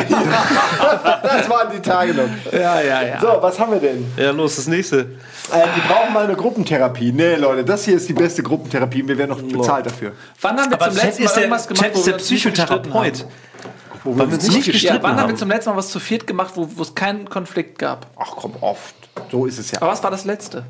[1.23, 2.51] Das waren die Tage noch.
[2.51, 3.19] ja, ja, ja.
[3.21, 4.05] So, was haben wir denn?
[4.17, 4.99] ja, los, das nächste.
[4.99, 5.05] Äh,
[5.53, 7.11] wir brauchen mal eine Gruppentherapie.
[7.13, 9.07] Nee, Leute, das hier ist die beste Gruppentherapie.
[9.07, 10.11] Wir werden noch bezahlt dafür.
[10.41, 13.25] Wann haben wir Aber zum letzten Mal irgendwas gemacht, Chat wo ist der Psychotherapeut.
[14.03, 15.37] Wo wir uns nicht Ja, gestritten wann haben wir haben.
[15.37, 18.07] zum letzten Mal was zu viert gemacht, wo wo es keinen Konflikt gab?
[18.17, 18.95] Ach komm, oft.
[19.31, 19.81] So ist es ja.
[19.81, 20.63] Aber was war das letzte?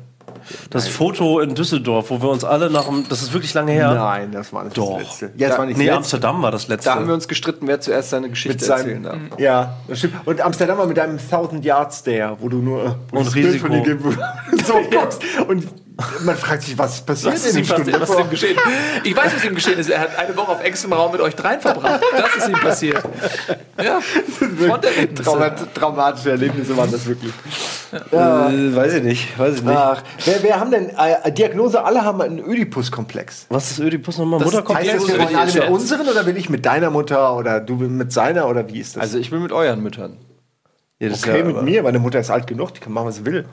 [0.70, 3.06] Das Foto in Düsseldorf, wo wir uns alle nach dem.
[3.08, 3.92] Das ist wirklich lange her.
[3.94, 4.98] Nein, das war nicht Doch.
[4.98, 5.32] das letzte.
[5.36, 6.16] Ja, das war nicht Nee, das letzte.
[6.16, 6.88] Amsterdam war das letzte.
[6.90, 9.40] Da haben wir uns gestritten, wer zuerst seine Geschichte Mit erzählen seinem, darf.
[9.40, 10.14] ja, das stimmt.
[10.26, 13.66] Und Amsterdam war mit deinem 1000 Yard Stare, wo du nur wo Und Risiko.
[13.66, 13.98] von dir
[14.64, 15.22] so guckst.
[15.48, 15.66] Und
[16.20, 18.00] man fragt sich, was passiert Was ist, in ihm der passiert?
[18.00, 18.56] Was ist ihm geschehen?
[19.02, 19.90] Ich weiß, was ihm geschehen ist.
[19.90, 22.00] Er hat eine Woche auf engstem Raum mit euch dreien verbracht.
[22.16, 23.02] Das ist ihm passiert.
[23.82, 24.00] Ja.
[25.14, 27.32] Traumat traumatische Erlebnisse waren das wirklich.
[27.92, 29.38] Äh, weiß ich nicht.
[29.38, 29.76] Weiß ich nicht.
[29.76, 31.82] Ach, wer, wer haben denn äh, Diagnose?
[31.82, 33.46] Alle haben einen Ödipus-Komplex.
[33.48, 34.38] Was ist Ödipus nochmal?
[34.38, 34.92] Das Mutterkomplex?
[34.92, 37.74] Heißt das, wir wollen alle mit unseren oder will ich mit deiner Mutter oder du
[37.74, 39.02] mit seiner oder wie ist das?
[39.02, 40.18] Also ich will mit euren Müttern.
[41.00, 43.06] Ja, das ist okay, ja, mit mir, meine Mutter ist alt genug, die kann machen,
[43.06, 43.46] was sie will.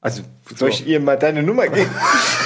[0.00, 0.22] Also,
[0.54, 1.90] soll ich ihr mal deine Nummer geben?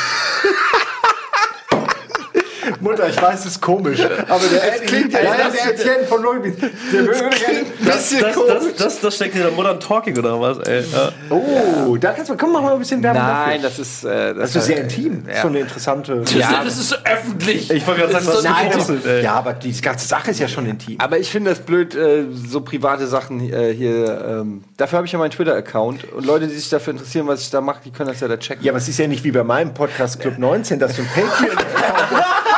[2.83, 6.25] Mutter, ich weiß, es ist komisch, aber der, klingt ja- ja, das- der Etienne von
[6.25, 7.63] Rugby, der würde gerne...
[7.85, 10.85] Das, das, das, das, das steckt in der Modern Talking oder was, ey?
[10.93, 11.11] Ja.
[11.31, 13.69] Oh, da kannst du, komm, mach mal ein bisschen Werbung Nein, dafür.
[13.71, 14.05] das ist.
[14.05, 15.25] Äh, Das ist sehr intim.
[15.27, 16.23] Das ist so eine interessante...
[16.37, 17.71] Ja, das ist so öffentlich.
[17.71, 19.23] Ich wollte gerade sagen, was Das ist du so- Nein, gepostet, ey.
[19.25, 20.97] ja, aber die ganze Sache ist ja schon intim.
[20.99, 24.25] Aber ich finde das blöd, äh, so private Sachen äh, hier.
[24.29, 26.13] Ähm, dafür habe ich ja meinen Twitter-Account.
[26.13, 28.37] Und Leute, die sich dafür interessieren, was ich da mache, die können das ja da
[28.37, 28.65] checken.
[28.65, 31.09] Ja, aber es ist ja nicht wie bei meinem Podcast Club 19, dass du ein
[31.15, 31.57] Patreon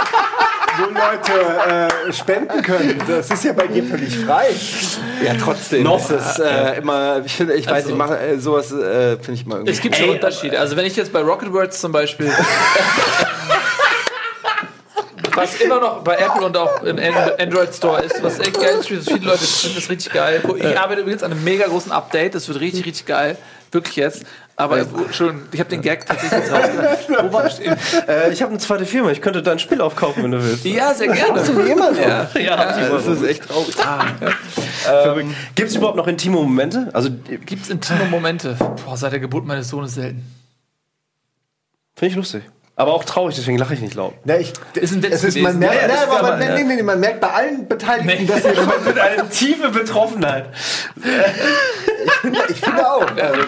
[0.79, 1.33] wo Leute
[2.09, 3.01] äh, spenden können.
[3.07, 4.47] Das ist ja bei dir völlig frei.
[5.25, 5.83] Ja, trotzdem.
[5.85, 5.99] Noch.
[5.99, 9.33] Ist das, äh, immer, ich, finde, ich weiß, Also- ich mache äh, sowas, äh, finde
[9.35, 9.73] ich mal irgendwie.
[9.73, 10.59] Es gibt schon Unterschiede.
[10.59, 12.31] Also wenn ich jetzt bei Rocket Words zum Beispiel
[15.37, 18.77] was immer noch bei Apple und auch im An- Android Store ist, was echt geil
[18.79, 20.41] ist, viele Leute finden das richtig geil.
[20.59, 23.37] Ich arbeite übrigens an einem mega großen Update, das wird richtig, richtig geil.
[23.73, 24.23] Wirklich jetzt.
[24.57, 27.09] Aber äh, schon, ich habe den Gag tatsächlich jetzt rausgebracht.
[27.09, 27.77] Wo war ich stehen?
[28.07, 30.65] Äh, ich habe eine zweite Firma, ich könnte dein Spiel aufkaufen, wenn du willst.
[30.65, 31.41] Ja, sehr gerne.
[31.41, 32.01] Immer noch.
[32.01, 32.29] Ja.
[32.39, 33.75] Ja, das ist echt traurig.
[34.89, 36.89] ähm, Gibt es überhaupt noch intime Momente?
[36.93, 38.57] Also, finde Gibt es intime Momente?
[38.85, 40.23] Boah, seit der Geburt meines Sohnes selten.
[42.11, 42.43] ich lustig.
[42.77, 44.15] Aber auch traurig, deswegen lache ich nicht laut.
[44.25, 46.55] Na, ich, Ist ein Witz es ist, man, merkt, Ja, ja, na, aber man, ja.
[46.57, 48.53] nee, nee, man merkt bei allen Beteiligten, dass ihr
[48.85, 50.47] Mit einer tiefe Betroffenheit.
[52.49, 53.07] ich finde auch.
[53.17, 53.43] Also,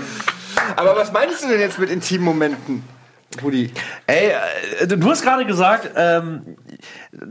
[0.77, 2.83] Aber was meinst du denn jetzt mit intimen Momenten,
[3.43, 3.71] Rudi?
[4.07, 4.33] Ey,
[4.81, 6.57] äh, du hast gerade gesagt, ähm,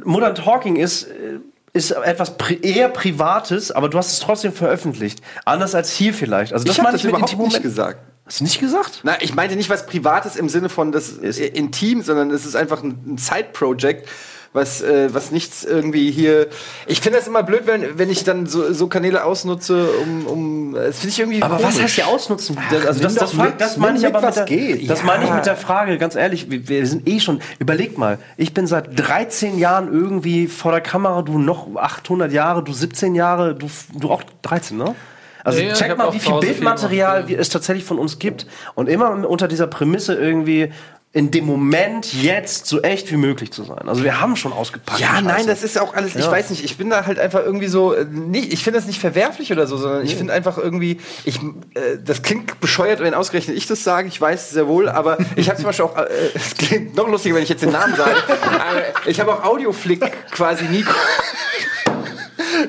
[0.04, 1.40] Modern Talking ist, äh,
[1.74, 5.22] ist etwas pri eher Privates, aber du hast es trotzdem veröffentlicht.
[5.44, 6.54] Anders als hier vielleicht.
[6.54, 8.00] Also das ich habe meine das ich mit überhaupt nicht gesagt.
[8.26, 9.02] Hast du nicht gesagt?
[9.04, 12.56] Na, ich meinte nicht was Privates im Sinne von das ist intim, sondern es ist
[12.56, 14.08] einfach ein, ein Side-Project,
[14.56, 16.48] was, äh, was nichts irgendwie hier.
[16.88, 20.26] Ich finde das immer blöd, wenn, wenn ich dann so, so Kanäle ausnutze, um.
[20.26, 21.44] um das finde ich irgendwie.
[21.44, 22.58] Aber was heißt hier ausnutzen?
[22.72, 24.90] Das, also das, das, mit, das meine ich mit, aber was mit der, geht.
[24.90, 25.06] Das Ja.
[25.06, 28.54] meine ich mit der Frage, ganz ehrlich, wir, wir sind eh schon, überleg mal, ich
[28.54, 33.56] bin seit 13 Jahren irgendwie vor der Kamera, du noch 800 Jahre, du 17 Jahre,
[33.56, 34.96] du, du auch 13, ne?
[35.44, 39.48] Also Ja, check mal, wie viel Bildmaterial es tatsächlich von uns gibt und immer unter
[39.48, 40.72] dieser Prämisse irgendwie,
[41.16, 43.88] in dem Moment jetzt so echt wie möglich zu sein.
[43.88, 45.00] Also wir haben schon ausgepackt.
[45.00, 47.68] Ja, nein, das ist auch alles, ich weiß nicht, ich bin da halt einfach irgendwie
[47.68, 51.00] so, äh, nicht, ich finde das nicht verwerflich oder so, sondern ich finde einfach irgendwie,
[51.24, 55.18] ich, äh, das klingt bescheuert, wenn ausgerechnet ich das sage, ich weiß sehr wohl, aber
[55.38, 57.96] ich habe zum Beispiel auch, äh, es klingt noch lustiger, wenn ich jetzt den Namen
[57.96, 60.02] sage, aber ich habe auch Audioflick
[60.32, 60.84] quasi nie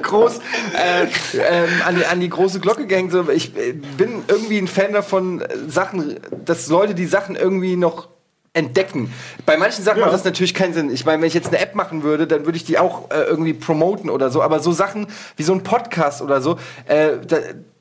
[0.02, 0.38] groß
[0.72, 3.10] äh, ähm, an, die, an die große Glocke gehängt.
[3.10, 8.08] So, ich äh, bin irgendwie ein Fan davon, Sachen, dass Leute die Sachen irgendwie noch
[8.56, 9.12] entdecken.
[9.44, 10.90] Bei manchen Sachen macht das natürlich keinen Sinn.
[10.90, 13.22] Ich meine, wenn ich jetzt eine App machen würde, dann würde ich die auch äh,
[13.22, 14.42] irgendwie promoten oder so.
[14.42, 17.36] Aber so Sachen wie so ein Podcast oder so, äh, da,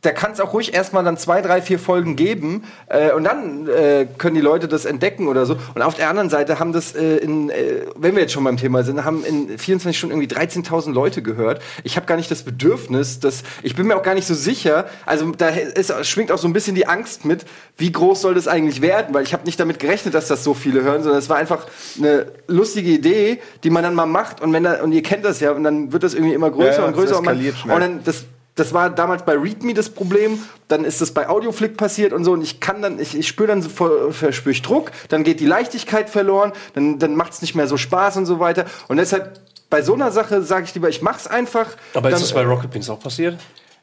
[0.06, 3.68] da kann es auch ruhig erstmal dann zwei, drei, vier Folgen geben äh, und dann
[3.68, 5.58] äh, können die Leute das entdecken oder so.
[5.74, 8.58] Und auf der anderen Seite haben das äh, in, äh, wenn wir jetzt schon beim
[8.58, 11.62] Thema sind, haben in 24 Stunden irgendwie 13.000 Leute gehört.
[11.84, 14.86] Ich habe gar nicht das Bedürfnis, dass ich bin mir auch gar nicht so sicher.
[15.06, 17.46] Also da ist, schwingt auch so ein bisschen die Angst mit,
[17.78, 19.14] wie groß soll das eigentlich werden?
[19.14, 21.66] Weil ich habe nicht damit gerechnet, dass das so viele hören, sondern es war einfach
[21.98, 25.40] eine lustige Idee, die man dann mal macht und wenn da, und ihr kennt das
[25.40, 28.04] ja und dann wird das irgendwie immer größer Ja, und größer und, man, und dann
[28.04, 28.26] das
[28.56, 32.32] das war damals bei README das Problem, dann ist das bei Audioflick passiert und so.
[32.32, 36.10] Und ich kann dann, ich, ich spüre dann verspüre ich Druck, dann geht die Leichtigkeit
[36.10, 38.66] verloren, dann, dann macht es nicht mehr so Spaß und so weiter.
[38.88, 39.40] Und deshalb
[39.70, 41.68] bei so einer Sache sage ich lieber, ich mach's einfach.
[41.94, 43.38] Aber ist das bei Rocket Beans auch passiert?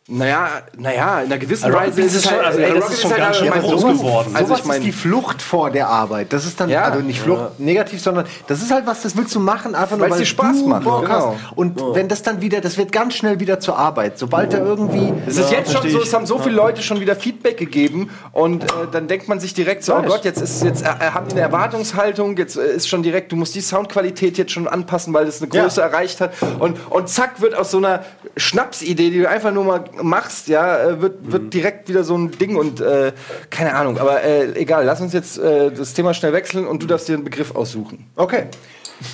[0.09, 2.77] Naja, naja, in einer gewissen Rocket Weise ist es ist schon- halt, also ey, das
[2.83, 3.99] Rocket ist schon halt ganz schön mein groß Beruf.
[3.99, 4.31] geworden.
[4.35, 6.33] Also sowas ich meine, ist die Flucht vor der Arbeit.
[6.33, 6.83] Das ist dann, Ja.
[6.83, 10.09] also nicht Flucht negativ, sondern das ist halt was, das willst du machen, einfach nur,
[10.11, 11.37] Weil's dir Spaß du macht, Bock genau.
[11.39, 11.57] hast.
[11.57, 14.19] Und wenn das dann wieder, das wird ganz schnell wieder zur Arbeit.
[14.19, 15.13] Sobald da irgendwie.
[15.27, 18.65] Es ist jetzt schon so, es haben so viele Leute schon wieder Feedback gegeben und
[18.65, 21.33] äh, dann denkt man sich direkt so, oh Gott, jetzt ist jetzt äh, haben die
[21.35, 25.27] eine Erwartungshaltung, jetzt äh, ist schon direkt, du musst die Soundqualität jetzt schon anpassen, weil
[25.27, 25.87] das eine Größe Ja.
[25.87, 28.01] erreicht hat und und zack wird aus so einer
[28.37, 32.31] Schnapsidee, die du einfach nur mal machst, ja, äh, wird wird direkt wieder so ein
[32.31, 33.13] Ding und äh,
[33.51, 36.87] keine Ahnung, aber äh, egal, lass uns jetzt äh, das Thema schnell wechseln und du
[36.87, 38.07] darfst dir einen Begriff aussuchen.
[38.17, 38.45] Okay.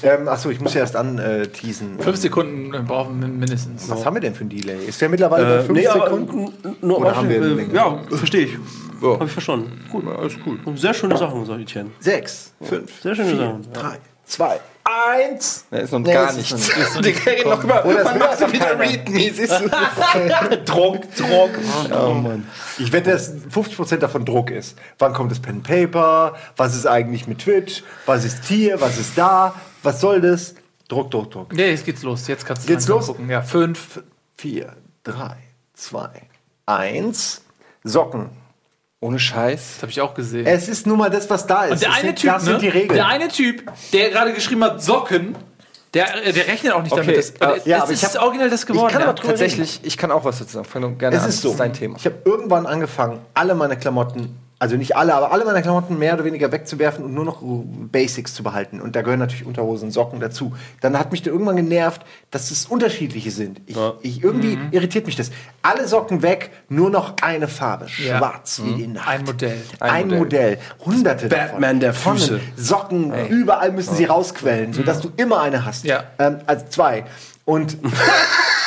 [0.02, 1.98] Ähm, achso, ich muss ja erst anteasen.
[1.98, 3.88] Fünf Sekunden äh, brauchen wir mindestens.
[3.88, 4.84] Was haben wir denn für ein Delay?
[4.86, 6.76] Ist der mittlerweile bei fünf nee, Sekunden?
[6.82, 7.74] nur Oder haben wir äh, länger?
[7.74, 8.58] Ja, verstehe ich.
[9.00, 9.14] Ja.
[9.14, 9.84] Habe ich verstanden.
[9.90, 10.58] Gut, alles gut.
[10.78, 11.90] Sehr schöne Sachen, sagt Etienne.
[12.00, 13.62] Sechs, fünf, Sehr schöne vier, Sachen.
[13.62, 13.80] Ja.
[13.80, 15.64] drei, zwei, eins.
[15.70, 16.94] Da ist noch Nee, gar das ist nichts.
[16.94, 18.78] noch Die reden noch über, Oder man macht so wieder.
[18.78, 19.68] Readme, siehst du?
[20.64, 21.50] Druck, Druck.
[21.92, 22.48] Oh Mann.
[22.78, 24.76] Ich wette, dass 50% davon Druck ist.
[24.98, 26.34] Wann kommt das Pen Paper?
[26.56, 27.82] Was ist eigentlich mit Twitch?
[28.06, 28.80] Was ist hier?
[28.80, 29.54] Was ist da?
[29.82, 30.54] Was soll das?
[30.88, 31.52] Druck, Druck, Druck.
[31.52, 32.26] Nee, jetzt geht's los.
[32.26, 33.06] Jetzt kannst du Geht's los?
[33.06, 33.28] gucken.
[33.28, 34.00] Ja, fünf.
[34.36, 34.74] Vier,
[35.04, 35.36] drei,
[35.74, 36.08] zwei,
[36.66, 37.42] eins.
[37.84, 38.30] Socken.
[39.00, 39.74] Ohne Scheiß.
[39.74, 40.44] Das habe ich auch gesehen.
[40.46, 41.72] Es ist nun mal das, was da ist.
[41.72, 42.58] Und der eine Typ, das sind ne?
[42.58, 42.94] die Regeln.
[42.94, 45.36] der eine Typ, der gerade geschrieben hat Socken,
[45.94, 47.16] der, äh, der rechnet auch nicht Okay, damit.
[47.18, 48.86] Das, äh, äh, ja, es aber ich ist hab- originell das geworden.
[48.88, 49.08] ich kann ja.
[49.08, 50.64] aber Tatsächlich, ich kann auch was dazu sagen.
[50.66, 51.28] Fang gerne Es an.
[51.28, 51.48] ist so.
[51.48, 51.96] Das ist dein Thema.
[51.96, 56.14] Ich habe irgendwann angefangen, alle meine Klamotten, also nicht alle, aber alle meine Klamotten mehr
[56.14, 58.80] oder weniger wegzuwerfen und nur noch Basics zu behalten.
[58.80, 60.52] Und da gehören natürlich Unterhosen und Socken dazu.
[60.80, 63.60] Dann hat mich da irgendwann genervt, dass es unterschiedliche sind.
[63.66, 64.68] Ich, ich, irgendwie Mhm.
[64.72, 65.30] irritiert mich das.
[65.62, 67.86] Alle Socken weg, nur noch eine Farbe.
[68.04, 68.18] Ja.
[68.18, 69.08] Schwarz wie die Nacht.
[69.08, 69.58] Ein Modell.
[69.80, 70.18] Ein, Ein Modell.
[70.18, 70.58] Modell.
[70.84, 72.18] Hunderte Batman der Tonnen.
[72.18, 72.40] Füße.
[72.56, 75.84] Socken, überall müssen sie rausquellen, sodass du immer eine hast.
[75.84, 76.04] Ja.
[76.18, 77.04] Ähm, also zwei.
[77.44, 77.76] Und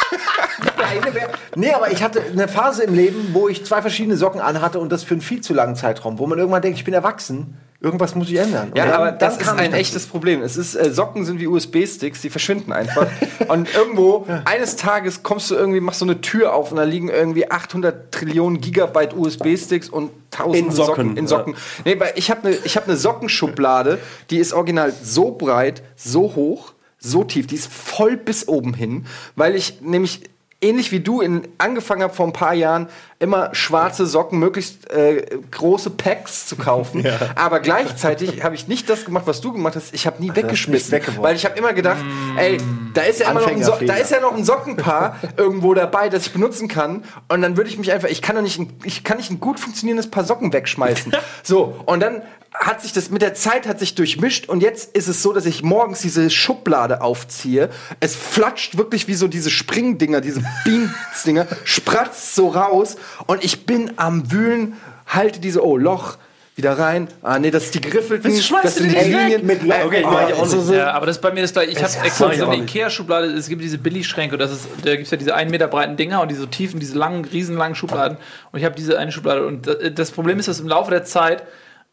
[0.91, 4.41] eine wär, nee, aber ich hatte eine Phase im Leben, wo ich zwei verschiedene Socken
[4.41, 6.93] anhatte und das für einen viel zu langen Zeitraum, wo man irgendwann denkt, ich bin
[6.93, 8.69] erwachsen, irgendwas muss ich ändern.
[8.69, 10.41] Und Ja, dann- aber das ist ein echtes Problem.
[10.43, 13.07] Es ist, äh, Socken sind wie USB-Sticks, die verschwinden einfach.
[13.47, 17.09] und irgendwo, eines Tages kommst du irgendwie, machst so eine Tür auf und da liegen
[17.09, 20.85] irgendwie 800 Trillionen Gigabyte USB-Sticks und tausende In Socken.
[20.95, 21.55] Socken, in Socken.
[21.85, 23.97] Nee, weil ich habe eine ich hab ne Sockenschublade,
[24.29, 29.05] die ist original so breit, so hoch, so tief, die ist voll bis oben hin,
[29.35, 30.21] weil ich nämlich
[30.61, 32.87] ähnlich wie du in, angefangen habe vor ein paar Jahren,
[33.21, 37.05] immer schwarze Socken, möglichst äh, große Packs zu kaufen.
[37.35, 39.93] Aber gleichzeitig habe ich nicht das gemacht, was du gemacht hast.
[39.93, 40.99] Ich habe nie weggeschmissen.
[41.19, 42.03] Weil ich habe immer gedacht,
[42.37, 42.57] ey,
[42.93, 46.09] da ist ja immer noch ein, so da ist ja noch ein Sockenpaar irgendwo dabei,
[46.09, 47.03] das ich benutzen kann.
[47.29, 49.39] Und dann würde ich mich einfach, ich kann doch nicht, ein, ich kann nicht ein
[49.39, 51.11] gut funktionierendes Paar Socken wegschmeißen.
[51.43, 55.07] so, und dann hat sich das mit der Zeit hat sich durchmischt und jetzt ist
[55.07, 57.69] es so, dass ich morgens diese Schublade aufziehe.
[58.01, 62.97] Es flatscht wirklich wie so diese Springdinger, diese Beans-Dinger, spratzt so raus
[63.27, 64.73] und ich bin am Wühlen,
[65.07, 66.17] halte diese, oh, Loch,
[66.55, 67.07] wieder rein.
[67.23, 68.29] Ah, nee, das ist die Griffelten.
[68.35, 69.43] Das du sind die Linien weg?
[69.43, 69.73] Mit Loch?
[69.75, 70.65] Äh, Okay, oh, mach ich auch so- nicht.
[70.67, 71.71] so- Ja, aber das ist bei mir das gleiche.
[71.71, 72.57] Ich habe extra so eine.
[72.63, 73.27] Ikea-Schublade.
[73.27, 74.37] Es gibt diese Billigschränke.
[74.37, 76.97] Das ist, da gibt es ja diese einen Meter breiten Dinger und diese tiefen, diese
[76.97, 78.17] langen, riesenlangen Schubladen.
[78.51, 79.45] Und ich habe diese eine Schublade.
[79.47, 81.43] Und da- das Problem ist, dass im Laufe der Zeit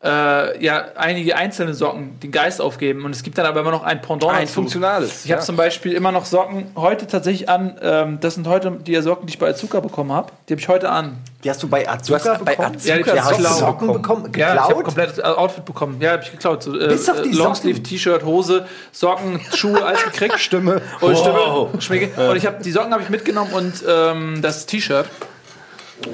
[0.05, 3.83] äh, ja einige einzelne Socken den Geist aufgeben und es gibt dann aber immer noch
[3.83, 4.55] ein Pendant Ein dazu.
[4.55, 5.45] funktionales, Ich habe ja.
[5.45, 7.77] zum Beispiel immer noch Socken heute tatsächlich an.
[7.83, 10.31] Ähm, das sind heute die Socken, die ich bei Azuka bekommen habe.
[10.49, 11.19] Die habe ich heute an.
[11.43, 12.77] Die hast du bei Azuka hast bei bekommen?
[12.77, 13.59] Azuka Ja, die hast du geklaut.
[13.59, 14.33] Socken bekommen?
[14.37, 14.85] Ja, ich habe Geklaut?
[14.85, 15.97] komplett äh, Outfit bekommen.
[16.01, 16.63] Ja, habe ich geklaut.
[16.63, 17.85] So, äh, Bis auf die äh, Longsleeve, Socken?
[17.91, 20.39] T-Shirt, Hose, Socken, Schuhe, alles gekriegt.
[20.39, 20.81] Stimme.
[21.01, 22.31] Und Stimme, Schmecke.
[22.31, 25.07] Und ich habe die Socken habe ich mitgenommen und ähm, das T-Shirt.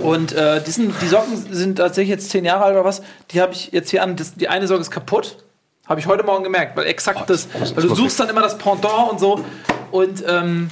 [0.02, 3.02] Und äh, die, sind, die Socken sind tatsächlich jetzt zehn Jahre alt oder was.
[3.30, 4.16] Die habe ich jetzt hier an.
[4.16, 5.36] Das, die eine Socke ist kaputt.
[5.86, 7.48] Habe ich heute Morgen gemerkt, weil exakt das.
[7.74, 9.44] Weil du suchst dann immer das Pendant und so.
[9.90, 10.70] Und ähm,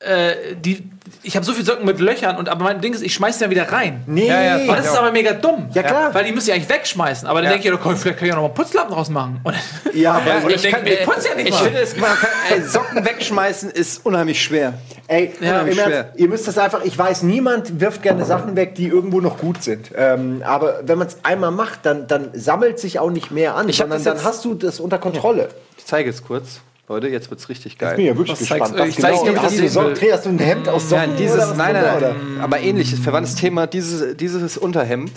[0.00, 0.90] äh, die,
[1.22, 3.44] ich habe so viele Socken mit Löchern und aber mein Ding ist, ich schmeiß die
[3.44, 4.02] dann wieder rein.
[4.06, 4.28] Nee.
[4.28, 5.68] Ja, ja, Aber das ist aber mega dumm.
[5.74, 6.14] Ja, klar.
[6.14, 7.26] Weil die müsst ihr eigentlich wegschmeißen.
[7.28, 9.40] Aber dann denke ich, ja, komm, vielleicht kann ich ja noch mal Putzlappen draus machen.
[9.42, 9.54] Und
[9.94, 11.64] Ja, Ja, aber ich denk mir, putz ja nicht ich mal.
[11.64, 14.74] finde, es, man kann, ey, Socken wegschmeißen ist unheimlich schwer.
[15.08, 15.86] Ey, Ja, im schwer.
[15.86, 19.38] Ernst, ihr müsst das einfach, ich weiß, niemand wirft gerne Sachen weg, die irgendwo noch
[19.38, 19.90] gut sind.
[19.96, 23.68] Ähm, aber wenn man es einmal macht, dann, dann sammelt sich auch nicht mehr an,
[23.68, 25.48] Ich hab sondern dann hast du das unter Kontrolle.
[25.78, 26.60] Ich zeige es kurz.
[26.88, 27.92] Leute, jetzt wird's richtig geil.
[27.92, 28.76] Ich bin ja wirklich Was gespannt.
[28.76, 31.08] zeigst Ich zeig's dir, genau, hast das du Socken, hast du ein Hemd aus Socken?
[31.08, 35.10] Nein, dieses, oder was nein, drunter, nein, aber ähnliches, verwandtes Thema, dieses, dieses Unterhemd.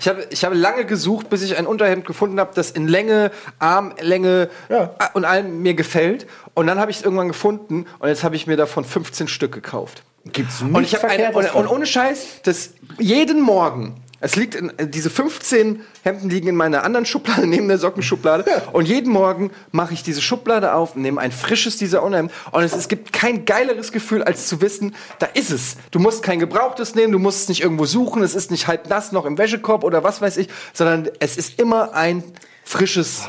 [0.00, 3.32] Ich habe, ich habe lange gesucht, bis ich ein Unterhemd gefunden habe, das in Länge,
[3.58, 4.94] Armlänge Ja.
[5.14, 6.26] und allem mir gefällt.
[6.54, 9.52] Und dann habe ich es irgendwann gefunden und jetzt habe ich mir davon 15 Stück
[9.52, 10.02] gekauft.
[10.32, 13.94] Gibt's Und nichts ich Verkehrtes und, und ohne Scheiß, das jeden Morgen.
[14.20, 18.44] Es liegt in, äh, diese 15 Hemden liegen in meiner anderen Schublade neben der Sockenschublade
[18.72, 22.62] und jeden Morgen mache ich diese Schublade auf und nehme ein frisches dieser Unterhemd und
[22.62, 25.76] es, es gibt kein geileres Gefühl als zu wissen, da ist es.
[25.90, 28.88] Du musst kein gebrauchtes nehmen, du musst es nicht irgendwo suchen, es ist nicht halb
[28.88, 32.24] nass noch im Wäschekorb oder was weiß ich, sondern es ist immer ein
[32.64, 33.26] frisches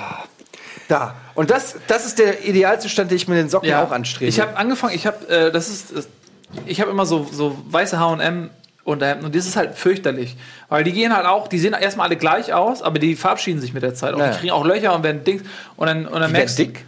[0.87, 1.15] da.
[1.35, 4.27] Und das, das ist der Idealzustand, den ich mit den Socken auch anstrebe.
[4.27, 6.01] Ich habe angefangen, ich habe, äh, das ist, äh,
[6.65, 8.49] ich habe immer so, so weiße H&M
[8.89, 10.35] Unterhemden und das ist halt fürchterlich,
[10.67, 13.73] weil die gehen halt auch, die sehen erstmal alle gleich aus, aber die verabschieden sich
[13.73, 14.13] mit der Zeit.
[14.13, 14.31] Und Ja.
[14.31, 15.43] die kriegen auch Löcher und werden Dings
[15.75, 16.85] und dann und dann merkst du- dick?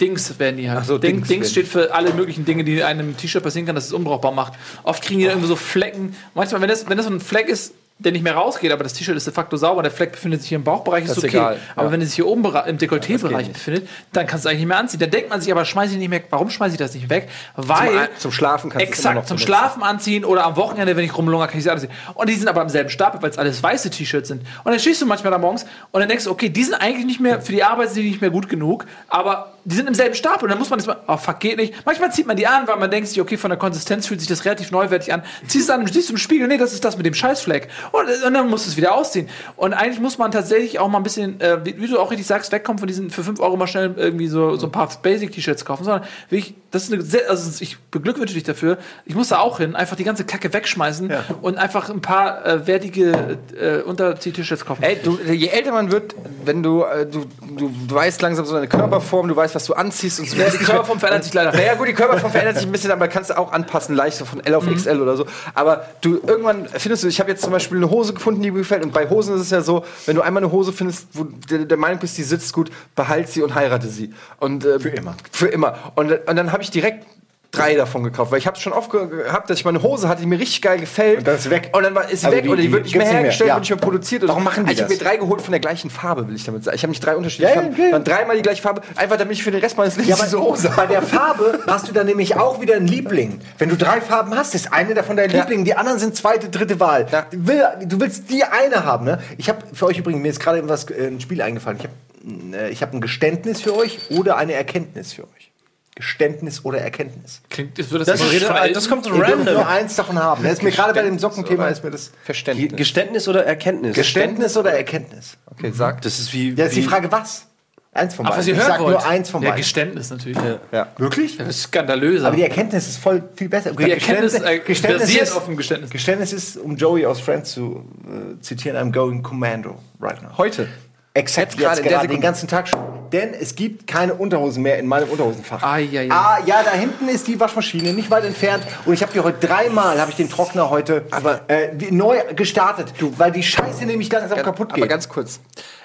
[0.00, 0.84] Dings werden die halt.
[0.84, 3.86] So, Ding, Dings Dings, steht für alle möglichen Dinge, die einem T-Shirt passieren kann, dass
[3.86, 4.54] es unbrauchbar macht.
[4.82, 6.16] Oft kriegen die dann irgendwie so Flecken.
[6.34, 7.74] Manchmal, wenn das, wenn das so ein Fleck ist,
[8.04, 10.48] der nicht mehr rausgeht, aber das T-Shirt ist de facto sauber der Fleck befindet sich
[10.50, 11.36] hier im Bauchbereich, ist Das ist okay.
[11.36, 11.92] egal, Aber ja.
[11.92, 13.52] wenn es sich hier oben im Dekolleté-Bereich nicht.
[13.54, 15.00] befindet, dann kannst du es eigentlich nicht mehr anziehen.
[15.00, 16.22] Dann denkt man sich aber, schmeiße ich nicht mehr.
[16.30, 17.28] Warum schmeiße ich das nicht weg?
[17.56, 19.46] Weil Zum- zum Schlafen kannst du es immer exakt zum benutzen.
[19.46, 21.90] Schlafen anziehen oder am Wochenende, wenn ich rumlunger, kann ich sie anziehen.
[22.14, 24.42] Und die sind aber am selben Stapel, weil es alles weiße T-Shirts sind.
[24.64, 27.06] Und dann stehst du manchmal da morgens und dann denkst du, okay, die sind eigentlich
[27.06, 29.94] nicht mehr für die Arbeit sind die nicht mehr gut genug, aber die sind im
[29.94, 31.74] selben Stapel und dann muss man das mal, oh fuck, geht nicht.
[31.86, 34.28] Manchmal zieht man die an, weil man denkt sich, okay, von der Konsistenz fühlt sich
[34.28, 35.22] das relativ neuwertig an.
[35.46, 37.68] Ziehst es an, siehst du im Spiegel, nee, das ist das mit dem Scheißfleck.
[37.92, 39.28] Und, und dann musst du es wieder ausziehen.
[39.56, 42.26] Und eigentlich muss man tatsächlich auch mal ein bisschen, äh, wie, wie du auch richtig
[42.26, 45.64] sagst, wegkommen von diesen für 5 Euro mal schnell irgendwie so, so ein paar Basic-T-Shirts
[45.64, 48.78] kaufen, sondern wirklich, das ist eine sehr, also ich beglückwünsche dich dafür.
[49.04, 51.12] Ich muss da auch hin, einfach die ganze Kacke wegschmeißen
[51.42, 54.82] und einfach ein paar äh, wertige äh, Unter-T-Shirts kaufen.
[54.82, 56.14] Ey, du, je älter man wird,
[56.44, 57.26] wenn du, äh, du,
[57.56, 60.36] du weißt langsam so deine Körperform, du weißt, was du anziehst und so.
[60.36, 61.52] Ja, die Körperform verändert sich leider.
[61.52, 64.24] Naja, gut, die Körperform verändert sich ein bisschen, aber kannst du auch anpassen, leicht so
[64.24, 65.26] von L auf XL oder so.
[65.54, 68.58] Aber du, irgendwann findest du, ich habe jetzt zum Beispiel eine Hose gefunden, die mir
[68.58, 68.84] gefällt.
[68.84, 71.66] Und bei Hosen ist es ja so, wenn du einmal eine Hose findest, wo du
[71.66, 74.12] der Meinung bist, die sitzt gut, behalt sie und heirate sie.
[74.38, 75.16] Und, äh, für immer.
[75.30, 75.92] Für immer.
[75.94, 77.06] Und, und dann habe ich direkt
[77.52, 79.82] drei davon gekauft, weil ich habe es schon oft ge- gehabt, dass ich mal eine
[79.82, 81.18] Hose hatte, die mir richtig geil gefällt.
[81.18, 81.70] Und dann ist weg.
[81.72, 83.54] Und dann war, ist sie Also weg die- oder die wird nicht mehr hergestellt, Ja.
[83.56, 84.26] wird nicht mehr produziert.
[84.26, 84.98] Warum machen die Ich habe das?
[85.00, 86.74] mir drei geholt von der gleichen Farbe, will ich damit sagen.
[86.76, 87.90] Ich habe nicht drei unterschiedliche Ja, Farben, ja.
[87.90, 90.40] dann dreimal die gleiche Farbe, einfach damit ich für den Rest meines Lebens Ja, diese
[90.40, 93.40] Hose bei der Farbe hast du dann nämlich auch wieder einen Liebling.
[93.58, 95.40] Wenn du drei Farben hast, ist eine davon dein Ja.
[95.40, 97.06] Liebling, die anderen sind zweite, dritte Wahl.
[97.12, 97.26] Ja.
[97.30, 99.18] Du, will, du willst die eine haben, ne?
[99.36, 101.78] Ich habe für euch übrigens, mir ist gerade was, äh, ein Spiel eingefallen.
[101.78, 105.51] Ich habe äh, ich hab ein Geständnis für euch oder eine Erkenntnis für euch.
[105.94, 107.42] Geständnis oder Erkenntnis.
[107.50, 109.44] Klingt, das, Das, das, ist, das kommt so random.
[109.44, 110.44] nur eins davon haben.
[110.44, 112.74] Ist mir gerade bei dem Sockenthema ist mir das Verständnis.
[112.76, 113.94] Geständnis oder Erkenntnis?
[113.94, 115.36] Geständnis oder Erkenntnis.
[115.46, 116.00] Okay, sag.
[116.02, 116.54] Das ist wie.
[116.54, 117.46] Ja, ist die Frage, was?
[117.94, 118.40] Eins von Ach, beiden.
[118.40, 118.90] was ihr ich hören sag wollt.
[119.00, 119.60] nur eins von ja, beiden.
[119.60, 120.38] Geständnis natürlich.
[120.72, 120.88] Ja.
[120.96, 121.36] Wirklich?
[121.36, 122.28] Das ist skandalöser.
[122.28, 123.72] Aber die Erkenntnis ist voll viel besser.
[123.72, 125.90] die Erkenntnis äh, Geständnis basiert ist, auf dem Geständnis.
[125.90, 130.30] Geständnis ist, um Joey aus Friends zu äh, zitieren, I'm going commando right now.
[130.38, 130.68] Heute.
[131.14, 132.80] Exakt, Jetzt gerade gerade den ganzen Tag schon.
[133.12, 135.62] Denn es gibt keine Unterhosen mehr in meinem Unterhosenfach.
[135.62, 136.14] Ah, ja, ja.
[136.14, 138.64] Ah, ja, da hinten ist die Waschmaschine, nicht weit entfernt.
[138.86, 142.94] Und ich habe hier heute dreimal, habe ich den Trockner heute Aber- äh, neu gestartet,
[143.18, 144.88] weil die Scheiße nämlich langsam kaputt Aber geht.
[144.88, 145.40] ganz kurz.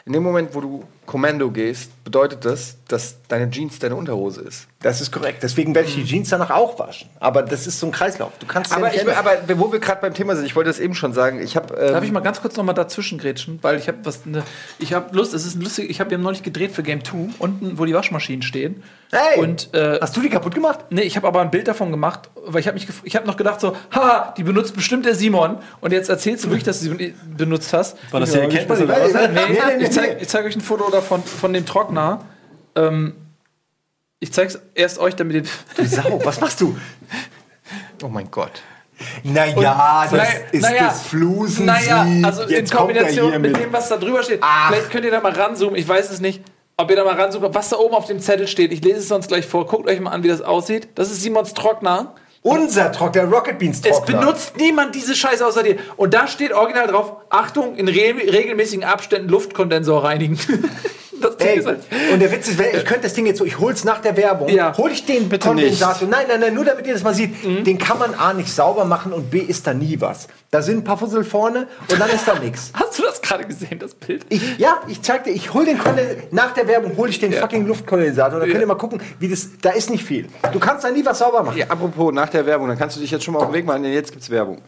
[0.08, 4.68] In dem Moment, wo du Kommando gehst, bedeutet das, dass deine Jeans deine Unterhose ist.
[4.82, 5.43] Das ist korrekt.
[5.43, 7.10] Deswegen werde ich die Jeans danach auch waschen.
[7.20, 8.32] Aber das ist so ein Kreislauf.
[8.39, 10.70] Du kannst ja Aber, nicht ich, aber wo wir gerade beim Thema sind, ich wollte
[10.70, 11.74] das eben schon sagen, ich habe.
[11.76, 14.43] Ähm, Darf ich mal ganz kurz noch mal dazwischen grätschen, weil ich habe was ne,
[14.80, 17.18] ich habe Lust, es ist ein lustig, ich habe ja neulich gedreht für Game 2
[17.39, 18.84] unten wo die Waschmaschinen stehen.
[19.12, 19.39] Hey!
[19.39, 20.80] Und äh, Hast du die kaputt gemacht?
[20.89, 23.26] Nee, ich habe aber ein Bild davon gemacht, weil ich habe mich gef- ich habe
[23.26, 26.82] noch gedacht so, haha, die benutzt bestimmt der Simon und jetzt erzählst du wirklich, dass
[26.82, 27.97] du sie benutzt hast.
[28.12, 29.14] War das die Erkenntnis oder was?
[29.14, 32.20] Nee, Nee, nee, nee, ich zeige zeig euch ein Foto davon von dem Trockner.
[32.76, 33.16] Ähm,
[34.20, 35.43] ich zeig's erst euch, damit ihr
[35.78, 36.76] Du Sau, was machst du?
[38.03, 38.62] oh mein Gott.
[39.24, 41.66] Naja, das Naja, ist naja, das Flusensieb.
[41.66, 43.62] Naja, also in Jetzt kommt er Kombination hier mit mit.
[43.62, 44.39] dem, was da drüber steht.
[44.41, 44.70] Ach.
[44.72, 46.41] Vielleicht könnt ihr da mal ranzoomen, ich weiß es nicht.
[46.80, 48.72] Ob ihr da mal ranzoomt, was da oben auf dem Zettel steht.
[48.72, 49.66] Ich lese es sonst gleich vor.
[49.66, 50.90] Guckt euch mal an, wie das aussieht.
[50.94, 52.14] Das ist Simons Trockner.
[52.44, 54.20] Unser Trockner, Rocket Beans Es Trockner.
[54.20, 55.78] benutzt niemand diese Scheiße außer dir.
[55.96, 60.38] Und da steht original drauf: Achtung, in re regelmäßigen Abständen Luftkondensor reinigen.
[61.22, 61.80] das Ding Ey, ist halt-
[62.14, 64.49] und der Witz ist, ich könnte das Ding jetzt so, ich hol's nach der Werbung,
[64.49, 64.76] Ja.
[64.77, 66.07] hol ich den Bitte Kondensator.
[66.07, 67.31] Nein, nein, nein, nur damit ihr das mal seht.
[67.44, 70.27] Den kann man A nicht sauber machen und B ist da nie was.
[70.49, 72.72] Da sind ein paar Fussel vorne und dann ist da nichts.
[72.73, 74.26] Hast du das gerade gesehen, das Bild?
[74.30, 77.34] Ich, ja, ich zeig dir, ich hol den Kondensator, nach der Werbung hole ich den
[77.34, 78.39] fucking Luftkondensator.
[78.39, 80.27] Da könnt ihr mal gucken, wie das, da ist nicht viel.
[80.53, 81.57] Du kannst da nie was sauber machen.
[81.57, 83.65] Ja, apropos nach der Werbung, dann kannst du dich jetzt schon mal auf den Weg
[83.65, 84.61] machen, denn jetzt gibt's Werbung.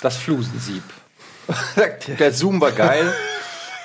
[0.00, 0.82] Das Flusensieb.
[2.18, 3.12] Der Zoom war geil.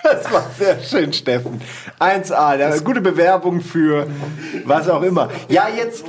[0.04, 1.60] Das war sehr schön, Steffen.
[2.00, 4.08] 1A, ja, gute Bewerbung für
[4.64, 5.32] was auch immer.
[5.50, 6.06] Ja, jetzt.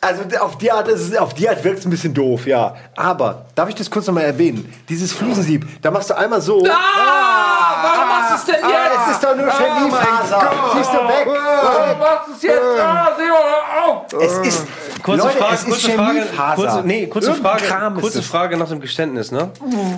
[0.00, 2.74] Also auf die Art, ist es, auf die Art wirkt es ein bisschen doof, ja.
[2.96, 4.72] Aber, darf ich das kurz nochmal erwähnen?
[4.88, 6.64] Dieses Flusensieb, da machst du einmal so.
[6.64, 9.06] Ah, warum machst du es denn Ah, jetzt?
[9.08, 10.50] es ist doch nur Chemiefaser.
[10.76, 11.26] Siehst du weg?
[11.26, 12.80] Warum machst du es jetzt?
[12.80, 14.02] Ah, Simon, hör auf!
[14.22, 14.66] Es ist.
[15.02, 16.54] Kurze Leute, Frage, es ist kurze Frage, Chemiefaser.
[16.54, 18.22] kurze, nee, kurze Irgendein Frage, ist kurze.
[18.22, 19.50] Frage nach dem Geständnis, ne?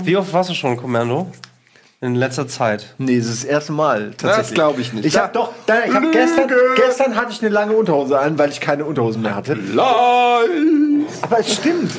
[0.02, 1.26] Wie oft warst du schon Kommando?
[2.02, 2.94] In letzter Zeit.
[2.96, 4.12] Nee, das ist das erste Mal.
[4.16, 5.04] Das glaube ich nicht.
[5.04, 8.48] Ich habe doch, nein, ich hab gestern, gestern hatte ich eine lange Unterhose an, weil
[8.50, 9.58] ich keine Unterhosen mehr hatte.
[9.76, 11.92] Aber es stimmt.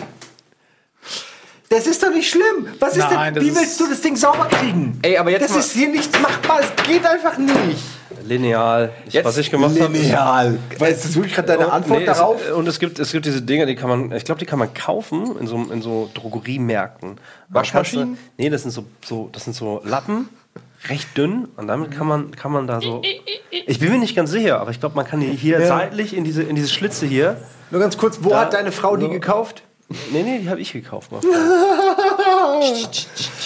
[1.70, 2.68] Das ist doch nicht schlimm.
[2.80, 5.00] Was ist Nein, denn, das wie ist- willst du das Ding sauber kriegen?
[5.04, 6.60] Ey, aber jetzt das mal- ist hier nicht machbar.
[6.62, 7.84] Es geht einfach nicht.
[8.32, 8.92] Lineal.
[9.06, 9.94] Ich, Jetzt was ich gemacht habe.
[9.94, 10.58] Lineal.
[10.78, 12.42] Weißt du wirklich gerade deine Antwort Nee, darauf?
[12.46, 14.60] Es, und es gibt, es gibt diese Dinger, die kann man, ich glaube, die kann
[14.60, 17.20] man kaufen in so, in so Drogeriemärkten.
[17.50, 18.18] Waschmaschinen?
[18.38, 20.30] Nee, das sind so, so, das sind so Lappen,
[20.88, 21.50] recht dünn.
[21.58, 23.02] Und damit kann man, kann man da so.
[23.66, 26.24] Ich bin mir nicht ganz sicher, aber ich glaube, man kann die hier seitlich in
[26.24, 27.38] diese, in diese Schlitze hier.
[27.70, 29.64] Nur ganz kurz, wo hat deine Frau die gekauft?
[30.12, 31.12] Nee, nee, die habe ich gekauft.
[31.12, 31.22] Mal.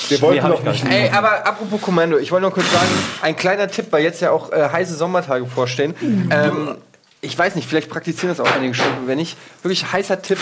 [0.08, 0.86] Wir wollten ich gar nicht.
[0.86, 2.90] Ey, aber apropos Kommando, ich wollte nur kurz sagen,
[3.22, 5.96] ein kleiner Tipp, weil jetzt ja auch äh, heiße Sommertage vorstehen.
[6.30, 6.76] Ähm,
[7.22, 8.86] ich weiß nicht, vielleicht praktizieren das auch einige schon.
[9.06, 10.38] Wenn nicht, wirklich heißer Tipp.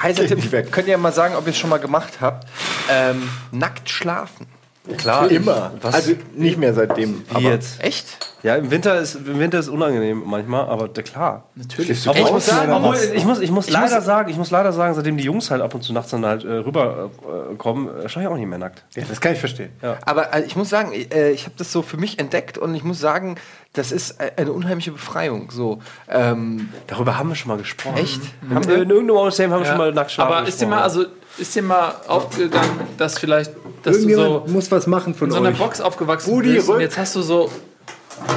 [0.00, 2.48] Heißer Tipp, könnt ihr ja mal sagen, ob ihr es schon mal gemacht habt.
[2.90, 4.46] Ähm, nackt schlafen.
[4.96, 5.30] Klar.
[5.30, 5.72] Immer.
[5.82, 5.94] Was?
[5.94, 7.24] Also nicht mehr seitdem.
[7.34, 7.82] Wie jetzt?
[7.82, 8.06] Echt?
[8.42, 11.48] Ja, im Winter ist, im Winter ist unangenehm manchmal, aber da, klar.
[11.56, 12.06] Natürlich.
[12.08, 14.50] Aber ich ich, muss sagen, obwohl, ich muss, ich muss leider muss- sagen, ich muss
[14.52, 18.04] leider sagen, seitdem die Jungs halt ab und zu nachts dann halt äh, rüberkommen, äh,
[18.04, 18.84] äh, schaue ich auch nicht mehr nackt.
[18.94, 19.70] Ja, das kann ich verstehen.
[20.04, 22.84] Aber äh, ich muss sagen, äh, ich habe das so für mich entdeckt und ich
[22.84, 23.36] muss sagen,
[23.72, 25.50] das ist äh, eine unheimliche Befreiung.
[25.50, 27.96] So, ähm, Darüber haben wir schon mal gesprochen.
[27.96, 28.20] echt?
[28.48, 30.84] Haben wir in irgendeinem Aussehen haben wir schon mal nackt schlafen Aber ist dir mal,
[30.84, 31.06] gesprochen.
[31.06, 33.50] also, ist dir mal aufgegangen, dass vielleicht,
[33.82, 35.58] dass du so muss was machen von in so einer euch.
[35.58, 37.50] Box aufgewachsen Rudi, bist und jetzt hast du so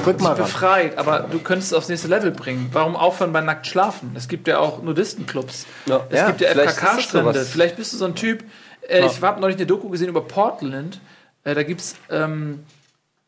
[0.05, 2.69] Rück mal befreit, aber du könntest es aufs nächste Level bringen.
[2.73, 4.11] Warum aufhören bei nackt schlafen?
[4.15, 5.65] Es gibt ja auch Nudistenclubs.
[5.85, 6.05] Ja.
[6.09, 7.45] Es Ja, gibt ja FKK-Strände.
[7.45, 8.43] Vielleicht bist du so ein Typ.
[8.87, 10.99] Äh, Ich habe neulich eine Doku gesehen über Portland.
[11.45, 12.63] Äh, da gibt es ähm,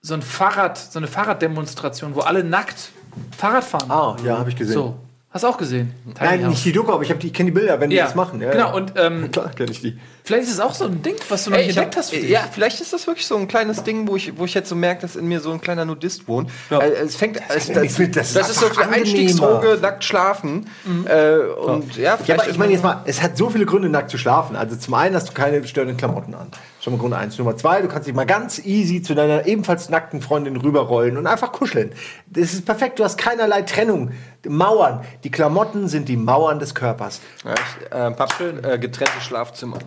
[0.02, 2.92] so ein Fahrrad, so eine Fahrraddemonstration, wo alle nackt
[3.38, 3.90] Fahrrad fahren.
[3.90, 4.74] Ah, ja, habe ich gesehen.
[4.74, 4.96] So.
[5.34, 5.94] Hast du auch gesehen?
[6.14, 6.50] Tiny Nein, House.
[6.50, 8.16] nicht die Doku, aber ich, hab die- ich kenne die Bilder, wenn die Ja, das
[8.16, 8.42] machen.
[8.42, 8.68] Ja, genau.
[8.68, 8.74] ja.
[8.74, 9.98] Und ähm, Klar kenne ich die.
[10.26, 12.04] vielleicht ist es auch so ein Ding, was du noch Ey, nicht ich entdeckt hab,
[12.04, 12.30] hast für dich.
[12.30, 14.76] ja, vielleicht ist das wirklich so ein kleines Ding, wo ich, wo ich jetzt so
[14.76, 16.50] merke, dass in mir so ein kleiner Nudist wohnt.
[16.70, 16.76] Äh,
[17.06, 19.54] es fängt, es, ja das, nichts mit- das das, ist ist so einfach eine Einstiegsdroge,
[19.56, 19.78] angenehmer.
[19.82, 20.66] nackt schlafen.
[21.06, 23.88] Äh, und ja, Ja, vielleicht aber ich meine jetzt mal, es hat so viele Gründe,
[23.88, 24.58] nackt zu schlafen.
[24.58, 26.48] Also zum einen hast du keine störenden Klamotten an.
[26.82, 27.38] Schon mal Grund eins.
[27.38, 31.28] Nummer zwei, du kannst dich mal ganz easy zu deiner ebenfalls nackten Freundin rüberrollen und
[31.28, 31.92] einfach kuscheln.
[32.26, 34.12] Das ist perfekt, du hast keinerlei Trennung.
[34.48, 35.02] Mauern.
[35.24, 37.22] Die Klamotten sind die Mauern des Körpers.
[37.46, 39.78] Ja, äh, Pap, äh, getrennte Schlafzimmer.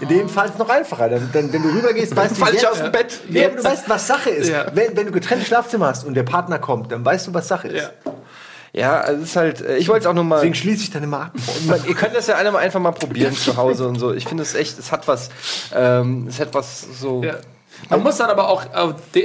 [0.00, 1.10] In dem Fall ist es noch einfacher.
[1.10, 3.20] Dann, dann, wenn du rübergehst, weißt du jetzt, aus dem Bett.
[3.28, 4.48] Ja, du weißt, was Sache ist.
[4.48, 4.66] Ja.
[4.72, 7.68] Wenn, wenn du getrennte Schlafzimmer hast und der Partner kommt, dann weißt du, was Sache
[7.68, 7.82] ist.
[8.04, 8.12] Ja.
[8.72, 10.36] Ja, also es ist halt, äh, ich wollte es auch nur mal.
[10.36, 11.32] Deswegen schließe ich dann immer ab.
[11.66, 14.12] Man, ihr könnt das ja alle mal einfach mal probieren zu Hause und so.
[14.12, 15.30] Ich finde es echt, es hat was,
[15.74, 17.22] ähm, es hat was so.
[17.24, 17.36] Ja.
[17.88, 18.64] Man muss dann aber auch,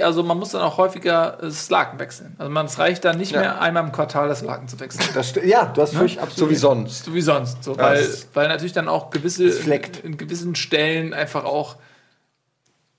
[0.02, 2.36] also man muss dann auch häufiger das Laken wechseln.
[2.38, 3.40] Also man, es reicht dann nicht Ja.
[3.40, 5.04] mehr einmal im Quartal das Laken zu wechseln.
[5.16, 7.06] Das ja, du hast völlig absolut So wie sonst.
[7.06, 7.64] So wie sonst.
[7.64, 9.98] So, weil, weil natürlich dann auch gewisse, fleckt.
[10.04, 11.78] in gewissen Stellen einfach auch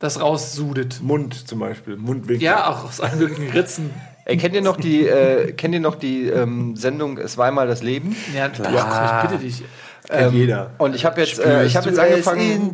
[0.01, 1.01] das raussudet.
[1.03, 2.43] Mund zum Beispiel, Mundwinkel.
[2.43, 3.91] Ja, auch aus allen möglichen Ritzen.
[4.27, 7.67] Ey, kennt ihr noch die, äh, kennt ihr noch die ähm, Sendung Es war einmal
[7.67, 8.17] das Leben?
[8.35, 9.25] Ja, klar.
[9.25, 9.63] ich bitte dich.
[10.09, 10.71] Kennt jeder.
[10.79, 12.69] Und ich habe jetzt, äh, ich habe jetzt angefangen.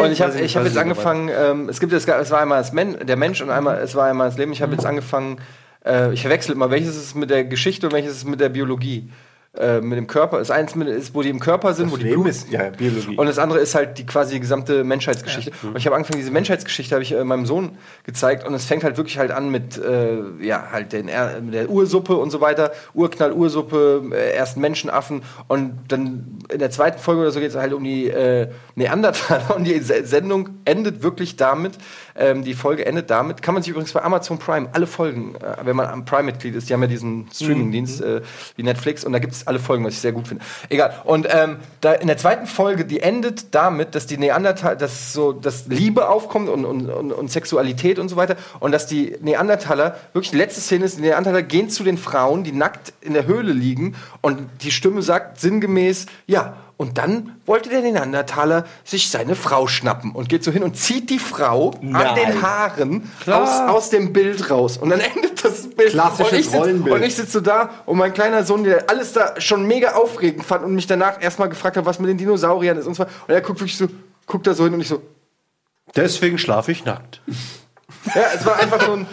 [0.00, 2.72] Und ich habe ich hab jetzt angefangen, ähm, es gibt jetzt, es war einmal das
[2.72, 4.52] Men der Mensch und einmal es war einmal das Leben.
[4.52, 5.38] Ich habe jetzt angefangen,
[5.86, 9.08] äh, ich verwechsel immer, welches ist mit der Geschichte und welches ist mit der Biologie.
[9.54, 10.38] Äh, mit dem Körper.
[10.38, 13.18] Das eins ist, wo die im Körper sind, wo die Leben Blut ist ja Biologie.
[13.18, 15.52] und das andere ist halt die quasi die gesamte Menschheitsgeschichte.
[15.62, 18.82] Und ich habe angefangen, diese Menschheitsgeschichte habe ich äh, meinem Sohn gezeigt und es fängt
[18.82, 22.72] halt wirklich halt an mit äh, ja halt den, Er- der Ursuppe und so weiter,
[22.94, 27.56] Urknall, Ursuppe, äh, ersten Menschenaffen und dann in der zweiten Folge oder so geht es
[27.56, 31.72] halt um die äh, Neandertaler und die Se- Sendung endet wirklich damit,
[32.16, 35.64] ähm, die Folge endet damit, kann man sich übrigens bei Amazon Prime alle Folgen, äh,
[35.64, 38.22] wenn man am Prime-Mitglied ist, die haben ja diesen Streaming-Dienst äh,
[38.56, 40.44] wie Netflix und da gibt es alle Folgen, was ich sehr gut finde.
[40.68, 40.94] Egal.
[41.04, 45.32] Und ähm, da in der zweiten Folge, die endet damit, dass die Neandertaler, dass so,
[45.32, 49.96] dass Liebe aufkommt und, und, und, und Sexualität und so weiter und dass die Neandertaler,
[50.12, 53.26] wirklich die letzte Szene ist, die Neandertaler gehen zu den Frauen, die nackt in der
[53.26, 59.34] Höhle liegen und die Stimme sagt sinngemäß, ja, und dann wollte der Neandertaler sich seine
[59.34, 62.14] Frau schnappen und geht so hin und zieht die Frau an Nein.
[62.16, 64.76] den Haaren aus, aus dem Bild raus.
[64.76, 65.90] Und dann endet das Bild.
[65.90, 66.96] Klassisches und ich sitz, Rollenbild.
[66.96, 70.44] Und ich sitze so da und mein kleiner Sohn, der alles da schon mega aufregend
[70.44, 73.04] fand und mich danach erstmal gefragt hat, was mit den Dinosauriern ist und so.
[73.04, 73.86] Und er guckt wirklich so,
[74.26, 75.00] guckt da so hin und ich so,
[75.94, 77.20] Deswegen schlafe ich nackt.
[78.14, 79.06] Ja, es war einfach so ein,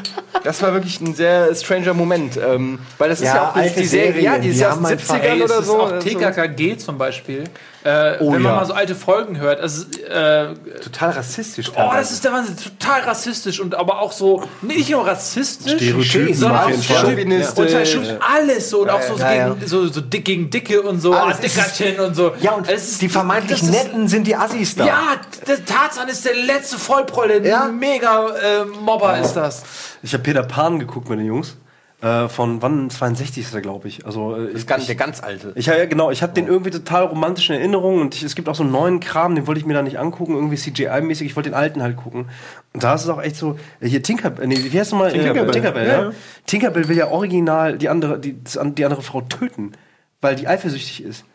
[0.44, 2.38] das war wirklich ein sehr stranger Moment.
[2.38, 4.60] Ähm, weil das ist Ja, ja, auch die, alte die Serie, Serien, ja, die ist
[4.60, 5.80] ja aus den einfach- 70ern Ey, es oder so.
[5.82, 7.44] auch Also- TKKG zum Beispiel.
[7.84, 8.58] Äh, Oh wenn man ja.
[8.60, 10.54] mal so alte Folgen hört, also, äh,
[10.84, 11.72] Total rassistisch.
[11.76, 12.58] Oh, das ist der Wahnsinn.
[12.58, 16.84] Total rassistisch und aber auch so, nicht nur rassistisch, Stereotypen sondern auch.
[16.84, 17.58] Chauvinistisch.
[17.58, 19.50] und halt schon alles so und auch so, ja, ja.
[19.54, 22.34] gegen, so, so dick gegen Dicke und so, ah, Dickerchen und so.
[22.42, 24.86] Ja, und Es ist- die vermeintlich ist- Netten sind die Assis da.
[24.86, 25.02] Ja,
[25.48, 27.66] der Tarzan ist der letzte Vollproll, der Ja.
[27.66, 29.64] mega äh, Mobber ist das.
[30.04, 31.56] Ich habe Peter Pan geguckt mit den Jungs.
[32.02, 32.90] Äh, von wann?
[32.90, 34.06] 62 ist er, glaube ich.
[34.06, 35.52] Also, äh, ich, ganz, der ganz alte.
[35.56, 38.48] Ich habe ja genau, ich habe den irgendwie total romantischen Erinnerungen und ich, es gibt
[38.48, 41.24] auch so einen neuen Kram, den wollte ich mir da nicht angucken, irgendwie CGI-mäßig.
[41.26, 42.30] Ich wollte den alten halt gucken.
[42.74, 45.12] Und da ist es auch echt so, äh, hier Tinkerbell, nee, wie heißt nochmal?
[45.12, 45.50] Tinkerbell.
[45.50, 46.04] Äh, Tinkerbell, Ja, ja.
[46.06, 46.12] ja.
[46.46, 49.74] Tinkerbell will ja original die andere, die, die andere Frau töten,
[50.22, 51.26] weil die eifersüchtig ist.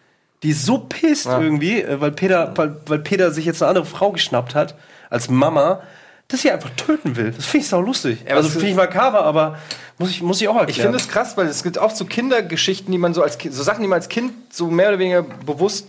[0.43, 3.85] Die ist so pisst irgendwie, äh, weil Peter, weil, weil Peter sich jetzt eine andere
[3.85, 4.77] Frau geschnappt hat,
[5.11, 5.83] als Mama,
[6.29, 7.33] dass sie einfach töten will.
[7.33, 8.21] Das finde ich sau lustig.
[8.27, 9.59] aber also finde ich makaber, aber
[9.99, 10.71] muss ich, muss ich auch erklären.
[10.71, 13.55] Ich finde es krass, weil es gibt auch so Kindergeschichten, die man so als Kind,
[13.55, 15.87] so Sachen, die man als Kind so mehr oder weniger bewusst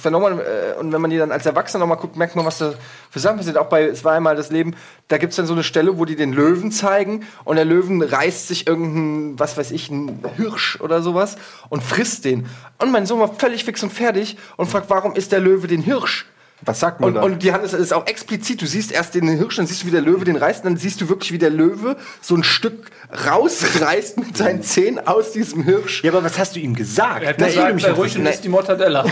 [0.00, 2.74] vernommen äh, und wenn man die dann als Erwachsener nochmal guckt, merkt man, was da
[3.10, 3.56] für Sachen passiert.
[3.56, 4.74] Auch bei Es war einmal das Leben,
[5.08, 8.02] da gibt es dann so eine Stelle, wo die den Löwen zeigen und der Löwen
[8.02, 11.36] reißt sich irgendein, was weiß ich, ein Hirsch oder sowas
[11.68, 12.46] und frisst den.
[12.78, 15.82] Und mein Sohn war völlig fix und fertig und fragt, warum isst der Löwe den
[15.82, 16.26] Hirsch?
[16.62, 17.22] Was sagt man Und, da?
[17.22, 18.60] und die Hand ist, auch explizit.
[18.60, 21.00] Du siehst erst den Hirsch, dann siehst du, wie der Löwe den reißt, dann siehst
[21.00, 22.90] du wirklich, wie der Löwe so ein Stück
[23.26, 26.02] rausreißt mit seinen Zähnen aus diesem Hirsch.
[26.02, 27.22] ja, aber was hast du ihm gesagt?
[27.22, 29.04] Er hat Na, gesagt, sei ruhig und isst die Mortadella.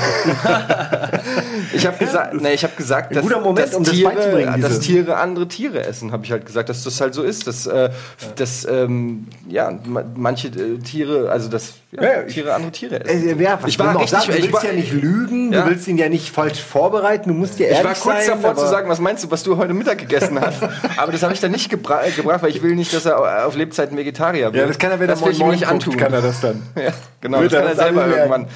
[1.72, 4.60] Ich habe gesagt, nee, ich habe gesagt, dass, guter Moment, dass, um das Tiere, beizubringen,
[4.60, 7.66] dass Tiere andere Tiere essen, habe ich halt gesagt, dass das halt so ist, dass,
[7.66, 7.90] äh,
[8.36, 13.38] dass ähm, ja, ma- manche äh, Tiere, also dass ja, Tiere andere Tiere essen.
[13.38, 14.24] Äh, ja, was Ich war richtig- sagen?
[14.26, 15.62] Du ich willst war- ja nicht lügen, Ja.
[15.62, 18.40] du willst ihn ja nicht falsch vorbereiten, du musst ja ehrlich Ich war kurz sein,
[18.42, 20.62] davor zu sagen, was meinst du, was du heute Mittag gegessen hast.
[20.96, 23.56] Aber das habe ich dann nicht gebra gebracht, weil ich will nicht, dass er auf
[23.56, 24.56] Lebzeiten Vegetarier wird.
[24.56, 25.96] Ja, das kann er, wenn das er Moin nicht Moin guckt, antun.
[25.96, 26.62] kann er das dann.
[26.76, 28.46] Ja, genau, Wird das er kann er das selber alle irgendwann.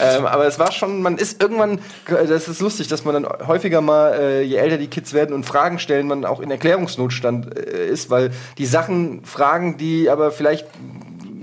[0.00, 3.80] ähm, aber es war schon, man ist irgendwann, das ist lustig, dass man dann häufiger
[3.80, 7.86] mal, äh, je älter die Kids werden und Fragen stellen, man auch in Erklärungsnotstand äh,
[7.88, 10.66] ist, weil die Sachen fragen, die aber vielleicht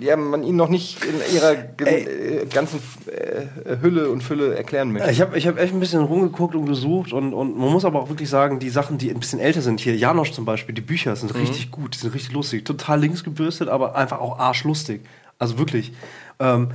[0.01, 4.91] ja, man ihnen noch nicht in ihrer ge- äh, ganzen äh, Hülle und Fülle erklären
[4.91, 5.09] möchte.
[5.11, 8.01] Ich habe ich hab echt ein bisschen rumgeguckt und gesucht und, und man muss aber
[8.01, 10.81] auch wirklich sagen, die Sachen, die ein bisschen älter sind, hier Janosch zum Beispiel, die
[10.81, 12.65] Bücher sind richtig gut, die sind richtig lustig.
[12.65, 15.01] Total links gebürstet, aber einfach auch arschlustig.
[15.39, 15.93] Also wirklich.
[16.39, 16.69] Ähm,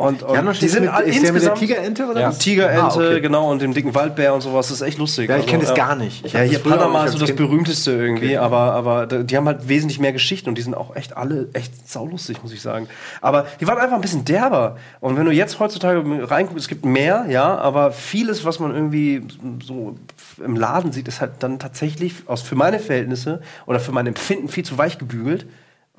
[0.00, 2.28] und, und Janosch ist, mit, all- ist der mit der Tigerente oder Ja.
[2.28, 2.38] was?
[2.38, 3.20] Tigerente, Ah, okay.
[3.20, 5.28] genau, und dem dicken Waldbär und sowas, das ist echt lustig.
[5.28, 5.74] Ja, ich kenne das ja.
[5.76, 6.24] gar nicht.
[6.24, 9.46] Ich Ja, hier das Panama ist so das berühmteste irgendwie, aber, aber da- die haben
[9.46, 12.88] halt wesentlich mehr Geschichten und die sind auch echt alle echt saulustig, muss ich sagen.
[13.20, 14.76] Aber die waren einfach ein bisschen derber.
[15.00, 19.22] Und wenn du jetzt heutzutage reinguckst, es gibt mehr, ja, aber vieles, was man irgendwie
[19.62, 19.96] so
[20.44, 24.48] im Laden sieht, ist halt dann tatsächlich aus, für meine Verhältnisse oder für mein Empfinden
[24.48, 25.46] viel zu weich gebügelt.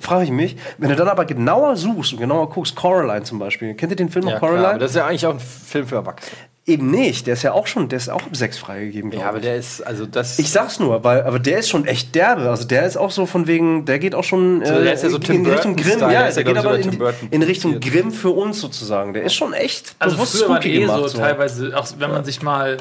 [0.02, 0.56] Frage ich mich.
[0.78, 3.74] Wenn du dann aber genauer suchst und genauer guckst, Coraline zum Beispiel.
[3.76, 4.70] Kennt ihr den Film noch Ja, klar, Coraline?
[4.72, 6.32] aber das ist ja eigentlich auch ein Film für Erwachsene.
[6.68, 7.26] Eben nicht.
[7.26, 9.44] Der ist ja auch schon, der ist auch um 6 freigegeben, Ja, aber ich.
[9.44, 10.38] der ist, also das.
[10.38, 12.50] Ich sag's nur, weil, aber der ist schon echt derbe.
[12.52, 15.10] Also der ist auch so von wegen, der geht auch schon äh, der ist ja
[15.10, 16.00] so Tim in Richtung Grimm.
[16.00, 16.78] Ja, der geht aber
[17.32, 17.80] in, Richtung.
[17.80, 19.14] Grimm für uns sozusagen.
[19.14, 22.24] Der ist schon echt Also bewusst früher spooky eh gemacht, so teilweise, auch wenn man
[22.26, 22.78] sich mal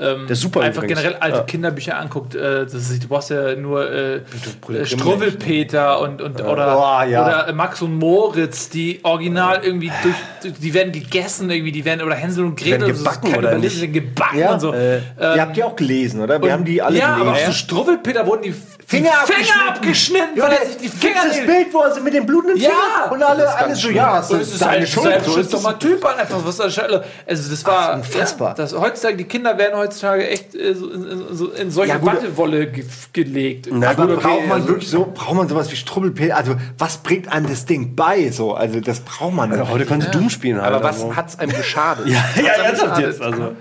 [0.00, 1.00] ähm, Der ist super einfach übrigens.
[1.02, 1.44] generell alte Ja.
[1.44, 6.74] Kinderbücher anguckt, äh, das ist, du brauchst ja nur äh, äh, Struwwelpeter und, und oder,
[6.74, 7.24] Boah, ja.
[7.24, 12.02] oder äh, Max und Moritz, die original irgendwie durch, die werden gegessen irgendwie, die werden
[12.02, 13.92] oder Hänsel und Gretel, ist gebacken keine oder nicht?
[13.92, 14.72] gebacken Ja, und so.
[14.72, 16.42] äh, Ähm, Ihr habt die auch gelesen, oder?
[16.42, 17.46] Wir haben die alle ja, aber auch gelesen.
[17.52, 18.54] so Struwwelpeter wurden die
[18.86, 20.36] Finger die Finger abgeschnitten.
[20.36, 22.58] Ja, weil er sich die gibt's das Finger Bild, wo er so mit dem blutenden
[22.60, 22.70] Ja!
[22.70, 25.04] Finger und alle, alle so, ja, das Und ist ist deine ein Schuld.
[25.04, 25.78] so ist selbstbestimmter das.
[25.78, 26.60] Typ an, einfach was.
[26.60, 26.80] Also
[27.26, 28.48] das war unfassbar.
[28.50, 32.04] Ja, das, heutzutage die Kinder werden heutzutage echt äh, so, in, so in solche Ja.
[32.04, 33.68] Wattewolle ge gelegt.
[33.72, 36.32] Na Aber okay, braucht man also- wirklich so, braucht man sowas wie Strubbelpilz?
[36.32, 38.30] Also, was bringt einem das Ding bei?
[38.30, 39.72] So, also, das braucht man Also nicht.
[39.72, 40.72] heute können sie Doom spielen halt.
[40.74, 41.16] aber was also.
[41.16, 42.06] hat's einem geschadet?
[42.08, 43.20] ja, ja, ernsthaft jetzt.
[43.20, 43.52] Also.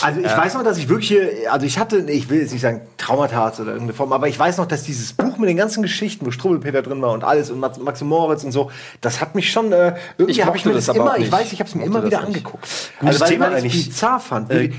[0.00, 2.62] Also ich weiß noch, dass ich wirklich hier, also ich hatte, ich will jetzt nicht
[2.62, 5.82] sagen Traumata oder irgendeine Form, aber ich weiß noch, dass dieses Buch mit den ganzen
[5.82, 9.20] Geschichten, wo Strubbelpeter drin war und alles und Max, Max und Moritz und so, das
[9.20, 11.58] hat mich schon, äh, irgendwie Ich habe ich mir das das immer, ich weiß, ich
[11.58, 12.28] habe es mir immer wieder nicht.
[12.28, 12.68] angeguckt.
[13.00, 14.50] Gutes weil, Thema weil ich bizarr fand.
[14.50, 14.70] Äh,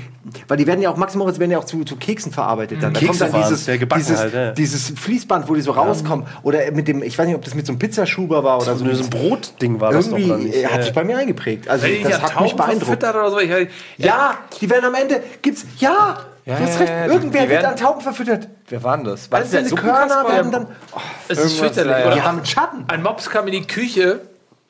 [0.48, 2.82] Weil, die werden ja auch, Max und Moritz werden ja auch zu, zu Keksen verarbeitet
[2.82, 2.94] dann.
[2.94, 4.52] Da kommt Kekse dann waren's, dieses, dieses, halt, ja.
[4.52, 6.26] dieses Fließband, wo die so rauskommen.
[6.42, 8.90] Oder mit dem, ich weiß nicht, ob das mit so einem Pizzaschuber war oder so.
[8.90, 11.68] So ein Brotding war das doch, Irgendwie äh, hat sich bei mir eingeprägt.
[11.68, 12.84] Also das ja hat mich beeindruckt.
[12.86, 13.38] verfüttert oder so.
[13.38, 13.50] Ich,
[13.98, 17.42] Ja, die werden am Ende, gibt's, ja, Ja, du hast ja, recht, ja, die- irgendwer
[17.42, 18.48] die wird werden- an Tauben verfüttert.
[18.68, 19.30] Wer war denn das?
[19.30, 19.74] War Alles der diese?
[19.76, 21.90] Körner werden dann, oh, es ist fürchterlich.
[21.98, 22.84] ja, Oder die haben Schatten.
[22.88, 24.20] Ein Mops kam in die Küche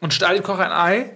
[0.00, 1.10] und stahl dem Koch ein Ei.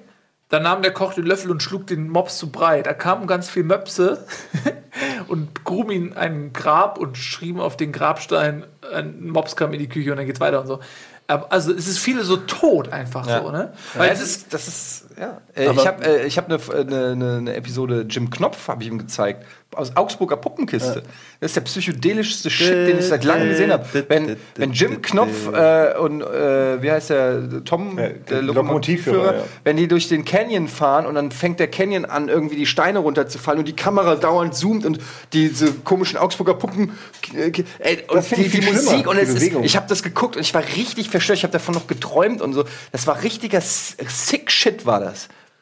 [0.51, 2.87] Dann nahm der Koch den Löffel und schlug den Mops zu breit.
[2.87, 4.25] Da kamen ganz viel Möpse
[5.29, 8.65] und gruben ihn ein Grab und schrieben auf den Grabstein,
[8.95, 10.81] ein Mops kam in die Küche und dann geht's weiter und so.
[11.27, 13.75] Aber Also es ist viele so tot einfach so, ne?
[13.95, 15.40] Weil das ist, das ist, ja.
[15.55, 18.89] Äh, ich habe äh, ich hab eine, eine, eine, eine Episode Jim Knopf, habe ich
[18.89, 21.03] ihm gezeigt, aus Augsburger Puppenkiste.
[21.40, 23.86] Das ist der psychedelischste Shit, den ich seit langem gesehen habe.
[24.09, 29.35] Wenn, wenn Jim Knopf äh, und, äh, wie heißt der, Tom, der der Lokomotivführer, Lokomotivführer,
[29.35, 29.45] ja.
[29.65, 33.01] wenn die durch den Canyon fahren und dann fängt der Canyon an, irgendwie die Steine
[33.01, 34.99] runterzufallen und die Kamera dauernd zoomt und
[35.32, 36.93] diese komischen Augsburger Puppen,
[37.35, 40.55] äh, ey, und die, die Musik und es ist, ich habe das geguckt und ich
[40.55, 41.39] war richtig verstört.
[41.39, 42.65] Ich habe davon noch geträumt und so.
[42.90, 45.08] Das war richtiger sick Shit war das.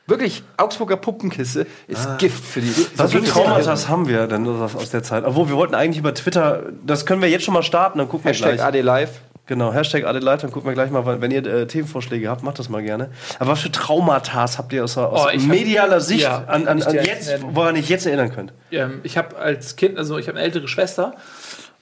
[0.09, 2.73] Wirklich, Augsburger Puppenkiste ist Gift für die.
[2.97, 5.25] Was für Traumata haben wir denn aus der Zeit?
[5.25, 8.25] Obwohl, wir wollten eigentlich über Twitter, das können wir jetzt schon mal starten, dann gucken
[8.25, 8.65] wir Hashtag gleich.
[8.65, 9.11] AD Live.
[9.49, 12.69] Genau, Hashtag Adelaide, dann gucken wir gleich mal, wenn ihr äh, Themenvorschläge habt, macht das
[12.69, 13.11] mal gerne.
[13.39, 16.67] Aber was für Traumata habt ihr aus, aus Oh, ich hab- medialer Sicht ja, an,
[16.67, 17.45] an, an jetzt, nennen.
[17.53, 18.53] woran ihr jetzt erinnern könnt?
[18.73, 21.15] ähm, ich habe als Kind, also ich habe eine ältere Schwester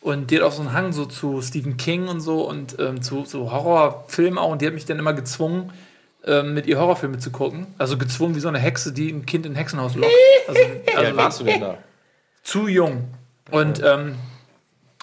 [0.02, 3.00] und die hat auch so einen Hang so zu Stephen King und so und ähm,
[3.00, 5.70] zu so Horrorfilmen auch und die hat mich dann immer gezwungen,
[6.26, 7.66] mit ihr Horrorfilme zu gucken.
[7.78, 10.12] Also gezwungen wie so eine Hexe, die ein Kind in ein Hexenhaus lockt.
[10.46, 10.60] Also,
[10.98, 11.78] also warst du denn da?
[12.44, 13.04] zu jung.
[13.50, 14.16] Und ähm,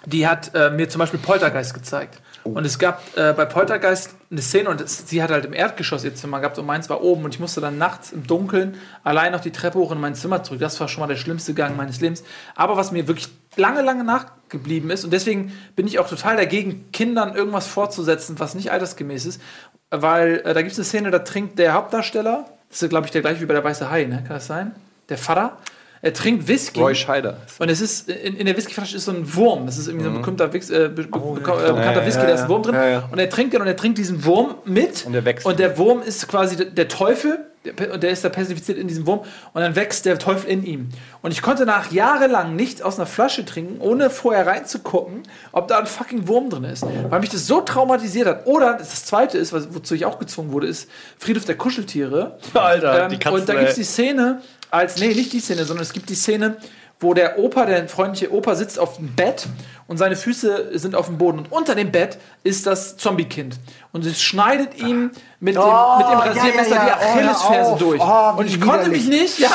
[0.05, 2.21] die hat äh, mir zum Beispiel Poltergeist gezeigt.
[2.43, 6.03] Und es gab äh, bei Poltergeist eine Szene und es, sie hat halt im Erdgeschoss
[6.03, 9.31] ihr Zimmer gehabt und meins war oben und ich musste dann nachts im Dunkeln allein
[9.31, 10.59] noch die Treppe hoch in mein Zimmer zurück.
[10.59, 12.23] Das war schon mal der schlimmste Gang meines Lebens.
[12.55, 13.27] Aber was mir wirklich
[13.57, 14.03] lange, lange
[14.51, 19.25] nachgeblieben ist und deswegen bin ich auch total dagegen, Kindern irgendwas fortzusetzen, was nicht altersgemäß
[19.25, 19.41] ist,
[19.89, 23.11] weil äh, da gibt es eine Szene, da trinkt der Hauptdarsteller, das ist glaube ich
[23.11, 24.23] der gleiche wie bei der Weiße Hai, ne?
[24.27, 24.75] kann das sein?
[25.09, 25.57] Der Vater,
[26.01, 26.79] er trinkt Whisky.
[26.79, 27.37] Roy Scheider.
[27.59, 29.67] Und es ist, in, in der Whiskyflasche ist so ein Wurm.
[29.67, 32.21] Das ist irgendwie so ein bekannter, Wix, äh, be, be, Oh, beka- äh, bekannter Whisky,
[32.23, 32.75] da ist ein Wurm drin.
[33.11, 35.05] Und er trinkt den und er trinkt diesen Wurm mit.
[35.05, 35.45] Und der wächst.
[35.45, 37.45] Und der Wurm ist quasi der Teufel.
[37.63, 39.19] Der, der ist da personifiziert in diesem Wurm.
[39.53, 40.89] Und dann wächst der Teufel in ihm.
[41.21, 45.77] Und ich konnte nach jahrelang nicht aus einer Flasche trinken, ohne vorher reinzugucken, ob da
[45.77, 46.83] ein fucking Wurm drin ist.
[47.09, 48.47] Weil mich das so traumatisiert hat.
[48.47, 50.89] Oder das zweite ist, was, wozu ich auch gezwungen wurde, ist
[51.19, 52.37] Friedhof der Kuscheltiere.
[52.55, 55.93] Alter, Ähm, und da gibt es die Szene, als, nee, nicht die Szene, sondern es
[55.93, 56.57] gibt die Szene,
[56.99, 59.47] wo der Opa, der freundliche Opa, sitzt auf dem Bett
[59.91, 61.39] und seine Füße sind auf dem Boden.
[61.39, 63.57] Und unter dem Bett ist das Zombie-Kind.
[63.91, 65.11] Und es schneidet ihm
[65.41, 66.95] mit dem, Oh, mit dem ja, Rasiermesser ja, ja.
[66.95, 67.79] die Oh, hör Achillesferse auf.
[67.79, 68.01] durch.
[68.01, 69.49] Oh, und ich konnte mich nicht, ja,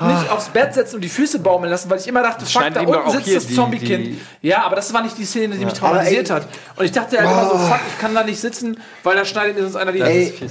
[0.00, 2.76] nicht aufs Bett setzen und die Füße baumeln lassen, weil ich immer dachte, fuck, schneidet
[2.76, 4.06] da unten sitzt das die- Zombie-Kind.
[4.06, 6.48] die- Ja, aber das war nicht die Szene, die mich traumatisiert Aber hat.
[6.74, 9.54] Und ich dachte halt immer so, fuck, ich kann da nicht sitzen, weil da schneidet
[9.54, 10.50] mir sonst einer die Ey, Ich, ich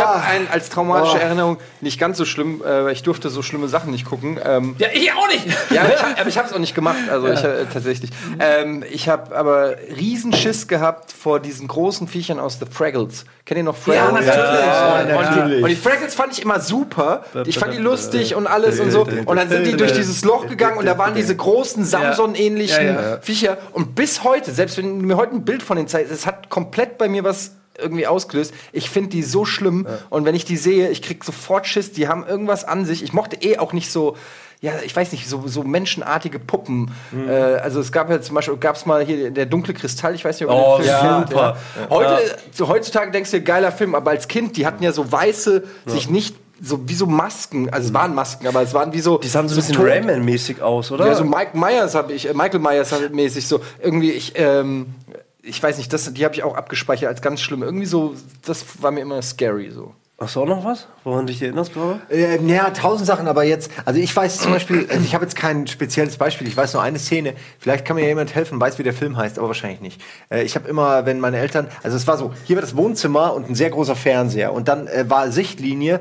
[0.00, 3.66] habe einen als traumatische Erinnerung nicht ganz so schlimm, äh, weil ich durfte so schlimme
[3.66, 4.38] Sachen nicht gucken.
[4.44, 5.44] Ähm, Ja, ich auch nicht.
[5.70, 8.10] ja, ich, aber ich habe es auch nicht gemacht, also ich äh, tatsächlich.
[8.38, 13.24] Ähm, ich habe aber Riesenschiss gehabt vor diesen großen Viechern aus The Fraggles.
[13.44, 14.26] Kennt ihr noch Fraggles?
[14.26, 14.60] Ja, natürlich.
[14.60, 15.62] Ja, und, und, die, natürlich.
[15.62, 17.24] und die Fraggles fand ich immer super.
[17.46, 19.02] Ich fand die lustig und alles und so.
[19.02, 22.92] Und dann sind die durch dieses Loch gegangen und da waren diese großen Samson-ähnlichen Ja,
[22.92, 23.20] ja.
[23.20, 23.58] Viecher.
[23.72, 26.48] Und bis heute, selbst wenn du mir heute ein Bild von den zeigst, es hat
[26.48, 28.52] komplett bei mir was irgendwie ausgelöst.
[28.72, 31.92] Ich finde die so schlimm und wenn ich die sehe, ich krieg sofort Schiss.
[31.92, 33.02] Die haben irgendwas an sich.
[33.02, 34.16] Ich mochte eh auch nicht so.
[34.62, 36.92] Ja, ich weiß nicht, so, so menschenartige Puppen.
[37.10, 37.28] Mhm.
[37.28, 40.24] Äh, also es gab ja zum Beispiel, gab es mal hier der dunkle Kristall, ich
[40.24, 41.56] weiß nicht, ob Oh, den Film ja, kennt, super.
[41.90, 42.20] Heute,
[42.52, 46.08] so, heutzutage denkst du, geiler Film, aber als Kind, die hatten ja so weiße, sich
[46.08, 49.18] nicht, so wie so Masken, also es waren Masken, aber es waren wie so.
[49.18, 51.08] Die sahen so ein bisschen Rayman-mäßig aus, oder?
[51.08, 54.94] ja, so Mike Myers habe ich, äh, Michael Myers mäßig so irgendwie ich ähm,
[55.42, 57.64] ich weiß nicht, das die habe ich auch abgespeichert als ganz schlimm.
[57.64, 58.14] Irgendwie so,
[58.46, 59.92] das war mir immer scary so.
[60.22, 63.72] Hast du auch noch was, woran dich erinnerst, glaube Äh, ja, tausend Sachen, aber jetzt,
[63.84, 66.82] also ich weiß zum Beispiel, also ich habe jetzt kein spezielles Beispiel, ich weiß nur
[66.82, 69.80] eine Szene, vielleicht kann mir ja jemand helfen, weiß, wie der Film heißt, aber wahrscheinlich
[69.80, 70.00] nicht.
[70.30, 73.34] Äh, ich habe immer, wenn meine Eltern, also es war so, hier war das Wohnzimmer
[73.34, 75.98] und ein sehr großer Fernseher und dann äh, war Sichtlinie,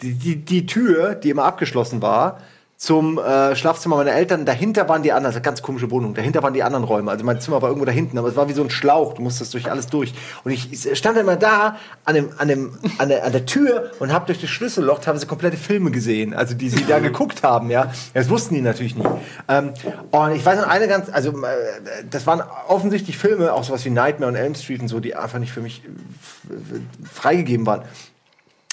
[0.00, 2.38] die, die, die Tür, die immer abgeschlossen war,
[2.78, 4.46] zum äh, Schlafzimmer meiner Eltern.
[4.46, 6.14] Dahinter waren die anderen, das ist eine ganz komische Wohnung.
[6.14, 7.10] Dahinter waren die anderen Räume.
[7.10, 9.14] Also mein Zimmer war irgendwo da hinten, aber es war wie so ein Schlauch.
[9.14, 10.14] Du musstest durch alles durch.
[10.44, 13.90] Und ich stand dann immer da an, dem, an, dem, an, der, an der Tür
[13.98, 17.42] und habe durch das Schlüsselloch haben sie komplette Filme gesehen, also die sie da geguckt
[17.42, 17.68] haben.
[17.68, 19.10] Ja, das wussten die natürlich nicht.
[19.48, 19.74] Ähm,
[20.12, 23.90] und ich weiß noch eine ganz, also äh, das waren offensichtlich Filme, auch sowas wie
[23.90, 27.82] Nightmare und Elm Street und so, die einfach nicht für mich äh, freigegeben waren.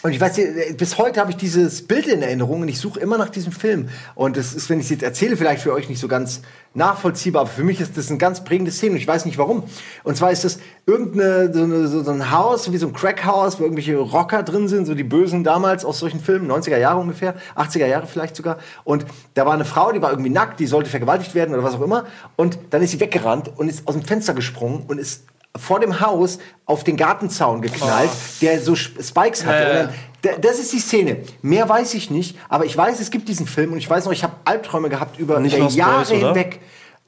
[0.06, 2.99] Und ich weiß, äh, bis heute habe ich dieses Bild in Erinnerung und ich suche
[2.99, 3.90] immer nach diesem Film.
[4.14, 6.44] Und das ist, wenn ich es jetzt erzähle, vielleicht für euch nicht so ganz
[6.76, 9.64] nachvollziehbar, aber für mich ist das ein ganz prägende Szene und ich weiß nicht warum.
[10.03, 13.64] Und zwar ist das irgendeine, so, eine, so ein Haus, wie so ein Crackhaus, wo
[13.64, 17.88] irgendwelche Rocker drin sind, so die Bösen damals aus solchen Filmen, 90er Jahre ungefähr, 80er
[17.88, 18.60] Jahre vielleicht sogar.
[18.84, 21.73] Und da war eine Frau, die war irgendwie nackt, die sollte vergewaltigt werden oder was
[21.73, 22.06] auch immer.
[22.36, 25.23] Und dann ist sie weggerannt und ist aus dem Fenster gesprungen und ist
[25.56, 28.10] vor dem Haus auf den Gartenzaun geknallt,
[28.41, 29.64] der so Sp- Spikes hatte.
[29.64, 29.82] Ja, ja.
[29.82, 29.90] Und
[30.23, 31.18] dann, da- das ist die Szene.
[31.41, 34.11] Mehr weiß ich nicht, aber ich weiß, es gibt diesen Film und ich weiß noch,
[34.11, 36.60] ich habe Albträume gehabt über Nicht Jahre Boys, hinweg.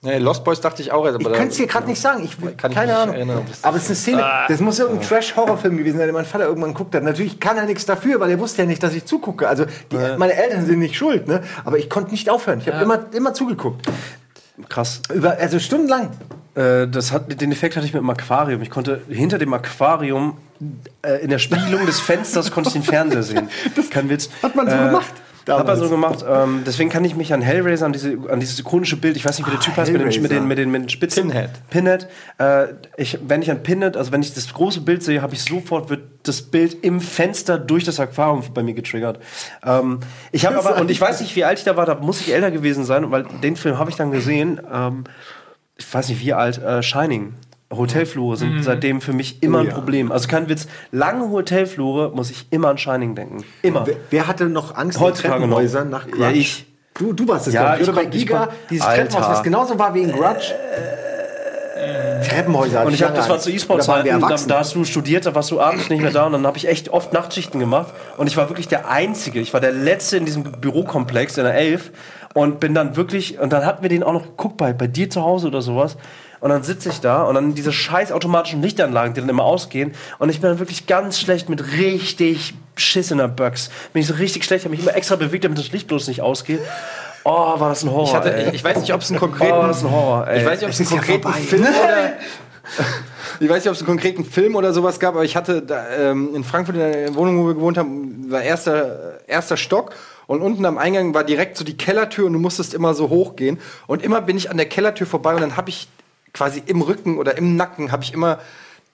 [0.03, 2.23] Nee, Lost Boys dachte ich auch Ich aber da- könnte es dir gerade nicht sagen.
[2.23, 3.15] Ich Kann ich keine mich Ahnung.
[3.15, 4.23] erinnern, aber es ist eine Szene.
[4.25, 4.45] Ah.
[4.47, 7.01] Das muss irgendein Trash-Horrorfilm gewesen sein, den mein Vater irgendwann guckt hat.
[7.01, 9.47] Natürlich kann er nichts dafür, weil er wusste ja nicht, dass ich zugucke.
[9.47, 11.41] Also die, meine Eltern sind nicht schuld, ne?
[11.65, 12.59] Aber ich konnte nicht aufhören.
[12.59, 13.87] Ich habe immer immer zugeguckt.
[14.69, 15.01] Krass.
[15.13, 16.11] Über also stundenlang.
[16.57, 18.61] Äh, das hat, den Effekt hatte ich mit dem Aquarium.
[18.63, 20.37] Ich konnte hinter dem Aquarium
[21.03, 23.49] äh, in der Spiegelung des Fensters konnte ich den Fernseher sehen.
[23.91, 24.29] Kein Witz.
[24.41, 25.13] hat man so gemacht
[25.47, 25.79] Hat man damals.
[25.79, 26.25] so gemacht.
[26.27, 29.37] Ähm, deswegen kann ich mich an Hellraiser, an, diese, an dieses ikonische Bild, ich weiß
[29.37, 31.29] nicht, wie der Typ heißt, mit den, mit, den, mit, den, mit den Spitzen.
[31.29, 31.51] Pinhead.
[31.69, 32.07] Pinhead.
[32.39, 35.43] Äh, ich, wenn ich an Pinhead, also wenn ich das große Bild sehe, habe ich
[35.43, 39.19] sofort, wird das Bild im Fenster durch das Aquarium bei mir getriggert.
[39.63, 39.99] Ähm,
[40.31, 42.33] ich habe aber, und ich weiß nicht, wie alt ich da war, da muss ich
[42.33, 44.59] älter gewesen sein, weil den Film habe ich dann gesehen.
[44.73, 45.03] Ähm,
[45.77, 47.33] ich weiß nicht wie alt, äh, Shining.
[47.73, 49.73] Hotelflure sind seitdem für mich immer Oh ein ja.
[49.73, 50.09] Problem.
[50.11, 53.43] Also kein Witz, lange Hotelflure muss ich immer an Shining denken.
[53.61, 53.85] Immer.
[53.85, 56.21] Wer, wer hatte noch Angst in Treppenhäusern nach Grudge?
[56.23, 56.65] Ja, ich.
[56.93, 57.81] Du, du warst es, Ja, ich.
[57.81, 59.09] ich Oder bei Giga, dieses Alter.
[59.09, 60.53] Treppenhaus, was genauso war wie in Grudge.
[62.27, 62.85] Treppenhäuser.
[62.85, 63.51] Und ich habe, das war zu.
[63.51, 66.45] E-Sport-Zeiten, Da da hast du studiert, da warst du abends nicht mehr da und dann
[66.45, 69.71] habe ich echt oft Nachtschichten gemacht und ich war wirklich der Einzige, ich war der
[69.71, 71.91] Letzte in diesem Bürokomplex in der Elf
[72.33, 75.09] und bin dann wirklich, und dann hatten wir den auch noch geguckt bei, bei dir
[75.09, 75.97] zu Hause oder sowas
[76.39, 79.93] und dann sitze ich da und dann diese scheiß automatischen Lichtanlagen, die dann immer ausgehen
[80.19, 83.71] und ich bin dann wirklich ganz schlecht mit richtig Schiss in der Box.
[83.93, 86.21] Bin ich so richtig schlecht, habe mich immer extra bewegt, damit das Licht bloß nicht
[86.21, 86.59] ausgeht.
[87.29, 88.05] Oh, war das ein Horror.
[88.05, 88.55] Ich, hatte, ey.
[88.55, 89.51] ich weiß nicht, ob es einen konkreten.
[89.51, 90.39] Oh, das ist ein Horror, ey.
[90.39, 91.39] Ich weiß nicht, ob es einen ja konkreten vorbei.
[91.39, 92.13] Film oder.
[93.39, 95.87] Ich weiß nicht, ob es einen konkreten Film oder sowas gab, aber ich hatte da,
[95.89, 99.93] ähm, in Frankfurt in der Wohnung, wo wir gewohnt haben, war erster, erster Stock
[100.25, 103.59] und unten am Eingang war direkt so die Kellertür und du musstest immer so hochgehen.
[103.85, 105.87] Und immer bin ich an der Kellertür vorbei und dann habe ich
[106.33, 108.39] quasi im Rücken oder im Nacken habe ich immer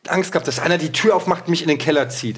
[0.08, 2.38] Angst gehabt, dass einer die Tür aufmacht und mich in den Keller zieht.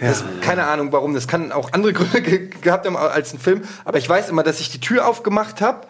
[0.00, 3.62] Das, keine Ahnung warum, das kann auch andere Gründe ge gehabt haben als ein Film,
[3.84, 5.86] aber ich weiß immer, dass ich die Tür aufgemacht habe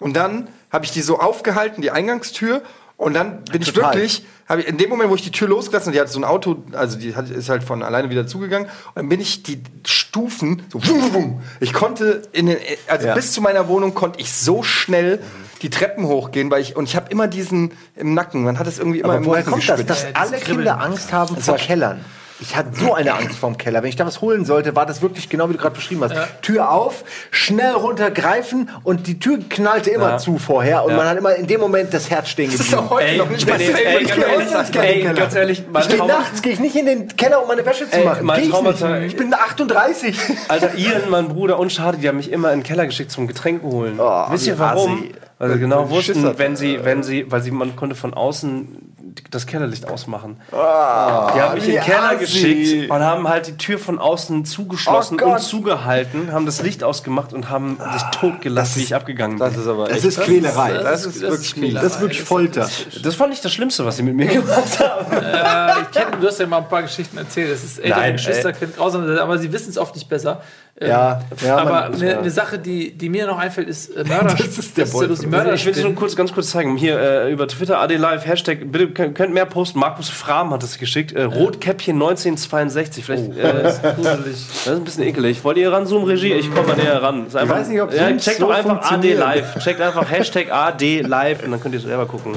[0.00, 2.62] und dann habe ich die so aufgehalten, die Eingangstür.
[2.96, 3.94] Und dann bin ich Total.
[3.94, 6.20] wirklich, habe ich in dem Moment, wo ich die Tür losgelassen habe, die hat so
[6.20, 8.66] ein Auto, also die hat, ist halt von alleine wieder zugegangen.
[8.68, 11.40] Und dann bin ich die Stufen so wum, wum, wum.
[11.58, 13.14] Ich konnte in den, also Ja.
[13.14, 15.20] bis zu meiner Wohnung konnte ich so schnell
[15.62, 18.44] die Treppen hochgehen, weil ich und ich habe immer diesen im Nacken.
[18.44, 21.12] Man hat es irgendwie immer Aber im woher Nacken kommt das, dass alle Kinder Angst
[21.12, 22.04] haben vor Kellern?
[22.42, 23.82] Ich hatte so eine Angst vorm Keller.
[23.82, 26.14] Wenn ich da was holen sollte, war das wirklich genau wie du gerade beschrieben hast.
[26.42, 31.34] Tür auf, schnell runtergreifen und die Tür knallte immer zu vorher und man hat immer
[31.36, 32.86] in dem Moment das Herz stehen Das ist geblieben.
[32.86, 33.88] auch heute noch nicht mein ey, Favorite.
[33.88, 36.74] ey, Ich ganz ehrlich, ey, ganz ehrlich, mein Ich gehe Traum- nachts, gehe ich nicht
[36.76, 38.26] in den Keller, um meine Wäsche zu Ey, machen.
[38.26, 39.12] mein ich, Traumata- nicht.
[39.12, 40.18] ich bin 38.
[40.48, 43.26] Alter, Ian, mein Bruder und Schade, die haben mich immer in den Keller geschickt zum
[43.28, 44.00] Getränke holen.
[44.00, 44.94] Oh, Wisst ihr warum?
[44.98, 45.12] assi.
[45.38, 48.91] Weil sie genau wussten, wenn sie, wenn sie, weil sie, man konnte von außen
[49.30, 50.40] das Kellerlicht ausmachen.
[50.50, 52.18] die haben mich in den Keller assi.
[52.18, 56.82] geschickt und haben halt die Tür von außen zugeschlossen Oh und zugehalten, haben das Licht
[56.84, 59.46] ausgemacht und haben sich totgelassen, wie ich abgegangen bin.
[59.48, 60.04] Das ist aber Das echt.
[60.06, 60.74] ist Quälerei.
[60.74, 61.74] das ist wirklich mies.
[61.74, 62.68] Das ist wirklich Folter.
[63.02, 65.12] Das war nicht das Schlimmste, was sie mit mir gemacht haben.
[65.12, 67.50] Äh, ich kenn, du hast ja mal ein paar Geschichten erzählt.
[67.52, 68.54] Das ist ältere Nein, Geschwister ey.
[68.54, 70.42] können grausam aber sie wissen es oft nicht besser.
[70.80, 74.34] Ähm, Ja, ja, aber eine, eine Sache, die, die mir noch einfällt, ist äh, Mörder.
[74.34, 75.30] Das ist der ja Bolzen.
[75.30, 76.76] lustig, Ich will es nur kurz, ganz kurz zeigen.
[76.76, 79.78] Hier äh, über Twitter AD Live, Hashtag, bitte könnt, mehr posten.
[79.78, 81.12] Markus Fram hat es geschickt.
[81.12, 83.04] Äh, Rotkäppchen 1962.
[83.04, 83.38] Vielleicht, Oh.
[83.38, 83.78] äh, das
[84.26, 85.44] ist ein bisschen ekelig.
[85.44, 86.32] Wollt ihr ranzoomen, Regie?
[86.32, 87.26] Ich komme mal näher ran.
[87.26, 89.18] Ist einfach, weiß nicht, ob ja, Checkt so doch einfach AD funktionieren.
[89.20, 89.58] Live.
[89.62, 92.32] Checkt einfach Hashtag AD Live und dann könnt ihr selber gucken.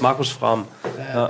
[0.00, 0.66] Markus Fram.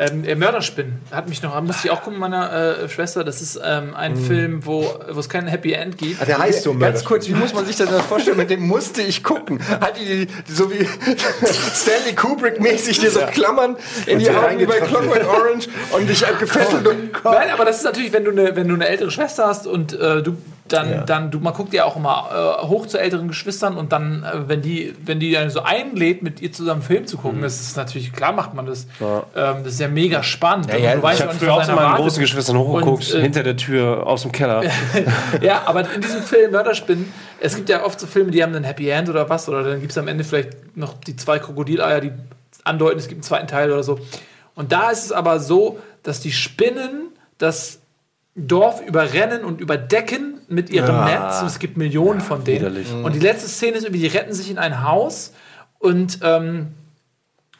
[0.00, 2.52] Ähm, äh, Mörderspinnen hat mich noch, musste ich auch gucken, meiner
[2.82, 3.22] äh, Schwester.
[3.22, 4.24] Das ist ähm, ein Hm.
[4.24, 6.26] Film, wo wo es kein Happy End gibt.
[6.26, 8.36] Der heißt so Ganz kurz, wie muss man sich das denn vorstellen?
[8.36, 9.60] Mit dem musste ich gucken.
[9.80, 10.78] Hat die, die so wie
[11.74, 13.76] Stanley Kubrick-mäßig dir so Klammern
[14.06, 14.78] in die Augen wie bei.
[14.78, 18.68] Clockwork Orange und dich gefesselt und Nein, aber das ist natürlich, wenn du eine, wenn
[18.68, 20.36] du eine ältere Schwester hast und äh, du
[20.72, 24.22] dann, dann, du, man guckt ja auch immer äh, hoch zu älteren Geschwistern und dann,
[24.22, 27.60] äh, wenn die, wenn die dann so einlädt, mit ihr zusammen Film zu gucken, das
[27.60, 28.86] ist natürlich, klar macht man das.
[29.00, 30.72] Ähm, das ist ja mega spannend.
[30.72, 33.14] ja, Und du weißt Ich ja habe früher auch zu einen meinen großen Geschwistern hochgeguckt,
[33.14, 34.62] äh, hinter der Tür aus dem Keller.
[35.40, 38.64] Ja, aber in diesem Film Mörderspinnen, es gibt ja oft so Filme, die haben ein
[38.64, 42.00] Happy End oder was, oder dann gibt es am Ende vielleicht noch die zwei Krokodileier,
[42.00, 42.12] die
[42.64, 43.98] andeuten, es gibt einen zweiten Teil oder so.
[44.54, 47.80] Und da ist es aber so, dass die Spinnen das
[48.34, 51.40] Dorf überrennen und überdecken mit ihrem Netz.
[51.40, 52.60] Und es gibt Millionen von denen.
[52.60, 52.92] widerlich.
[52.92, 55.32] Und die letzte Szene ist irgendwie, die retten sich in ein Haus
[55.78, 56.68] und ähm,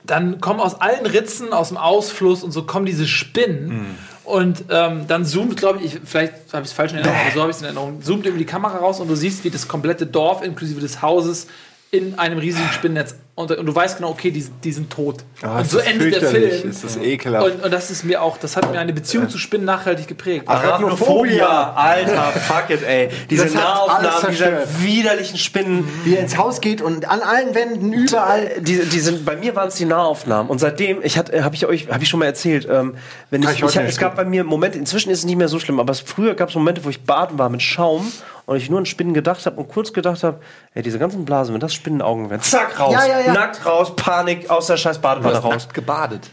[0.05, 3.97] dann kommen aus allen Ritzen, aus dem Ausfluss und so kommen diese Spinnen.
[4.24, 7.31] Und ähm, dann zoomt, glaube ich, ich, vielleicht habe ich es falsch in Erinnerung, aber
[7.35, 9.51] so habe ich es in Erinnerung, zoomt über die Kamera raus und du siehst, wie
[9.51, 11.47] das komplette Dorf inklusive des Hauses
[11.90, 15.24] in einem riesigen Spinnennetz und, und du weißt genau, okay, die, die sind tot.
[15.43, 16.70] Ah, und so das endet der Film.
[16.70, 17.47] ist das ekelhaft.
[17.47, 20.48] Und, und das ist mir auch, das hat mir eine Beziehung zu Spinnen nachhaltig geprägt.
[20.48, 21.73] Arachnophobia.
[21.74, 23.10] Alter, fuck it, ey.
[23.31, 25.89] Diese Das hat alles Nahaufnahmen dieser widerlichen Spinnen.
[26.02, 28.51] Wie er ins Haus geht und an allen Wänden überall.
[28.59, 30.51] Die, die sind, bei mir waren es die Nahaufnahmen.
[30.51, 32.97] Und seitdem, ich hatte, habe ich euch, habe ich schon mal erzählt, ähm,
[33.31, 35.60] wenn ich, ich ich, es gab bei mir Momente, inzwischen ist es nicht mehr so
[35.60, 38.10] schlimm, aber es, früher gab es Momente, wo ich baden war mit Schaum
[38.49, 40.41] und ich nur an Spinnen gedacht habe und kurz gedacht habe,
[40.73, 42.95] ey, diese ganzen Blasen, wenn das Spinnenaugen wären, zack, raus.
[42.95, 43.33] Ja, ja, ja.
[43.35, 45.69] Nackt raus, Panik, aus der scheiß Badewanne raus.
[45.70, 46.31] gebadet.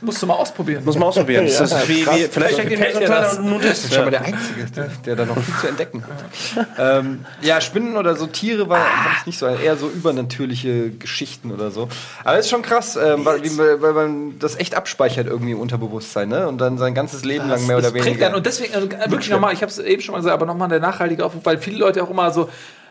[0.00, 0.84] Musst du mal ausprobieren.
[0.84, 1.46] Muss man ausprobieren.
[1.46, 3.38] Das ist wie, wie, vielleicht steckt in so kleiner das?
[3.38, 3.84] Nudist.
[3.84, 6.66] Ich bin aber der Einzige, der, der da noch viel zu entdecken hat.
[6.78, 8.84] ähm, ja, Spinnen oder so Tiere war
[9.20, 11.88] ich nicht so, eher so übernatürliche Geschichten oder so.
[12.24, 15.60] Aber es ist schon krass, ähm, weil, wie, weil man das echt abspeichert irgendwie im
[15.60, 16.48] Unterbewusstsein, ne?
[16.48, 18.26] Und dann sein ganzes Leben lang mehr oder weniger.
[18.26, 18.34] einen.
[18.34, 20.80] Und deswegen, also, wirklich nochmal, ich habe es eben schon mal gesagt, aber nochmal der
[20.80, 22.48] nachhaltige Aufruf, weil viele Leute auch immer so,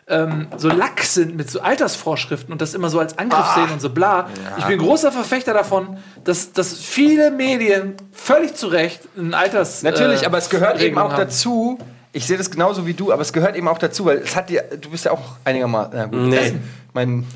[0.09, 3.81] ähm, so lack sind mit so Altersvorschriften und das immer so als Angriff sehen und
[3.81, 4.27] so bla.
[4.57, 9.83] Ich bin großer Verfechter davon, dass, dass viele Medien völlig zu Recht ein Alters.
[9.83, 11.19] Natürlich, äh, aber es gehört eben Regelung auch haben.
[11.23, 11.77] dazu.
[12.13, 14.49] Ich sehe das genauso wie du, aber es gehört eben auch dazu, weil es hat
[14.49, 15.91] dir, du bist ja auch einigermaßen.
[15.93, 16.35] Na gut, Nee.
[16.37, 16.51] das-
[16.93, 17.27] mein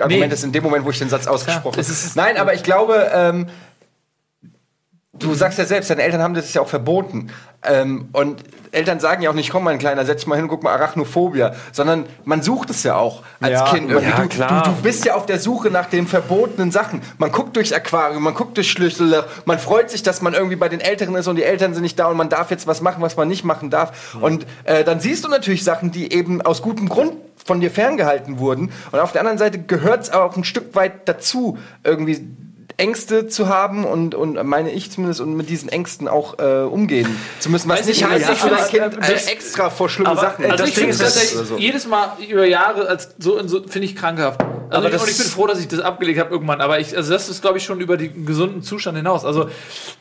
[0.00, 0.34] Argument Nee.
[0.34, 2.12] ist in dem Moment, wo ich den Satz ausgesprochen es habe.
[2.16, 3.46] Nein, aber ich glaube, ähm,
[5.20, 7.30] du sagst ja selbst, deine Eltern haben das ja auch verboten.
[7.62, 8.42] Ähm, und
[8.72, 12.06] Eltern sagen ja auch nicht, komm mein Kleiner, setz mal hin, guck mal Arachnophobia, sondern
[12.24, 13.90] man sucht es ja auch als Ja, Kind.
[13.90, 14.62] Ja, du, klar.
[14.62, 17.02] Du, du bist ja auf der Suche nach den verbotenen Sachen.
[17.18, 20.68] Man guckt durchs Aquarium, man guckt durch Schlüsselloch, man freut sich, dass man irgendwie bei
[20.68, 23.02] den Älteren ist und die Eltern sind nicht da und man darf jetzt was machen,
[23.02, 24.14] was man nicht machen darf.
[24.20, 27.12] Und äh, dann siehst du natürlich Sachen, die eben aus gutem Grund
[27.44, 28.72] von dir ferngehalten wurden.
[28.92, 32.26] Und auf der anderen Seite gehört es auch ein Stück weit dazu, irgendwie
[32.80, 37.06] Ängste zu haben und, und meine ich zumindest und mit diesen Ängsten auch äh, umgehen
[37.38, 37.68] zu müssen.
[37.68, 40.10] Was Weiß nicht ich heißt, nicht, dass aber dein Kind das- äh, extra vor schlimme
[40.10, 41.56] aber, Sachen Also Das ich finde es das- tatsächlich so.
[41.58, 44.40] jedes Mal über Jahre als so, so finde ich krankhaft.
[44.42, 46.60] Also Aber ich, das- und ich bin froh, dass ich das abgelegt habe irgendwann.
[46.60, 49.24] Aber ich, also das ist glaube ich schon über den gesunden Zustand hinaus.
[49.24, 49.48] Also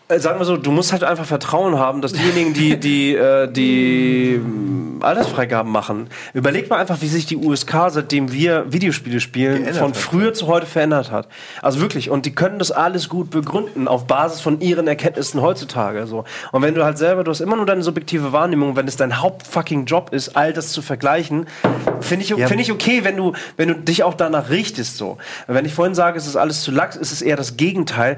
[0.08, 3.48] Äh, Sagen wir so, du musst halt einfach Vertrauen haben, dass diejenigen, die die, äh,
[3.52, 4.40] die
[5.02, 10.34] Altersfreigaben machen, überleg mal einfach, wie sich die USK, seitdem wir Videospiele spielen, von früher
[10.34, 11.28] zu heute verändert hat.
[11.62, 16.08] Also wirklich, und die können das alles gut begründen auf Basis von ihren Erkenntnissen heutzutage.
[16.08, 16.24] So.
[16.52, 19.22] Und wenn du halt selber, du hast immer nur deine subjektive Wahrnehmung, wenn es dein
[19.22, 21.48] Hauptfucking Job ist, all das zu vergleichen,
[22.02, 24.98] finde ich, finde ich okay, wenn du, wenn du dich auch danach richtest.
[24.98, 25.18] So.
[25.48, 28.18] Wenn ich vorhin sage, es ist alles zu lax, ist es eher das Gegenteil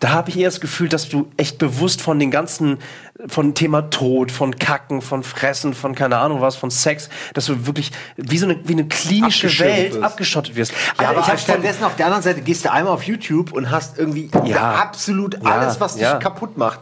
[0.00, 2.78] da habe ich eher das Gefühl, dass du echt bewusst von den ganzen,
[3.26, 7.66] von Thema Tod, von Kacken, von Fressen, von keine Ahnung was, von Sex, dass du
[7.66, 10.04] wirklich wie so eine, wie eine klinische Welt wirst.
[10.04, 10.72] abgeschottet wirst.
[10.72, 13.70] Ja, Alter, aber von, stattdessen auf der anderen Seite gehst du einmal auf YouTube und
[13.70, 14.74] hast irgendwie Ja.
[14.74, 16.18] absolut Ja, alles, was dich ja.
[16.18, 16.80] kaputt macht.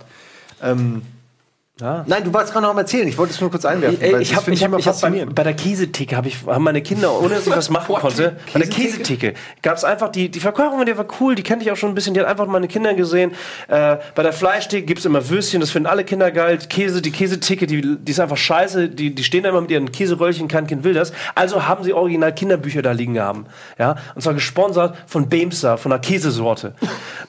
[0.63, 1.03] Ähm,
[1.79, 3.07] Nein, du wolltest gerade noch mal erzählen.
[3.07, 4.01] Ich wollte es nur kurz einwerfen.
[4.01, 5.35] Ey, ich habe finde ich hab, immer ich hab bei, faszinierend.
[5.35, 8.61] bei der Käsetheke habe ich haben meine Kinder ohne dass ich was machen konnte bei
[8.61, 9.35] der Käsetheke.
[9.61, 11.95] Gab es einfach die die Verkäuferin die war cool die kannte ich auch schon ein
[11.95, 13.33] bisschen die hat einfach meine Kinder gesehen.
[13.69, 16.57] Äh, bei der Fleischtheke gibt es immer Würstchen das finden alle Kinder geil.
[16.67, 19.93] Käse die Käsetheke die, die ist einfach scheiße die, die stehen da immer mit ihren
[19.93, 21.13] Käseröllchen kein Kind will das.
[21.35, 23.45] Also haben sie original Kinderbücher da liegen haben
[23.79, 23.97] ja.
[24.15, 26.73] Und zwar gesponsert von Beemster von einer Käsesorte.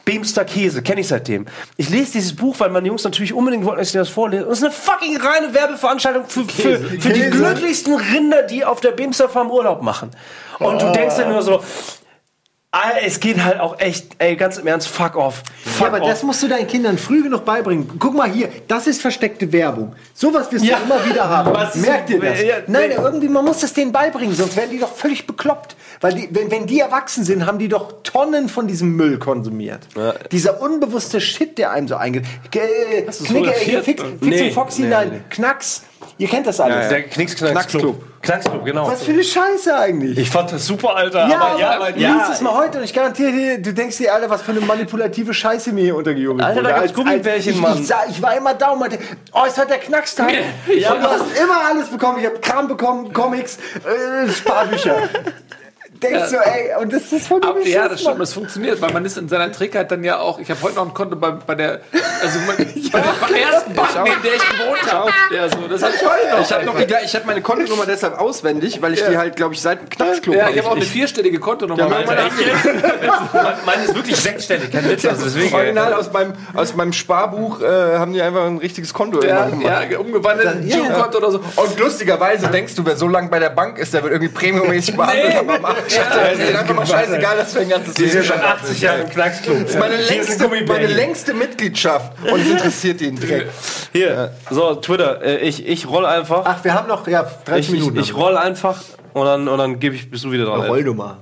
[0.06, 1.48] Beemster Käse kenne ich seitdem.
[1.76, 4.52] Ich lese dieses Buch weil meine Jungs natürlich unbedingt wollten dass ich das vorlese und
[4.52, 8.92] es ist eine fucking reine Werbeveranstaltung für, für, für die glücklichsten Rinder, die auf der
[8.92, 10.12] Bimster Farm Urlaub machen.
[10.60, 11.62] Und du denkst dir nur so,
[13.04, 15.42] es geht halt auch echt, ey, ganz im Ernst, fuck off.
[15.64, 16.10] Fuck Ja, aber off.
[16.10, 17.90] das musst du deinen Kindern früh genug beibringen.
[17.98, 19.96] Guck mal hier, das ist versteckte Werbung.
[20.14, 20.78] Sowas wirst Ja.
[20.78, 21.54] du immer wieder haben.
[21.54, 22.42] Was Merkt ihr das?
[22.44, 22.96] Ja, Nein, nee.
[22.96, 25.76] irgendwie, man muss das denen beibringen, sonst werden die doch völlig bekloppt.
[26.02, 29.88] Weil die, wenn, wenn die erwachsen sind, haben die doch Tonnen von diesem Müll konsumiert.
[30.32, 32.26] Dieser unbewusste Shit, der einem so eingeht.
[32.54, 35.20] Äh, Knicke, hier, Fix, Fix Nee, und Foxy, nee, nein, nee.
[35.30, 35.84] Knacks.
[36.20, 36.90] Ihr kennt das alles.
[36.90, 38.04] der Knicks-Knacks-Club.
[38.22, 38.88] Knacksclub, genau.
[38.88, 40.18] Was für eine Scheiße eigentlich.
[40.18, 41.28] Ich fand das super, Alter.
[41.30, 43.62] Ja, aber ja, ja, aber, du ja, liest es mal heute und ich garantiere dir,
[43.62, 46.82] du denkst dir, Alter, was für eine manipulative Scheiße mir hier untergejubelt Alter, da gab's
[46.82, 47.78] Als- Gummibärchen, ich, Mann.
[47.80, 48.98] Ich, sah- ich war immer da und meinte,
[49.32, 50.32] oh, ist heute der Knackstag.
[50.68, 50.96] Ja.
[50.96, 52.20] du hast immer alles bekommen.
[52.20, 54.96] Ich habe Kram bekommen, Comics, äh, Sparbücher.
[56.02, 59.04] Denkst du, ey, und das ist voll Aber, ja, das stimmt, das funktioniert, weil man
[59.06, 60.40] ist in seiner Trickheit dann ja auch.
[60.40, 61.82] Ich habe heute noch ein Konto bei, bei der,
[62.22, 62.54] also bei,
[62.92, 65.12] bei der ersten Bank, in der ich gewohnt habe.
[65.36, 66.42] Ja, so, das hatte ich heute noch.
[66.42, 69.54] Ich habe noch die, ich hab meine Kontonummer deshalb auswendig, weil ich die halt, glaube
[69.56, 71.80] ich, seit dem Knacksclub ja, ich habe auch eine vierstellige Kontonummer.
[71.90, 72.06] Ja, Alter.
[72.16, 72.32] meine-
[73.34, 75.06] Meine meine ist wirklich sechsstellig, kein Witz.
[75.06, 79.22] Also deswegen, Original aus meinem, aus meinem Sparbuch äh, haben die einfach ein richtiges Konto
[79.24, 80.78] ja, ja, umgewandelt in ein ja.
[80.78, 81.40] Girokonto oder so.
[81.56, 84.96] Und lustigerweise denkst du, wer so lange bei der Bank ist, der wird irgendwie premiummäßig
[84.98, 85.36] behandelt.
[85.48, 85.87] Nee.
[85.96, 89.10] Das ist einfach mal scheißegal, dass du ein ganzes Leben schon schon 80 Jahre im
[89.10, 89.62] Knacksclub.
[89.62, 92.14] Das ist meine ist längste, meine längste Mitgliedschaft.
[92.32, 93.48] Und es interessiert ihn Dreck.
[93.92, 95.22] Hier, so, Twitter.
[95.22, 96.42] Äh, ich, ich roll einfach.
[96.46, 98.00] Ach, wir haben noch, ja, 30 ich, ich, Minuten.
[98.00, 98.82] ich roll einfach
[99.14, 100.62] und dann, und dann gebe ich, bist du wieder dran.
[100.62, 101.20] Rollnummer.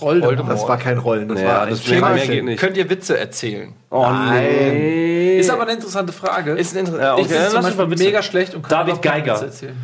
[0.00, 0.50] Rolldemort.
[0.50, 2.10] Das war kein Rollen, das Ja, war ein das Thema.
[2.10, 2.60] mehr geht nicht.
[2.60, 3.72] Könnt ihr Witze erzählen?
[3.90, 5.38] Oh nee.
[5.38, 6.52] Ist aber eine interessante Frage.
[6.52, 9.00] Ist ein Inter Ja, okay, ich bin dann zum Beispiel mega schlecht und kann David
[9.00, 9.34] Geiger.
[9.34, 9.76] Witze erzählen.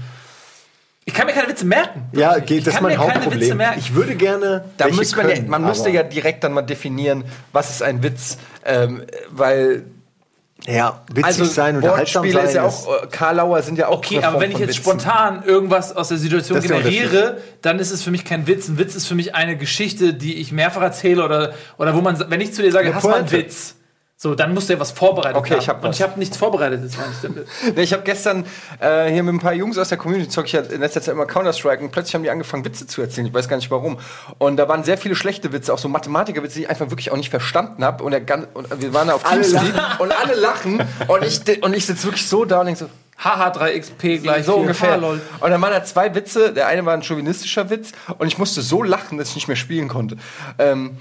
[1.07, 2.07] Ich kann mir keine Witze merken.
[2.13, 3.57] Ja, Ich geht, das ist kann mein mir keine Witze Hauptproblem.
[3.59, 3.79] merken.
[3.79, 4.65] Ich würde gerne.
[4.79, 8.39] Da müsste man, ja, man müsste ja direkt dann mal definieren, was ist ein Witz.
[8.65, 9.85] Ähm, weil
[10.67, 12.49] ja, witzig also sein und unterhaltsam Wortspiele sein.
[12.49, 14.83] ist ja auch, äh, Karlauer sind ja auch Okay, aber wenn ich jetzt Witzen.
[14.83, 18.69] spontan irgendwas aus der Situation Das generiere, dann ist es für mich kein Witz.
[18.69, 22.19] Ein Witz ist für mich eine Geschichte, die ich mehrfach erzähle oder, oder wo man,
[22.31, 23.31] wenn ich zu dir sage, Eine hast du mal einen.
[23.31, 23.75] Witz?
[24.25, 25.61] So, dann musst du ja was vorbereitet Okay, haben.
[25.61, 26.81] ich hab Und ich habe nichts vorbereitet.
[27.77, 28.47] Nee, ich habe gestern
[28.81, 31.13] äh, hier mit ein paar Jungs aus der Community zocke ich ja in letzter Zeit
[31.13, 33.27] immer Counter-Strike und plötzlich haben die angefangen, Witze zu erzählen.
[33.27, 33.99] Ich weiß gar nicht warum.
[34.39, 37.19] Und da waren sehr viele schlechte Witze, auch so Mathematikerwitze, die ich einfach wirklich auch
[37.19, 38.03] nicht verstanden habe.
[38.03, 40.83] Und, der gan- und wir waren da auf Teamspeak und alle lachen.
[41.07, 42.89] Und ich, und ich sitze wirklich so da und denke so,
[43.23, 44.93] Haha, 3xp gleich so ungefähr.
[44.93, 45.21] Ha, lol.
[45.41, 46.53] Und dann waren da zwei Witze.
[46.55, 49.57] Der eine war ein chauvinistischer Witz und ich musste so lachen, dass ich nicht mehr
[49.57, 50.17] spielen konnte.
[50.59, 50.97] Ähm,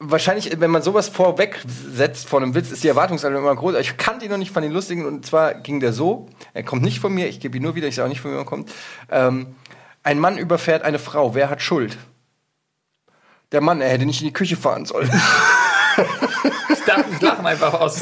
[0.00, 3.76] wahrscheinlich, wenn man sowas vorweg setzt vor einem Witz, ist die Erwartungshaltung immer groß.
[3.76, 6.28] Ich kannte ihn noch nicht von den lustigen und zwar ging der so.
[6.54, 8.32] Er kommt nicht von mir, ich gebe ihn nur wieder, ich sage auch nicht von
[8.32, 8.72] mir, er kommt.
[9.10, 9.54] Ähm,
[10.02, 11.34] ein Mann überfährt eine Frau.
[11.34, 11.98] Wer hat Schuld?
[13.52, 15.10] Der Mann, er hätte nicht in die Küche fahren sollen.
[16.80, 18.00] Ich darf nicht lachen einfach aus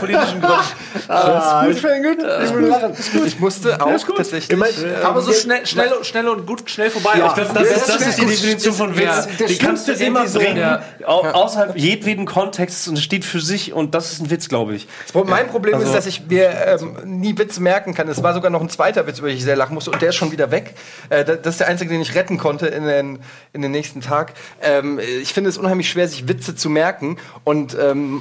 [0.00, 0.62] politischen Gründen.
[1.08, 2.18] Ah, ich bin gut.
[2.44, 2.92] Ich will lachen.
[3.26, 4.50] Ich musste auch tatsächlich.
[4.50, 7.18] Immer- äh, Aber so schnell, schnell, und- schnell und gut, schnell vorbei.
[7.18, 8.26] Ja, Ich glaub, Das, ist, das das ist die.
[8.26, 9.28] Definition von Witz.
[9.48, 14.12] Die kannst du immer bringen, außerhalb jedweden Kontexts und es steht für sich und das
[14.12, 14.86] ist ein Witz, glaube ich.
[15.24, 16.50] Mein Problem Also- ist, dass ich mir
[16.80, 18.08] ähm, nie Witze merken kann.
[18.08, 20.10] Es war sogar noch ein zweiter Witz, über den ich sehr lachen musste, und der
[20.10, 20.74] ist schon wieder weg.
[21.08, 23.18] Äh, da- das ist der einzige, den ich retten konnte in den,
[23.52, 24.32] in den nächsten Tag.
[24.62, 27.16] Ähm, ich finde es unheimlich schwer, sich Witze zu merken.
[27.44, 28.11] Und ähm,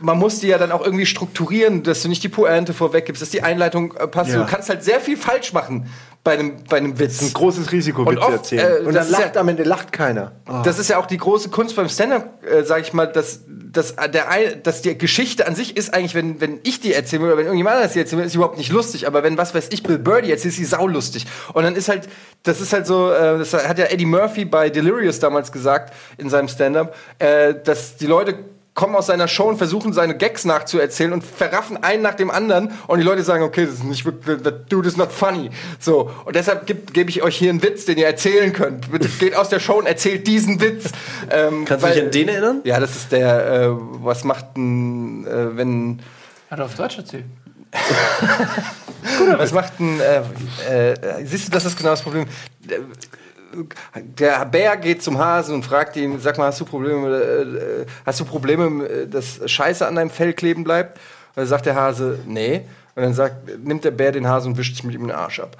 [0.00, 3.30] man muss die ja dann auch irgendwie strukturieren, dass du nicht die Pointe vorweggibst, dass
[3.30, 4.30] die Einleitung äh, passt.
[4.30, 4.38] Ja.
[4.44, 5.86] Du kannst halt sehr viel falsch machen
[6.24, 7.22] bei einem, bei einem Witz.
[7.22, 8.82] Ein großes Risiko, Witze oft, erzählen.
[8.84, 10.32] äh, und dann lacht ja- am Ende lacht keiner.
[10.64, 13.96] Das ist ja auch die große Kunst beim Stand-up, äh, sag ich mal, dass, dass,
[13.96, 17.46] der, dass die Geschichte an sich ist eigentlich, wenn, wenn ich die erzähle oder wenn
[17.46, 19.06] irgendjemand anders die erzählt, ist sie überhaupt nicht lustig.
[19.06, 21.24] Aber wenn, was weiß ich, Bill Birdie erzählt, ist sie saulustig.
[21.54, 22.08] Und dann ist halt,
[22.42, 26.28] das ist halt so, äh, das hat ja Eddie Murphy bei Delirious damals gesagt in
[26.28, 28.34] seinem Stand-up, äh, dass die Leute
[28.78, 32.70] kommen aus seiner Show und versuchen seine Gags nachzuerzählen und verraffen einen nach dem anderen
[32.86, 35.50] und die Leute sagen, okay, das ist nicht wirklich, that dude is not funny.
[35.80, 36.12] So.
[36.24, 38.92] Und deshalb gebe geb ich euch hier einen Witz, den ihr erzählen könnt.
[38.92, 40.92] Bitte geht aus der Show und erzählt diesen Witz.
[41.28, 42.60] Ähm, Kannst du weil- dich an den erinnern?
[42.62, 45.98] Ja, das ist der, äh, was macht ein, äh, wenn,
[46.48, 47.24] Hat er auf Deutsch erzählt.
[49.38, 52.26] was macht ein, äh, äh, siehst du, das ist genau das Problem.
[53.94, 58.20] Der- Bär geht zum Hasen und fragt ihn, sag mal, hast du Probleme, äh, hast
[58.20, 60.96] du Probleme, äh, dass Scheiße an deinem Fell kleben bleibt?
[60.98, 62.62] Und dann sagt der Hase, nee.
[62.94, 65.40] Und dann sagt, nimmt der Bär den Hase und wischt sich mit ihm den Arsch
[65.40, 65.56] ab.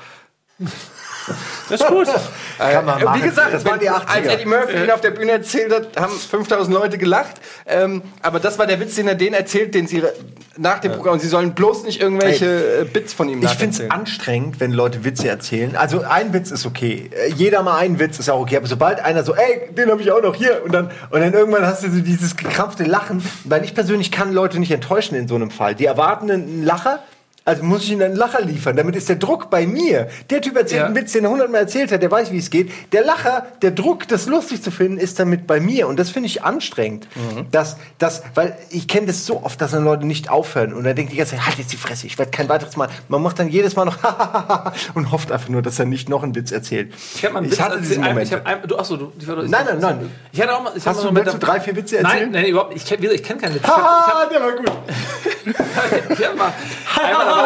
[1.69, 2.07] Das ist gut.
[2.59, 3.23] Kann man Äh, machen.
[3.23, 4.09] Wie gesagt, das waren die wenn- 80er.
[4.09, 7.41] als Eddie Murphy ihn auf der Bühne erzählt hat, haben 5000 Leute gelacht.
[7.67, 10.03] Ähm, aber das war der Witz, den er denen erzählt, den sie
[10.57, 11.15] nach dem Programm.
[11.15, 14.73] Und sie sollen bloß nicht irgendwelche äh, Bits von ihm Ich finde es anstrengend, wenn
[14.73, 15.77] Leute Witze erzählen.
[15.77, 17.11] Also ein Witz ist okay.
[17.15, 18.57] Äh, Jeder mal einen Witz ist auch okay.
[18.57, 20.63] Aber sobald einer so, ey, den habe ich auch noch hier.
[20.65, 23.23] Und dann, und dann irgendwann hast du so dieses gekrampfte Lachen.
[23.45, 25.75] Weil ich persönlich kann Leute nicht enttäuschen in so einem Fall.
[25.77, 27.01] Die erwarten einen Lacher.
[27.49, 28.77] Also muss ich ihnen einen Lacher liefern.
[28.77, 30.09] Damit ist der Druck bei mir.
[30.29, 30.87] Der Typ erzählt Ja.
[30.87, 32.71] einen Witz, den er hundertmal erzählt hat, der weiß, wie es geht.
[32.93, 35.89] Der Lacher, der Druck, das lustig zu finden, ist damit bei mir.
[35.89, 37.09] Und das finde ich anstrengend.
[37.51, 40.75] Das, das, weil ich kenne das so oft, dass dann Leute nicht aufhören.
[40.75, 42.89] Und dann denkt die ganze Zeit, halt jetzt die Fresse, ich werde kein weiteres Mal.
[43.09, 43.97] Man macht dann jedes Mal noch
[44.95, 46.93] und hofft einfach nur, dass er nicht noch einen Witz erzählt.
[47.15, 48.09] Ich habe mal einen Ich Witz hatte diesen erzählt.
[48.15, 48.29] Moment.
[48.29, 50.11] Ich hab ein, du, achso, du, die war doch- Nein, nein, nein.
[50.33, 50.73] Ich hatte auch mal.
[50.77, 52.31] Ich Hast hab du- mal willst du drei, vier Witze erzählen?
[52.31, 52.77] Nein, nein, überhaupt.
[52.77, 53.65] Ich kenne ich kenn keine Witze.
[53.65, 54.71] Ich hab, Ah, der war gut.
[56.19, 56.53] ich hab mal,
[57.03, 57.38] einmal,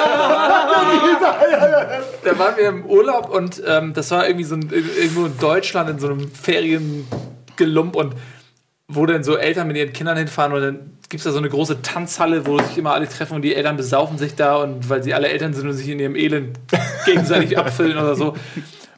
[2.24, 5.90] da waren wir im Urlaub und ähm, das war irgendwie so ein, irgendwo in Deutschland
[5.90, 8.14] in so einem Feriengelump und
[8.88, 11.48] wo dann so Eltern mit ihren Kindern hinfahren und dann gibt es da so eine
[11.48, 15.02] große Tanzhalle, wo sich immer alle treffen und die Eltern besaufen sich da und weil
[15.02, 16.58] sie alle Eltern sind und sich in ihrem Elend
[17.04, 18.34] gegenseitig abfüllen oder so.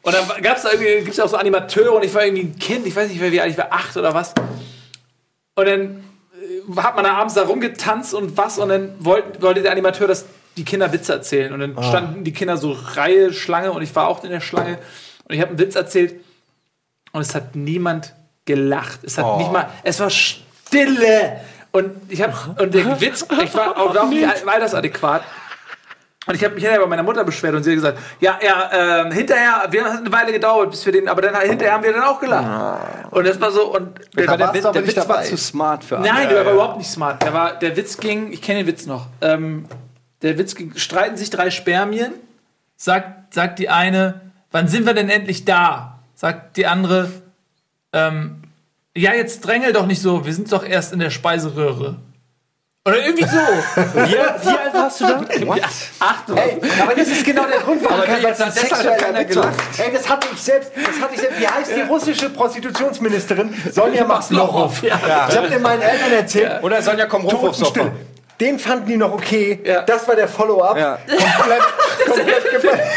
[0.02, 2.44] Und dann gab es da irgendwie, gibt es auch so Animateure und ich war irgendwie
[2.44, 4.34] ein Kind, ich weiß nicht, wie alt ich war, acht oder was.
[5.56, 6.04] Und dann
[6.76, 10.26] hat man da abends da rumgetanzt und was und dann wollte, wollte der Animateur, dass
[10.56, 11.52] die Kinder Witze erzählen.
[11.52, 14.78] Und dann standen die Kinder so Reihe, Schlange und ich war auch in der Schlange
[15.28, 16.14] und ich habe einen Witz erzählt
[17.12, 18.14] und es hat niemand
[18.44, 19.00] gelacht.
[19.02, 21.40] Es hat nicht mal, es war Stille.
[21.72, 22.32] Und ich habe,
[22.62, 25.22] und der Witz, ich war auch überhaupt nicht altersadäquat.
[26.26, 29.02] Und ich habe mich hinterher bei meiner Mutter beschwert und sie hat gesagt, ja, ja,
[29.02, 31.92] ähm, hinterher, wir haben eine Weile gedauert, bis wir den, aber dann hinterher haben wir
[31.92, 32.80] dann auch gelacht.
[33.10, 35.98] Und das war so, und der, Da der, aber Der Witz war zu smart für
[35.98, 36.08] alle.
[36.08, 37.22] Nein, der war überhaupt nicht smart.
[37.22, 39.06] Der, war, der Witz ging, ich kenne den Witz noch.
[39.20, 39.66] Ähm,
[40.24, 42.12] der Witz ging, streiten sich drei Spermien.
[42.76, 44.20] Sagt, sagt die eine,
[44.50, 46.00] wann sind wir denn endlich da?
[46.14, 47.10] Sagt die andere,
[47.92, 48.42] ähm,
[48.96, 51.98] ja, jetzt drängel doch nicht so, wir sind doch erst in der Speiseröhre.
[52.86, 53.36] Oder irgendwie so.
[53.94, 55.24] Wie, wie alt warst du da?
[55.56, 55.64] ja,
[56.00, 58.98] acht oder Ey, aber das ist genau der Grund, warum Aber kein jetzt hat deshalb
[58.98, 59.54] keiner gelacht.
[59.78, 60.70] Ey, das hatte ich selbst.
[60.76, 61.40] Das hatte ich selbst.
[61.40, 63.54] Wie heißt die russische Prostitutionsministerin?
[63.72, 64.82] Sonja Maslochow.
[64.82, 65.28] Ja.
[65.30, 66.62] Ich habe dir meinen Eltern erzählt.
[66.62, 67.24] Oder Sonja, komm
[68.40, 69.60] Den fanden die noch okay.
[69.64, 69.82] Ja.
[69.82, 70.76] Das war der Follow-up.
[70.76, 70.98] Ja.
[71.36, 71.62] Komplett,
[72.06, 72.80] komplett gefallen.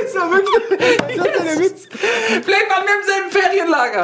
[0.00, 1.16] Das war wirklich.
[1.16, 1.88] Das war der Witz.
[1.90, 4.02] Vielleicht waren wir im selben Ferienlager.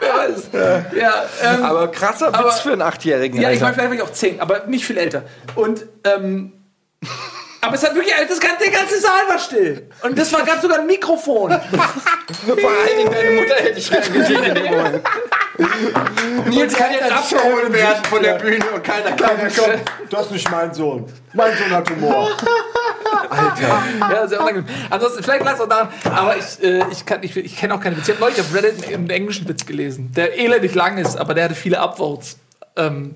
[0.00, 0.48] Wer weiß.
[0.96, 3.40] Ja, ähm, Aber krasser Aber- Witz für einen Achtjährigen.
[3.40, 3.66] Ja, ich Alter.
[3.66, 5.22] war vielleicht war ich auch zehn, aber nicht viel älter.
[5.54, 6.52] Und, ähm,
[7.62, 9.88] aber es hat wirklich, das ganze, der ganze Saal war still.
[10.02, 11.50] Und das war, gab sogar ein Mikrofon.
[12.46, 15.02] Vor allen Dingen deine Mutter hätte ich gern gesehen in dem Moment.
[16.48, 19.80] Nils kann jetzt abgeholt werden von der Bühne und keiner kann Komm,
[20.10, 21.06] das ist nicht mein Sohn.
[21.34, 22.30] Mein Sohn hat Humor.
[24.10, 24.66] Ja, sehr unangenehm.
[24.88, 27.80] Ansonsten, vielleicht lag es auch daran, aber ich, äh, ich, kann- ich, ich kenne auch
[27.80, 28.10] keine Witze.
[28.12, 31.34] Ich habe neulich auf Reddit einen, einen englischen Witz gelesen, der elendig lang ist, aber
[31.34, 32.38] der hatte viele Upvotes.
[32.76, 33.14] Ähm,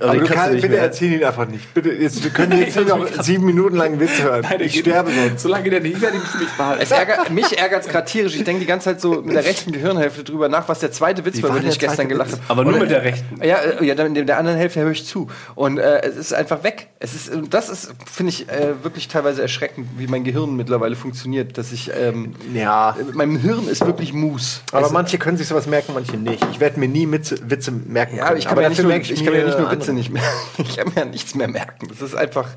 [0.00, 0.82] Also, Aber du kannst bitte mehr.
[0.82, 1.72] erzähl ihn einfach nicht.
[1.74, 4.44] Bitte, jetzt, wir können jetzt hier noch sieben Minuten lang einen Witz hören.
[4.60, 5.42] ich sterbe sonst.
[5.42, 5.96] so lange geht der nicht.
[5.96, 6.82] Ich werde ihn nicht behalten.
[6.82, 8.34] Es ärgert, mich ärgert es gerade tierisch.
[8.36, 11.24] Ich denke die ganze Zeit so mit der rechten Gehirnhälfte drüber nach, was der zweite
[11.24, 12.42] Witz war, war über den ich gestern gelacht habe.
[12.48, 13.40] Aber nur mit der rechten.
[13.44, 15.28] Ja, äh, ja, dann in der anderen Hälfte höre ich zu.
[15.54, 16.88] Und äh, es ist einfach weg.
[16.98, 20.96] Es ist, und das ist, finde ich, äh, wirklich teilweise erschreckend, wie mein Gehirn mittlerweile
[20.96, 21.58] funktioniert.
[21.58, 22.96] Dass ich, ähm, Ja.
[22.98, 24.62] äh, mein Hirn ist wirklich Mus.
[24.72, 26.44] Aber Also, manche können sich sowas merken, manche nicht.
[26.50, 28.92] Ich werde mir nie Witze, Witze merken ja, aber ich kann, mir ja nicht nur,
[28.94, 29.75] ich kann mir ja nicht nur.
[29.80, 30.28] Witze nicht merken.
[30.58, 31.88] Ich kann mir ja nichts mehr merken.
[31.88, 32.48] Das ist einfach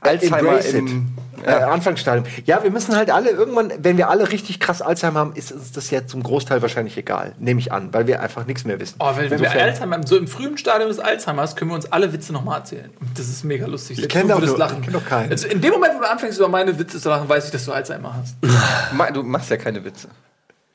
[0.00, 1.14] Alzheimer Embrace im.
[1.44, 2.26] Äh, Anfangsstadium.
[2.46, 5.70] Ja, wir müssen halt alle irgendwann, wenn wir alle richtig krass Alzheimer haben, ist uns
[5.72, 7.34] das ja zum Großteil wahrscheinlich egal.
[7.38, 8.96] Nehme ich an, weil wir einfach nichts mehr wissen.
[8.98, 12.12] Oh, wenn, wenn wir Alzheimer, so im frühen Stadium des Alzheimers, können wir uns alle
[12.12, 12.90] Witze nochmal erzählen.
[13.16, 13.96] Das ist mega lustig.
[13.98, 14.78] Selbst kenn du doch nur- lachen.
[14.80, 15.30] ich kenn doch keinen.
[15.30, 17.64] Also in dem Moment, wo du anfängst, über meine Witze zu lachen, weiß ich, dass
[17.64, 18.36] du Alzheimer hast.
[19.14, 20.08] Du machst ja keine Witze.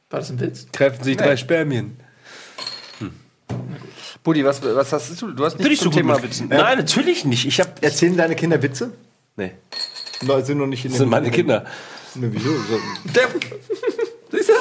[0.09, 0.67] War das ein Witz?
[0.71, 1.97] Treffen sich drei Spermien.
[4.23, 5.31] Buddy, was, was hast du?
[5.31, 6.47] Du hast Bin nichts ich so zum gut Thema mit Witzen?
[6.49, 7.45] Nein, natürlich nicht.
[7.45, 7.83] Ich hab.
[7.83, 8.91] Erzählen deine Kinder Witze?
[9.35, 9.51] Nee,
[10.21, 11.65] Leute sind noch nicht in das sind meine Kinder.
[12.15, 12.49] Ne, wieso?
[12.49, 12.79] So,
[13.13, 13.27] Der,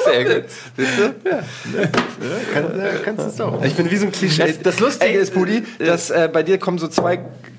[0.05, 0.49] sehr gut.
[0.77, 1.13] Siehst du?
[2.53, 3.63] kann, äh, kannst du es doch.
[3.63, 4.47] Ich bin wie so ein Klischee.
[4.47, 7.17] Das, das Lustige ist, Buddy, dass äh, bei dir kommen so zwei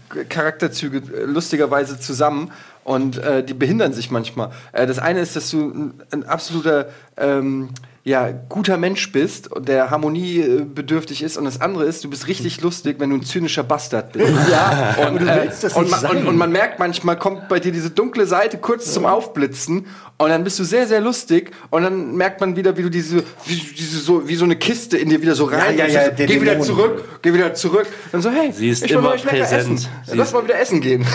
[0.08, 2.50] K- Charakterzüge äh, lustigerweise zusammen
[2.84, 4.50] und äh, die behindern sich manchmal.
[4.72, 7.70] Äh, das eine ist, dass du ein, ein absoluter ähm,
[8.06, 12.10] ja guter Mensch bist und der Harmonie äh, bedürftig ist und das andere ist, du
[12.10, 14.30] bist richtig lustig, wenn du ein zynischer Bastard bist.
[14.50, 16.10] Ja, Und, du äh, willst das und, nicht man, sein.
[16.18, 19.86] und, und man merkt manchmal, kommt bei dir diese dunkle Seite kurz zum Aufblitzen
[20.18, 23.22] und dann bist du sehr, sehr lustig und dann merkt man wieder, wie du diese,
[23.46, 25.78] wie, diese so, wie so eine Kiste in dir wieder so rein.
[25.78, 27.86] ja, ja, der geh wieder zurück, geh wieder zurück.
[28.12, 29.78] Dann so, hey, Sie ist ich will immer mal lecker präsent.
[29.78, 29.88] Essen.
[30.06, 31.06] Sie Lass mal wieder essen gehen.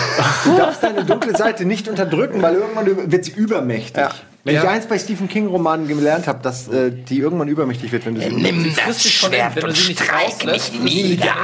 [0.44, 3.96] Du darfst deine dunkle Seite nicht unterdrücken, weil irgendwann wird sie übermächtig.
[3.96, 4.10] Ja.
[4.44, 4.62] Wenn Ja.
[4.62, 8.14] ich eins bei Stephen King Romanen gelernt habe, dass äh, die irgendwann übermächtig wird, wenn
[8.14, 11.34] du sie Nimm das Schwert wenn du und streik mich nieder.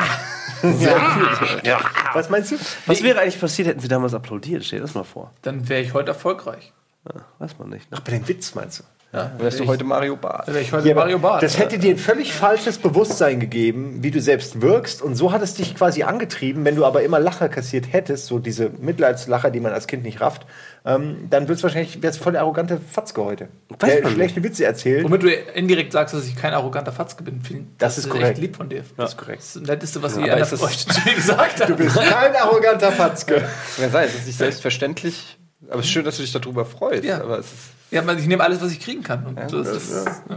[2.15, 2.57] Was meinst du?
[2.87, 4.65] Was wäre eigentlich passiert, hätten sie damals applaudiert?
[4.65, 5.31] Stell dir das mal vor.
[5.43, 6.73] Dann wäre ich heute erfolgreich.
[7.39, 7.91] Weiß man nicht.
[7.91, 7.99] Ne?
[8.05, 8.85] Bei dem Witz meinst du?
[9.17, 10.49] Ja, Wärst du heute Mario Barth.
[10.49, 11.43] Ich heute Ja, Mario Barth.
[11.43, 15.01] das hätte dir ein völlig falsches Bewusstsein gegeben, wie du selbst wirkst.
[15.01, 16.65] Und so hat es dich quasi angetrieben.
[16.67, 20.21] Wenn du aber immer Lacher kassiert hättest, so diese Mitleidslacher, die man als Kind nicht
[20.21, 20.47] rafft,
[20.85, 23.49] ähm, dann wird's wahrscheinlich wär's voll der arrogante Fatzke heute.
[23.81, 25.03] Weiß der schlechte Witze erzählt.
[25.05, 27.41] Womit du indirekt sagst, dass ich kein arroganter Fatzke bin.
[27.41, 28.39] Find- Das ist echt korrekt.
[28.39, 28.85] lieb von dir.
[28.99, 29.39] Das ist korrekt.
[29.41, 31.69] Das ist das Netteste, was ihr aber einer von euch zu mir gesagt hat.
[31.71, 33.43] Du bist kein arroganter Fatzke.
[33.79, 35.39] Wer sei, es ist nicht selbstverständlich.
[35.71, 37.03] Aber es ist schön, dass du dich darüber freust.
[37.03, 37.21] Ja.
[37.23, 37.55] Aber es ist
[37.93, 39.25] Ja, man, ich nehme alles, was ich kriegen kann.
[39.27, 40.05] Und so ist es.
[40.29, 40.37] Ja.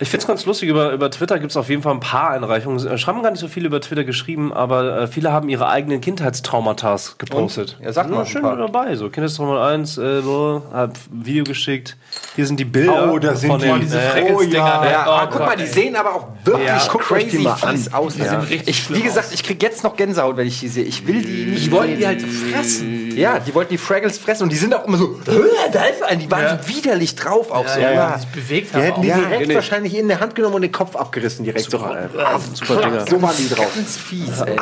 [0.00, 2.30] Ich finde es ganz lustig, über, über Twitter gibt es auf jeden Fall ein paar
[2.30, 2.78] Einreichungen.
[2.86, 6.00] Es haben gar nicht so viele über Twitter geschrieben, aber äh, viele haben ihre eigenen
[6.00, 7.76] Kindheitstraumata gepostet.
[7.78, 7.84] Und?
[7.84, 8.96] Ja, sag mal schön dabei.
[8.96, 11.98] So, Kindheitstrauma 1, äh, so, hab Video geschickt.
[12.34, 13.66] Hier sind die Bilder Oh, da sind von die.
[13.66, 14.56] den, Diese äh, Freckelsdinger.
[14.56, 14.80] ja.
[14.80, 14.90] ne?
[14.90, 15.68] Ja, Oh aber guck Gott, mal, die ey.
[15.68, 17.76] sehen aber auch wirklich Ja, crazy mal an.
[17.76, 18.14] fies aus.
[18.14, 19.34] Die sehen richtig ich, wie gesagt, aus.
[19.34, 20.84] ich krieg jetzt noch Gänsehaut, wenn ich die sehe.
[20.84, 21.66] Ich will die nicht.
[21.66, 23.14] Die wollten die halt fressen.
[23.16, 26.02] Ja, die wollten die Fraggles fressen und die sind auch immer so, "Hö, da ist
[26.02, 26.18] ein.
[26.20, 26.58] Die waren Ja.
[26.62, 27.78] so widerlich drauf auch so.
[27.80, 28.14] Ja, ja, Ja.
[28.16, 29.16] die sich bewegt Die hätten die auch.
[29.18, 29.54] direkt nee.
[29.54, 31.70] wahrscheinlich in der Hand genommen und den Kopf abgerissen direkt.
[31.70, 33.04] so, super Dinger.
[33.06, 33.70] so waren die drauf.
[33.74, 34.56] Ganz fies, ey.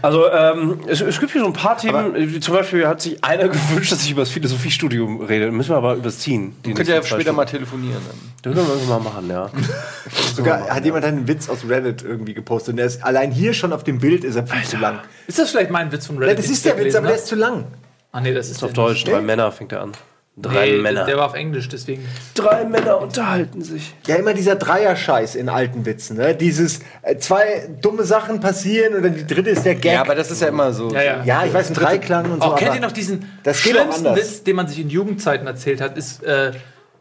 [0.00, 2.14] Also, ähm, es, es gibt hier so ein paar Themen.
[2.16, 5.50] äh, Zum Beispiel hat sich einer gewünscht, dass ich über das Philosophiestudium rede.
[5.50, 6.56] Müssen wir aber überziehen.
[6.64, 8.00] Könnt ihr ja später mal telefonieren.
[8.42, 8.54] Dann.
[8.54, 9.50] Das können wir mal machen, ja.
[10.34, 12.72] Sogar hat jemand einen Witz aus Reddit irgendwie gepostet.
[12.72, 15.00] Und der ist allein hier schon auf dem Bild ist er viel zu lang.
[15.26, 16.38] Ist das vielleicht mein Witz von Ja, Reddit?
[16.38, 17.64] das den ist der Witz, aber der ist zu lang.
[18.10, 19.92] Ah, nee, das ist Auf der Deutsch, drei Männer fängt er an.
[20.36, 21.04] Drei Nee, Männer.
[21.04, 22.06] Der war auf Englisch, deswegen.
[22.34, 23.94] Drei Männer unterhalten sich.
[24.06, 26.16] Ja, immer dieser Dreier-Scheiß in alten Witzen.
[26.16, 26.34] Ne?
[26.34, 29.92] Dieses äh, zwei dumme Sachen passieren und dann die dritte ist der Gag.
[29.92, 30.90] Ja, aber das ist ja immer so.
[30.90, 31.24] Ja, ja.
[31.24, 32.52] Ja, ich weiß, ein Dreiklang und so.
[32.52, 34.16] Oh, kennt ihr noch diesen das auch schlimmsten.
[34.16, 35.98] Witz, den man sich in Jugendzeiten erzählt hat?
[35.98, 36.52] Ist, äh,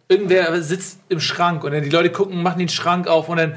[0.10, 3.56] irgendwer sitzt im Schrank und dann die Leute gucken, machen den Schrank auf und dann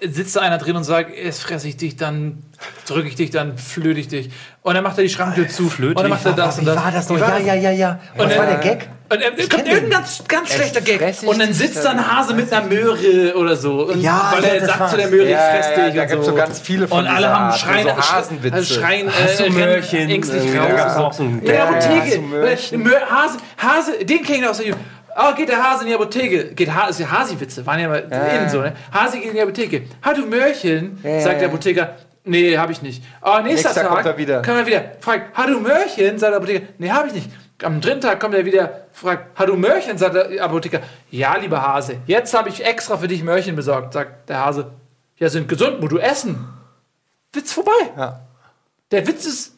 [0.00, 2.44] sitzt da einer drin und sagt, jetzt fresse ich dich, dann
[2.86, 4.30] drücke ich dich, dann flöte ich dich.
[4.62, 6.76] Und dann macht er die Schranktür zu und dann macht er das und Wie das.
[6.76, 7.16] war das noch?
[7.16, 8.00] Wie Ja, ja, ja, ja.
[8.14, 8.88] Und was dann- war der Gag?
[9.12, 11.02] Und er, kommt irgendein ganz, ganz schlechter Gag.
[11.26, 13.88] Und dann sitzt da dann- ein Hase mit einer Möhre oder so.
[13.88, 15.94] Und Ja, weil er sagt zu der Möhre, ich Ja, fress ja, dich.
[15.96, 18.64] da und gibt's so ganz viele von Und alle haben schreien, so Hasenwitze.
[18.64, 20.08] schreien, äh, Möhrchen?
[20.10, 21.18] ängstlich raus.
[21.18, 21.42] Apotheke.
[21.44, 22.78] Ja.
[22.78, 24.84] Mö- Hase, Hase, den kenne ich aus der Jugend.
[25.16, 26.54] Oh, geht der Hase in die Apotheke.
[26.54, 28.74] Geht ha ist ja Hasi-Witze, waren ja mal innen so, ne?
[28.92, 29.82] Hase geht in die Apotheke.
[30.04, 31.96] Ha, du Möhrchen, sagt der Apotheker.
[32.24, 33.02] Nee, hab ich nicht.
[33.20, 34.42] Oh, nächster Nächster Tag kommt er wieder.
[34.42, 34.84] Kommt er wieder.
[35.00, 36.66] Fragt, ha, du Möhrchen, sagt der Apotheker.
[36.78, 37.30] Nee, hab ich nicht.
[37.62, 40.80] Am dritten Tag kommt er wieder, fragt, ha, du Möhrchen, sagt der Apotheker.
[41.10, 44.72] Ja, lieber Hase, jetzt habe ich extra für dich Möhrchen besorgt, sagt der Hase.
[45.16, 46.48] Ja, sind gesund, musst du essen.
[47.32, 47.70] Witz vorbei.
[47.96, 48.20] Ja.
[48.90, 49.56] Der Witz ist.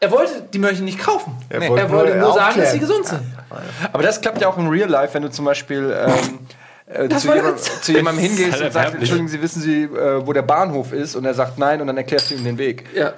[0.00, 1.36] Er wollte die Möhrchen nicht kaufen.
[1.48, 3.22] Er Er wollte wollte, nur nur sagen, dass sie gesund sind.
[3.92, 6.38] Aber das klappt ja auch im Real Life, wenn du zum Beispiel ähm,
[6.86, 9.00] äh, zu, jemand, zu jemandem hingehst und sagst, werblich.
[9.00, 11.16] Entschuldigen Sie, wissen Sie, äh, wo der Bahnhof ist?
[11.16, 12.84] Und er sagt nein und dann erklärst du ihm den Weg.
[12.94, 13.14] Ja.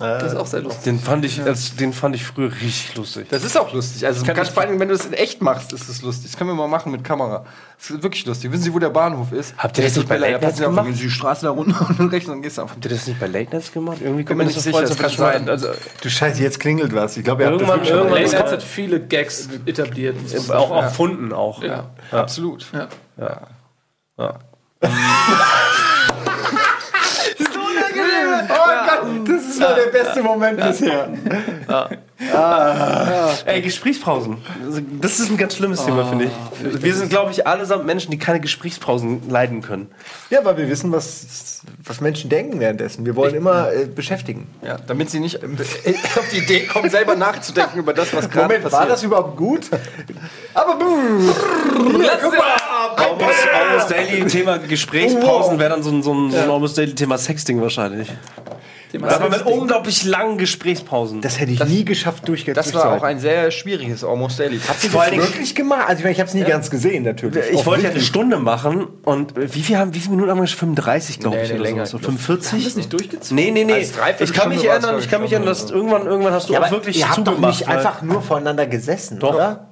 [0.00, 0.84] Das ist auch sehr lustig.
[0.84, 3.28] Den fand ich, als, den fand ich früher richtig lustig.
[3.28, 4.06] Das ist auch lustig.
[4.06, 6.30] Also kannst, ich- vor allem, wenn du das in echt machst, ist es lustig.
[6.30, 7.44] Das können wir mal machen mit Kamera.
[7.78, 8.50] Das ist wirklich lustig.
[8.50, 9.54] Wissen Sie, wo der Bahnhof ist?
[9.58, 10.86] Habt ihr das nicht bei Late Late Night gemacht?
[10.86, 12.70] Gehen Sie die Straße da runter und rechts und gehst du auf.
[12.70, 13.98] Habt ihr das nicht bei Late Nights gemacht?
[14.00, 15.46] Irgendwie kommt mir nicht das sicher, vor, als das kann sein.
[15.50, 15.68] Also,
[16.00, 17.18] Du Scheiße, jetzt klingelt was.
[17.18, 18.36] Ich glaube, ihr habt das Irgendwann- mal irgendwann- Late.
[18.36, 20.16] Nights hat viele Gags etabliert.
[20.50, 21.62] auch erfunden auch.
[21.62, 21.90] Ja.
[22.10, 22.64] Absolut.
[23.18, 23.50] Ja.
[28.48, 31.08] Oh Gott, das ist mal der beste Moment bisher.
[33.44, 34.38] Ey, Gesprächspausen.
[35.00, 36.82] Das ist ein ganz schlimmes Thema, finde ich.
[36.82, 39.88] Wir sind, glaube ich, allesamt Menschen, die keine Gesprächspausen leiden können.
[40.30, 43.04] Ja, weil wir wissen, was, was Menschen denken währenddessen.
[43.04, 44.48] Wir wollen immer äh, beschäftigen.
[44.64, 48.72] Ja, damit sie nicht auf die Idee kommen, selber nachzudenken über das, was gerade passiert.
[48.72, 49.70] war das überhaupt gut?
[50.54, 50.78] Aber
[52.96, 56.94] Almost, Almost Daily Thema Gesprächspausen wäre dann so ein, so ein, so ein Almost Daily
[56.94, 58.08] Thema Sexting wahrscheinlich.
[59.00, 61.20] Aber mit unglaublich langen Gesprächspausen.
[61.20, 64.58] das hätte ich nie geschafft, durch Das war auch ein sehr schwieriges Almost Daily.
[64.66, 65.84] Habt ihr Dingen- wirklich gemacht.
[65.88, 67.44] Also ich, meine, ich habe es nie ganz gesehen, natürlich.
[67.50, 70.46] ich wollte ja eine Stunde machen und wie viel, haben, wie viele Minuten haben wir?
[70.46, 71.48] 35, glaube Nee, ich.
[71.50, 71.96] nee, oder länger, so.
[71.98, 72.20] ich so glaub.
[72.20, 72.64] 45?
[72.64, 73.34] das nicht durchgezogen?
[73.36, 73.72] Nee, nee, nee.
[73.74, 76.62] Als Ich kann mich erinnern, ich kann mich erinnern, dass irgendwann, irgendwann hast du Ja,
[76.62, 77.58] auch wirklich ihr habt doch zugemacht.
[77.60, 79.34] nicht weil- einfach nur voreinander gesessen, Doch.
[79.34, 79.71] oder?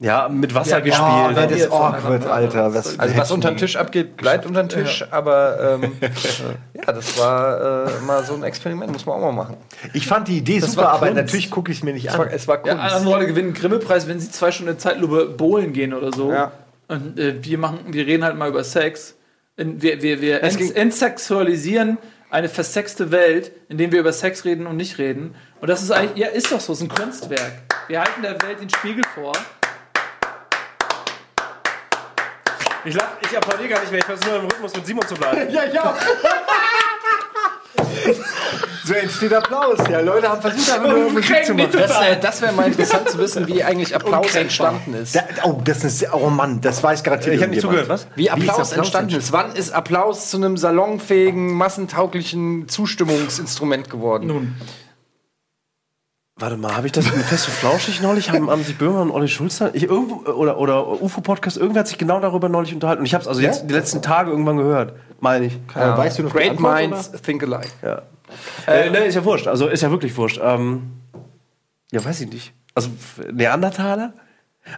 [0.00, 1.50] Ja, mit Wasser Ja, Oh, gespielt.
[1.50, 2.74] das ist awkward, Alter.
[2.74, 5.92] Was, Also was unter den Tisch abgeht, bleibt unter den Tisch, aber ähm,
[6.74, 9.56] ja, das war äh, mal so ein Experiment, muss man auch mal machen.
[9.92, 11.22] ich fand die Idee super, war aber Kunst.
[11.22, 12.32] natürlich gucke ich es mir nicht war, an.
[12.32, 12.94] es war Ja, Kunst.
[12.96, 16.32] andere Leute gewinnen einen Grimme-Preis, wenn sie zwei Stunden Zeitlupe bowlen gehen oder so.
[16.32, 16.50] Ja.
[16.88, 19.14] Und äh, wir machen, wir reden halt mal über Sex.
[19.56, 21.98] Wir wir, wir entsexualisieren
[22.30, 25.36] eine versexte Welt, in der wir über Sex reden und nicht reden.
[25.60, 27.52] Und das ist eigentlich, ja, ist doch so, es ist ein Kunstwerk.
[27.86, 29.32] Wir halten der Welt den Spiegel vor.
[32.84, 35.14] Ich, lach, ich applaudiere gar nicht mehr, ich versuche nur im Rhythmus mit Simon zu
[35.14, 35.50] bleiben.
[35.50, 35.94] Ja, ja.
[38.84, 39.78] so entsteht Applaus.
[39.90, 41.70] Ja, Leute haben versucht, einfach nur Musik zu machen.
[41.72, 45.16] Das, äh, das wäre mal interessant zu wissen, wie eigentlich Applaus entstanden ist.
[45.16, 48.06] Da, oh, das ist, oh Mann, das weiß garantiert Ich habe nicht zugehört, was?
[48.16, 49.32] Wie Applaus, Applaus entstanden ist.
[49.32, 54.26] Wann ist Applaus zu einem salonfähigen, massentauglichen Zustimmungsinstrument geworden?
[54.26, 54.54] Nun,
[56.36, 58.30] Warte mal, habe ich das mit Fest und Flauschig neulich?
[58.30, 61.88] Haben, haben sich Böhmer und Olli Schulz da, ich irgendwo, oder, oder UFO-Podcast, irgendwer hat
[61.88, 63.00] sich genau darüber neulich unterhalten.
[63.00, 65.54] Und ich habe es also jetzt die letzten Tage irgendwann gehört, meine ich.
[65.76, 67.68] Äh, weißt du noch Great Antwort, Minds think alike.
[67.82, 68.02] Ja.
[68.66, 69.46] Äh, ne, ist ja wurscht.
[69.46, 70.40] Also ist ja wirklich wurscht.
[70.42, 70.94] Ähm,
[71.92, 72.52] ja, weiß ich nicht.
[72.74, 72.88] Also
[73.32, 74.12] Neandertaler?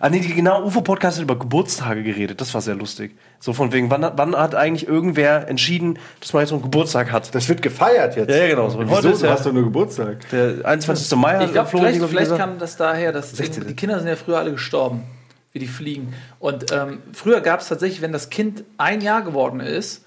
[0.01, 2.41] Ah, nee, die genau UFO-Podcast hat über Geburtstage geredet.
[2.41, 3.17] Das war sehr lustig.
[3.39, 6.63] So von wegen, wann, hat- wann hat eigentlich irgendwer entschieden, dass man jetzt so einen
[6.65, 7.35] Geburtstag hat?
[7.35, 8.29] Das wird gefeiert jetzt.
[8.31, 8.69] Ja, ja, genau.
[8.69, 8.81] So.
[8.81, 8.91] Wieso?
[8.91, 10.29] Heute ist Du ja hast doch nur Geburtstag.
[10.31, 11.17] der 21.
[11.17, 11.37] Mai.
[11.37, 12.41] ich hat glaube, Florentin, vielleicht, glaub ich, vielleicht gesagt.
[12.51, 15.05] kam das daher, dass die Kinder sind ja früher alle gestorben,
[15.53, 16.15] wie die fliegen.
[16.41, 20.05] Und ähm, früher gab es tatsächlich, wenn das Kind ein Jahr geworden ist,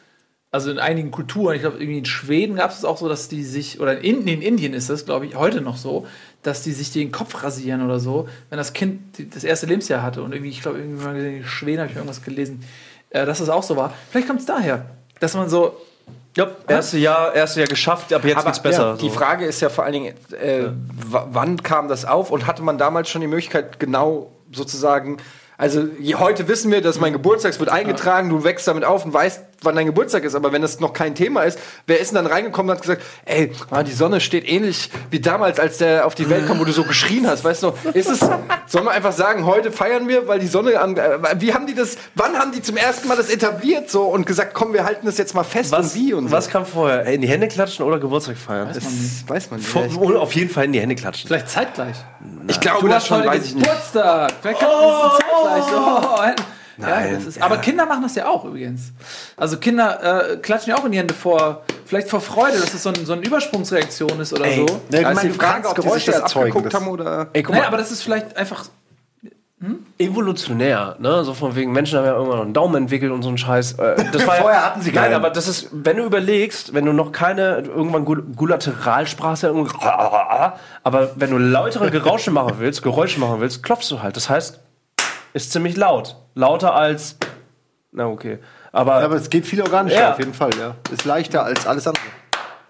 [0.51, 3.43] also in einigen Kulturen, ich glaube, irgendwie in Schweden gab es auch so, dass die
[3.43, 6.07] sich, oder in, in Indien ist das, glaube ich, heute noch so,
[6.41, 10.01] dass die sich den Kopf rasieren oder so, wenn das Kind die- das erste Lebensjahr
[10.01, 10.23] hatte.
[10.23, 12.63] Und irgendwie, ich glaube, irgendwie mal gesehen, in Schweden habe ich irgendwas gelesen,
[13.11, 13.93] äh, dass das auch so war.
[14.09, 14.85] Vielleicht kommt es daher,
[15.19, 15.75] dass man so,
[16.37, 18.91] Ja, erste Jahr, erste Jahr geschafft, aber jetzt Aber geht's besser.
[18.91, 19.13] ja, die so.
[19.15, 22.77] Frage ist ja vor allen Dingen, äh, w- wann kam das auf und hatte man
[22.77, 25.17] damals schon die Möglichkeit, genau sozusagen,
[25.57, 29.03] also je, heute wissen wir, dass mein Geburtstag es wird eingetragen, du wächst damit auf
[29.05, 32.09] und weißt, wann dein Geburtstag ist, aber wenn das noch kein Thema ist, wer ist
[32.11, 35.77] denn dann reingekommen und hat gesagt, ey, ah, die Sonne steht ähnlich wie damals, als
[35.77, 38.85] der auf die Welt kam, wo du so geschrien hast, weißt du, ist es, sollen
[38.85, 41.97] wir einfach sagen, heute feiern wir, weil die Sonne an, äh, wie haben die das,
[42.15, 45.17] wann haben die zum ersten Mal das etabliert so und gesagt, komm, wir halten das
[45.17, 46.31] jetzt mal fest was, und wie und so.
[46.31, 47.05] was kam vorher?
[47.05, 48.69] Ey, in die Hände klatschen oder Geburtstag feiern?
[48.73, 48.83] das
[49.27, 49.69] weiß man nicht.
[49.69, 51.27] Vor- oder auf jeden Fall in die Hände klatschen.
[51.27, 51.95] vielleicht zeitgleich.
[52.47, 53.65] Ich glaube, Du das hast schon, weiß ich nicht.
[53.65, 54.31] Geburtstag.
[54.41, 55.63] Vielleicht kann oh, zeitgleich.
[55.75, 56.43] Oh,
[56.79, 58.91] ja, das ist, Aber Kinder machen das ja auch übrigens.
[59.37, 62.83] Also Kinder äh, klatschen ja auch in die Hände vor, vielleicht vor Freude, dass es
[62.83, 64.65] so, ein, so eine Übersprungsreaktion ist oder so.
[64.65, 66.47] Ja, Da ist meine, die Frage, ob die sich Geräusche das erzeugen.
[66.51, 67.27] abgeguckt Das- haben oder.
[67.33, 68.65] Ey, guck Nein, mal, aber das ist vielleicht einfach.
[69.97, 71.25] evolutionär, ne?
[71.25, 73.73] So von wegen, Menschen haben ja irgendwann noch einen Daumen entwickelt und so einen Scheiß.
[73.73, 75.13] Äh, Das war ja, Vorher hatten sie Nein, keinen.
[75.15, 79.75] aber das ist, wenn du überlegst, wenn du noch keine, irgendwann Gul- Gulateralsprache, irgendwie-
[80.83, 84.15] aber wenn du lautere Gerausche machen willst, Geräusche machen willst, klopfst du halt.
[84.15, 84.59] Das heißt,
[85.33, 86.15] ist ziemlich laut.
[86.35, 87.17] Lauter als,
[87.91, 88.39] na okay.
[88.71, 90.11] Aber, Ja, aber es geht viel organischer Ja.
[90.13, 90.75] auf jeden Fall, ja.
[90.91, 92.03] Ist leichter als alles andere.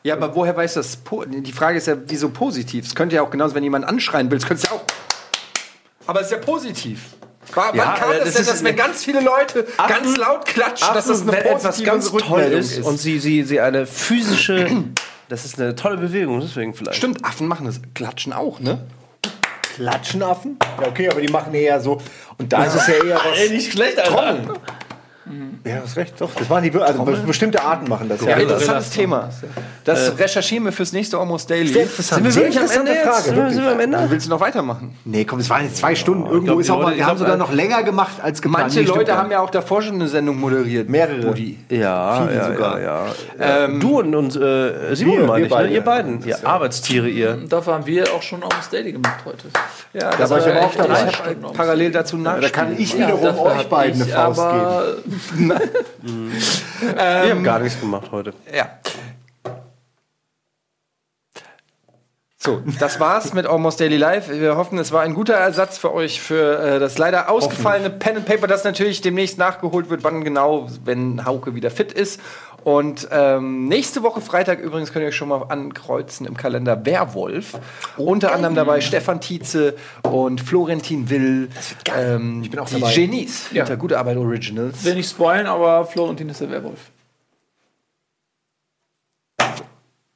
[0.04, 0.96] Ja, aber woher weiß das?
[0.96, 2.86] Po die Frage ist ja, wieso positiv?
[2.86, 4.82] Es könnte ja auch genauso, wenn jemand anschreien will, es könnte ja auch.
[6.08, 7.16] Aber es ist ja positiv.
[7.54, 10.46] Wa- Ja, Wann kam das, das denn, ist- dass wenn ganz viele Leute ganz laut
[10.46, 13.86] klatschen, dass das eine wenn etwas ganz toll Rückmeldung ist, und sie, sie, sie eine
[13.86, 14.68] physische,
[15.30, 16.98] das ist eine tolle Bewegung, deswegen vielleicht.
[16.98, 17.82] Stimmt, Affen machen das.
[17.94, 18.86] Klatschen auch, ne?
[19.80, 20.60] Klatschenaffen?
[20.82, 22.02] Ja, okay, aber die machen eher so.
[22.38, 23.50] Und da ist es ja eher was.
[23.50, 24.56] nicht schlecht, Alter.
[25.66, 26.30] Ja, hast recht, doch.
[26.36, 28.22] Das machen die, wir- also bestimmte Arten machen das.
[28.22, 29.30] Ja, Ja, interessantes Thema.
[29.86, 31.68] Das recherchieren wir fürs nächste Almost Daily.
[31.68, 32.24] Sehr interessant.
[32.32, 32.96] Sind wir wirklich am Ende?
[32.96, 33.54] Frage, Sind wir- wirklich.
[33.56, 34.06] sind wir am Ende?
[34.10, 34.96] Willst du noch weitermachen?
[35.06, 36.26] Nee, komm, es waren jetzt zwei Stunden.
[36.26, 38.66] Irgendwo glaub, ist auch mal, ich haben glaub, sogar äh, noch länger gemacht als geplant.
[38.66, 40.90] Manche Leute stimmt haben ja auch davor schon eine Sendung moderiert.
[40.90, 41.22] Mehrere.
[41.28, 41.58] Budi.
[41.70, 42.80] Ja, Viele ja, sogar.
[42.82, 43.06] ja,
[43.40, 43.68] ja.
[43.68, 45.72] du und, und äh, Simon, Wir- meine wir ich, beide, ne?
[45.74, 45.84] ihr ja.
[45.84, 46.26] beiden.
[46.26, 47.32] Ihr Arbeitstiere, ihr.
[47.34, 49.48] Und dafür haben wir auch schon Almost Daily gemacht heute.
[49.94, 51.12] Ja, Da war ich aber auch dabei.
[51.56, 52.52] parallel dazu Da nachspielen.
[52.52, 55.19] kann ich wiederum euch beiden eine Faust geben.
[55.32, 58.34] Aber Wir haben gar nichts gemacht heute.
[58.54, 58.70] Ja.
[62.42, 64.30] So, das war's mit Almost Daily Live.
[64.30, 68.16] Wir hoffen, es war ein guter Ersatz für euch für äh, das leider ausgefallene Pen
[68.16, 70.06] and Paper, das natürlich demnächst nachgeholt wird.
[70.06, 72.22] Wann genau, wenn Hauke wieder fit ist.
[72.64, 77.58] Und ähm, nächste Woche Freitag übrigens könnt ihr euch schon mal ankreuzen im Kalender Werwolf.
[77.98, 81.50] Unter anderem dabei Stefan Tietze und Florentin Will.
[81.96, 82.94] Ähm, ich bin auch die dabei.
[82.94, 83.64] Genies Ja.
[83.64, 84.84] hinter Gute Arbeit Originals.
[84.84, 86.80] will nicht spoilen, aber Florentin ist der Werwolf.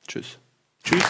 [0.07, 0.37] Tschüss.
[0.83, 1.03] Tschüss.